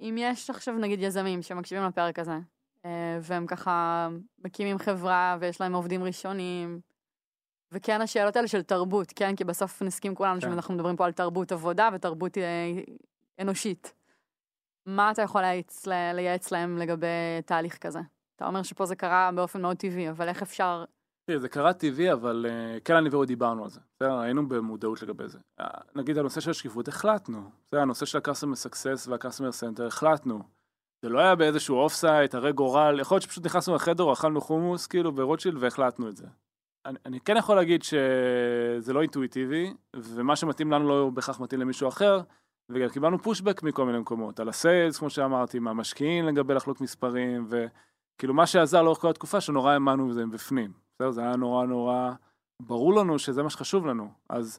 אם 0.00 0.16
יש 0.18 0.50
עכשיו 0.50 0.74
נגיד 0.74 1.02
יזמים 1.02 1.42
שמקשיבים 1.42 1.84
לפרק 1.84 2.18
הזה, 2.18 2.38
אה, 2.84 3.18
והם 3.22 3.46
ככה 3.46 4.08
מקימים 4.38 4.78
חברה 4.78 5.36
ויש 5.40 5.60
להם 5.60 5.74
עובדים 5.74 6.02
ראשונים, 6.04 6.80
וכן 7.72 8.00
השאלות 8.00 8.36
האלה 8.36 8.48
של 8.48 8.62
תרבות, 8.62 9.12
כן? 9.16 9.36
כי 9.36 9.44
בסוף 9.44 9.82
נסכים 9.82 10.14
כולנו 10.14 10.40
כן. 10.40 10.40
שאנחנו 10.40 10.74
מדברים 10.74 10.96
פה 10.96 11.04
על 11.04 11.12
תרבות 11.12 11.52
עבודה 11.52 11.88
ותרבות 11.94 12.38
אה, 12.38 12.72
אנושית. 13.40 13.94
מה 14.86 15.10
אתה 15.10 15.22
יכול 15.22 15.40
לייעץ, 15.40 15.86
לייעץ 15.86 16.52
להם 16.52 16.78
לגבי 16.78 17.06
תהליך 17.46 17.78
כזה? 17.78 18.00
אתה 18.36 18.46
אומר 18.46 18.62
שפה 18.62 18.86
זה 18.86 18.96
קרה 18.96 19.30
באופן 19.34 19.62
מאוד 19.62 19.76
טבעי, 19.76 20.10
אבל 20.10 20.28
איך 20.28 20.42
אפשר... 20.42 20.84
תראי, 21.26 21.38
זה 21.38 21.48
קרה 21.48 21.72
טבעי, 21.72 22.12
אבל 22.12 22.46
כן 22.84 22.96
אני 22.96 23.08
ואורי 23.08 23.26
דיברנו 23.26 23.64
על 23.64 23.70
זה. 23.70 23.80
היינו 24.00 24.48
במודעות 24.48 25.02
לגבי 25.02 25.28
זה. 25.28 25.38
אה, 25.60 25.66
נגיד 25.94 26.18
הנושא 26.18 26.40
של 26.40 26.50
השקיפות, 26.50 26.88
החלטנו. 26.88 27.50
זה 27.72 27.82
הנושא 27.82 28.06
של 28.06 28.18
ה-customer 28.18 28.68
success 28.68 29.10
וה-customer 29.10 29.78
center, 29.78 29.86
החלטנו. 29.86 30.42
זה 31.02 31.08
לא 31.08 31.18
היה 31.18 31.34
באיזשהו 31.34 31.76
off-site, 31.76 32.34
הרי 32.34 32.52
גורל, 32.52 33.00
יכול 33.00 33.14
להיות 33.14 33.22
שפשוט 33.22 33.46
נכנסנו 33.46 33.74
לחדר, 33.74 34.12
אכלנו 34.12 34.40
חומוס, 34.40 34.86
כאילו, 34.86 35.12
ברוטשילד, 35.12 35.56
והחלטנו 35.60 36.08
את 36.08 36.16
זה. 36.16 36.26
אני, 36.86 36.98
אני 37.06 37.20
כן 37.20 37.36
יכול 37.36 37.56
להגיד 37.56 37.82
שזה 37.82 38.92
לא 38.92 39.02
אינטואיטיבי, 39.02 39.74
ומה 39.96 40.36
שמתאים 40.36 40.72
לנו 40.72 40.88
לא 40.88 41.10
בהכרח 41.14 41.40
מתאים 41.40 41.60
למישהו 41.60 41.88
אחר, 41.88 42.20
וגם 42.70 42.88
קיבלנו 42.88 43.18
pushback 43.18 43.62
מכל 43.62 43.86
מיני 43.86 43.98
מקומות, 43.98 44.40
על 44.40 44.48
ה 44.48 44.55
sales, 44.55 44.98
כמו 44.98 45.10
שאמרתי, 45.10 45.58
מהמשקיעים 45.58 46.24
לגבי 46.26 46.54
לחלוק 46.54 46.80
מספרים, 46.80 47.48
וכאילו 47.48 48.34
מה 48.34 48.46
שעזר 48.46 48.82
לאורך 48.82 48.98
כל 48.98 49.10
התקופה, 49.10 49.40
שנורא 49.40 49.72
האמנו 49.72 50.08
בזה 50.08 50.26
מבפנים. 50.26 50.72
בסדר, 51.00 51.10
זה 51.10 51.20
היה 51.20 51.36
נורא 51.36 51.66
נורא 51.66 52.10
ברור 52.62 52.94
לנו 52.94 53.18
שזה 53.18 53.42
מה 53.42 53.50
שחשוב 53.50 53.86
לנו. 53.86 54.08
אז 54.28 54.58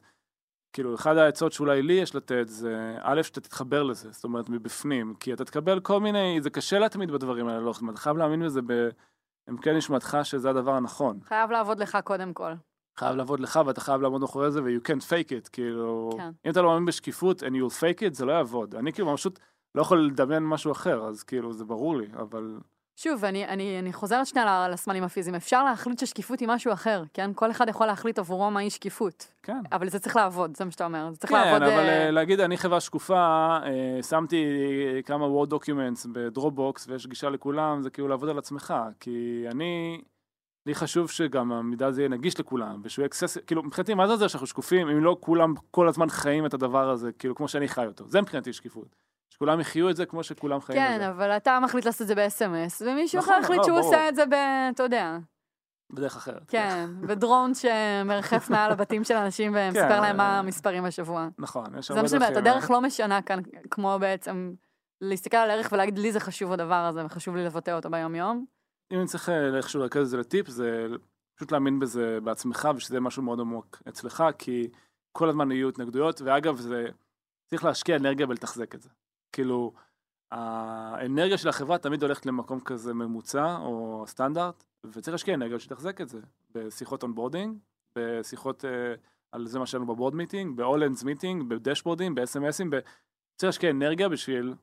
כאילו, 0.72 0.94
אחד 0.94 1.16
העצות 1.16 1.52
שאולי 1.52 1.82
לי 1.82 1.92
יש 1.92 2.14
לתת 2.14 2.48
זה, 2.48 2.96
א', 3.00 3.22
שאתה 3.22 3.40
תתחבר 3.40 3.82
לזה, 3.82 4.12
זאת 4.12 4.24
אומרת, 4.24 4.48
מבפנים, 4.48 5.14
כי 5.20 5.32
אתה 5.32 5.44
תקבל 5.44 5.80
כל 5.80 6.00
מיני, 6.00 6.38
זה 6.40 6.50
קשה 6.50 6.78
להתמיד 6.78 7.10
בדברים 7.10 7.48
האלה, 7.48 7.60
לא, 7.60 7.72
אתה 7.90 7.96
חייב 7.96 8.16
להאמין 8.16 8.44
בזה 8.44 8.60
בעמקי 8.62 9.72
נשמתך 9.72 10.18
שזה 10.22 10.50
הדבר 10.50 10.74
הנכון. 10.74 11.20
חייב 11.24 11.50
לעבוד 11.50 11.78
לך 11.78 11.98
קודם 12.04 12.32
כל. 12.32 12.52
חייב 12.98 13.16
לעבוד 13.16 13.40
לך 13.40 13.60
ואתה 13.66 13.80
חייב 13.80 14.00
לעמוד 14.00 14.20
מאחורי 14.20 14.50
זה 14.50 14.62
ו- 14.62 14.66
you 14.66 14.88
can't 14.88 15.02
fake 15.02 15.28
it, 15.28 15.48
כאילו, 15.52 16.10
כן. 16.16 16.30
אם 16.46 16.50
אתה 16.50 16.62
לא 16.62 16.68
מאמין 16.68 16.84
בשקיפות 16.84 17.42
and 17.42 17.46
you'll 17.52 17.80
fake 17.80 18.00
it, 18.00 18.14
זה 18.14 18.24
לא 18.24 18.32
יעבוד. 18.32 18.74
אני 18.74 18.92
כאילו 18.92 19.16
פשוט 19.16 19.38
לא 19.74 19.82
יכול 19.82 20.06
לדמיין 20.06 20.42
משהו 20.42 20.72
אחר, 20.72 21.04
אז 21.04 21.22
כאילו, 21.22 21.52
זה 21.52 21.64
ברור 21.64 21.96
לי, 21.96 22.06
אבל 22.16 22.58
שוב, 22.96 23.24
אני, 23.24 23.48
אני, 23.48 23.78
אני 23.78 23.92
חוזרת 23.92 24.26
שנייה 24.26 24.68
לסמלים 24.68 25.04
הפיזיים. 25.04 25.34
אפשר 25.34 25.64
להחליט 25.64 25.98
ששקיפות 25.98 26.40
היא 26.40 26.48
משהו 26.48 26.72
אחר, 26.72 27.02
כן? 27.14 27.30
כל 27.34 27.50
אחד 27.50 27.68
יכול 27.68 27.86
להחליט 27.86 28.18
עבורו 28.18 28.50
מהי 28.50 28.70
שקיפות. 28.70 29.32
כן. 29.42 29.60
אבל 29.72 29.88
זה 29.88 29.98
צריך 29.98 30.16
לעבוד, 30.16 30.56
זה 30.56 30.64
מה 30.64 30.70
שאתה 30.70 30.84
אומר. 30.84 31.08
זה 31.12 31.16
צריך 31.16 31.32
כן, 31.32 31.38
לעבוד... 31.38 31.62
אבל 31.62 31.72
אה, 31.72 32.04
אה, 32.04 32.10
להגיד 32.10 32.40
אני 32.40 32.56
חברה 32.56 32.80
שקופה, 32.80 33.58
אה, 33.64 34.02
שמתי 34.02 34.44
כמה 35.04 35.26
Word 35.26 35.48
documents 35.48 36.06
ב 36.12 36.22
Dropbox 36.22 36.88
ויש 36.88 37.06
גישה 37.06 37.30
לכולם, 37.30 37.82
זה 37.82 37.90
כאילו 37.90 38.08
לעבוד 38.08 38.28
על 38.28 38.38
עצמך, 38.38 38.74
כי 39.00 39.44
אני, 39.50 40.00
לי 40.66 40.74
חשוב 40.74 41.10
שגם 41.10 41.52
המידע 41.52 41.86
הזה 41.86 42.00
יהיה 42.00 42.08
נגיש 42.08 42.40
לכולם, 42.40 42.80
ושהוא 42.84 43.02
יהיה 43.02 43.06
access, 43.06 43.38
כאילו 43.46 43.62
מבחינתי 43.62 43.94
מה 43.94 44.08
זה 44.08 44.16
זה 44.16 44.28
שאנחנו 44.28 44.46
שקופים, 44.46 44.88
אם 44.88 45.04
לא 45.04 45.16
כולם 45.20 45.54
כל 45.70 45.88
הזמן 45.88 46.08
חיים 46.08 46.46
את 46.46 46.54
הדבר 46.54 46.90
הזה, 46.90 47.12
כאילו 47.12 47.34
כמו 47.34 47.48
שאני 47.48 47.68
חי 47.68 47.86
אותו, 47.86 48.04
זה 48.08 48.20
מבחינתי 48.20 48.52
שקיפות. 48.52 48.96
שכולם 49.32 49.60
יחיו 49.60 49.90
את 49.90 49.96
זה 49.96 50.06
כמו 50.06 50.22
שכולם 50.22 50.60
חיים 50.60 50.82
את 50.82 50.88
כן, 50.88 50.98
זה, 50.98 51.08
אבל 51.10 51.30
אתה 51.30 51.58
מחליט 51.60 51.84
לעשות 51.84 52.02
את 52.02 52.06
זה 52.06 52.14
ב-SMS, 52.14 52.82
ומישהו 52.86 53.18
נכון, 53.18 53.34
אחר 53.34 53.42
החליט 53.42 53.58
לא, 53.58 53.64
שהוא 53.64 53.76
ברור. 53.76 53.86
עושה 53.94 54.08
את 54.08 54.14
זה 54.14 54.26
ב... 54.26 54.34
אתה 54.74 54.82
יודע, 54.82 55.18
בדרך 55.92 56.16
אחרת. 56.16 56.50
כן, 56.50 56.88
בדרון 57.06 57.52
שמרחף 57.54 58.50
מעל 58.50 58.72
הבתים 58.72 59.04
של 59.04 59.14
אנשים 59.14 59.52
ומספר 59.56 59.88
כן, 59.88 60.02
להם 60.02 60.16
מה 60.16 60.38
המספרים 60.38 60.84
השבוע. 60.84 61.28
נכון, 61.38 61.78
יש 61.78 61.88
זה 61.88 61.94
הרבה 61.94 62.02
מה 62.02 62.08
שאני 62.08 62.16
אומרת, 62.16 62.32
דרכים, 62.32 62.52
הדרך 62.52 62.70
לא 62.70 62.80
משנה 62.80 63.22
כאן, 63.22 63.40
כמו 63.70 63.96
בעצם 64.00 64.54
להסתכל 65.00 65.36
על 65.36 65.50
הערך 65.50 65.68
ולהגיד, 65.72 65.98
לי 65.98 66.12
זה 66.12 66.20
חשוב 66.20 66.52
הדבר 66.52 66.74
הזה, 66.74 67.06
וחשוב 67.06 67.36
לי 67.36 67.44
לבטא 67.44 67.70
אותו 67.70 67.90
ביום-יום. 67.90 68.44
אם 68.92 68.98
אני 68.98 69.06
צריך 69.06 69.28
אה, 69.28 69.56
איכשהו 69.56 69.80
לרכז 69.80 70.00
את 70.02 70.08
זה 70.08 70.16
לטיפ, 70.16 70.48
זה 70.48 70.86
פשוט 71.36 71.52
להאמין 71.52 71.78
בזה 71.78 72.18
בעצמך, 72.24 72.68
ושזה 72.76 73.00
משהו 73.00 73.22
מאוד 73.22 73.40
עמוק 73.40 73.82
אצלך, 73.88 74.24
כי 74.38 74.68
כל 75.12 75.28
הזמן 75.28 75.52
יהיו 75.52 75.68
התנגדויות, 75.68 76.20
ואגב, 76.20 76.56
זה 76.56 76.86
צריך 77.50 77.64
להשקיע 77.64 77.96
אנרגיה 77.96 78.26
בלתחזק 78.26 78.74
את 78.74 78.82
זה. 78.82 78.88
כאילו, 79.32 79.72
האנרגיה 80.30 81.38
של 81.38 81.48
החברה 81.48 81.78
תמיד 81.78 82.02
הולכת 82.02 82.26
למקום 82.26 82.60
כזה 82.60 82.94
ממוצע 82.94 83.56
או 83.56 84.04
סטנדרט, 84.06 84.64
וצריך 84.84 85.08
להשקיע 85.08 85.34
אנרגיה 85.34 85.58
שתחזק 85.58 86.00
את 86.00 86.08
זה. 86.08 86.20
בשיחות 86.54 87.02
onboarding, 87.02 87.58
בשיחות 87.96 88.64
אה, 88.64 88.94
על 89.32 89.46
זה 89.46 89.58
מה 89.58 89.66
שלנו 89.66 89.86
ב 89.86 89.91
board 89.91 90.14
meeting, 90.14 90.56
ב-all-hands 90.56 91.04
meeting, 91.04 91.42
בדשבורדים, 91.48 92.14
ב-SMSים, 92.14 92.66
ב... 92.70 92.78
צריך 93.36 93.48
להשקיע 93.48 93.70
אנרגיה 93.70 94.08
בשביל 94.08 94.54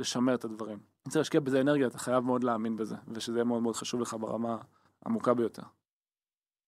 לשמר 0.00 0.34
את 0.34 0.44
הדברים. 0.44 0.78
צריך 1.04 1.16
להשקיע 1.16 1.40
בזה 1.40 1.60
אנרגיה, 1.60 1.86
אתה 1.86 1.98
חייב 1.98 2.24
מאוד 2.24 2.44
להאמין 2.44 2.76
בזה, 2.76 2.96
ושזה 3.08 3.38
יהיה 3.38 3.44
מאוד 3.44 3.62
מאוד 3.62 3.76
חשוב 3.76 4.00
לך 4.00 4.16
ברמה 4.20 4.58
העמוקה 5.02 5.34
ביותר. 5.34 5.62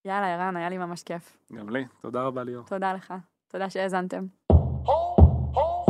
יאללה, 0.04 0.34
ערן, 0.34 0.56
היה 0.56 0.68
לי 0.68 0.78
ממש 0.78 1.02
כיף. 1.02 1.36
גם 1.52 1.70
לי, 1.70 1.84
תודה 2.00 2.22
רבה 2.22 2.44
ליאור. 2.44 2.66
תודה 2.66 2.92
לך. 2.94 3.14
תודה 3.48 3.70
שהאזנתם. 3.70 4.26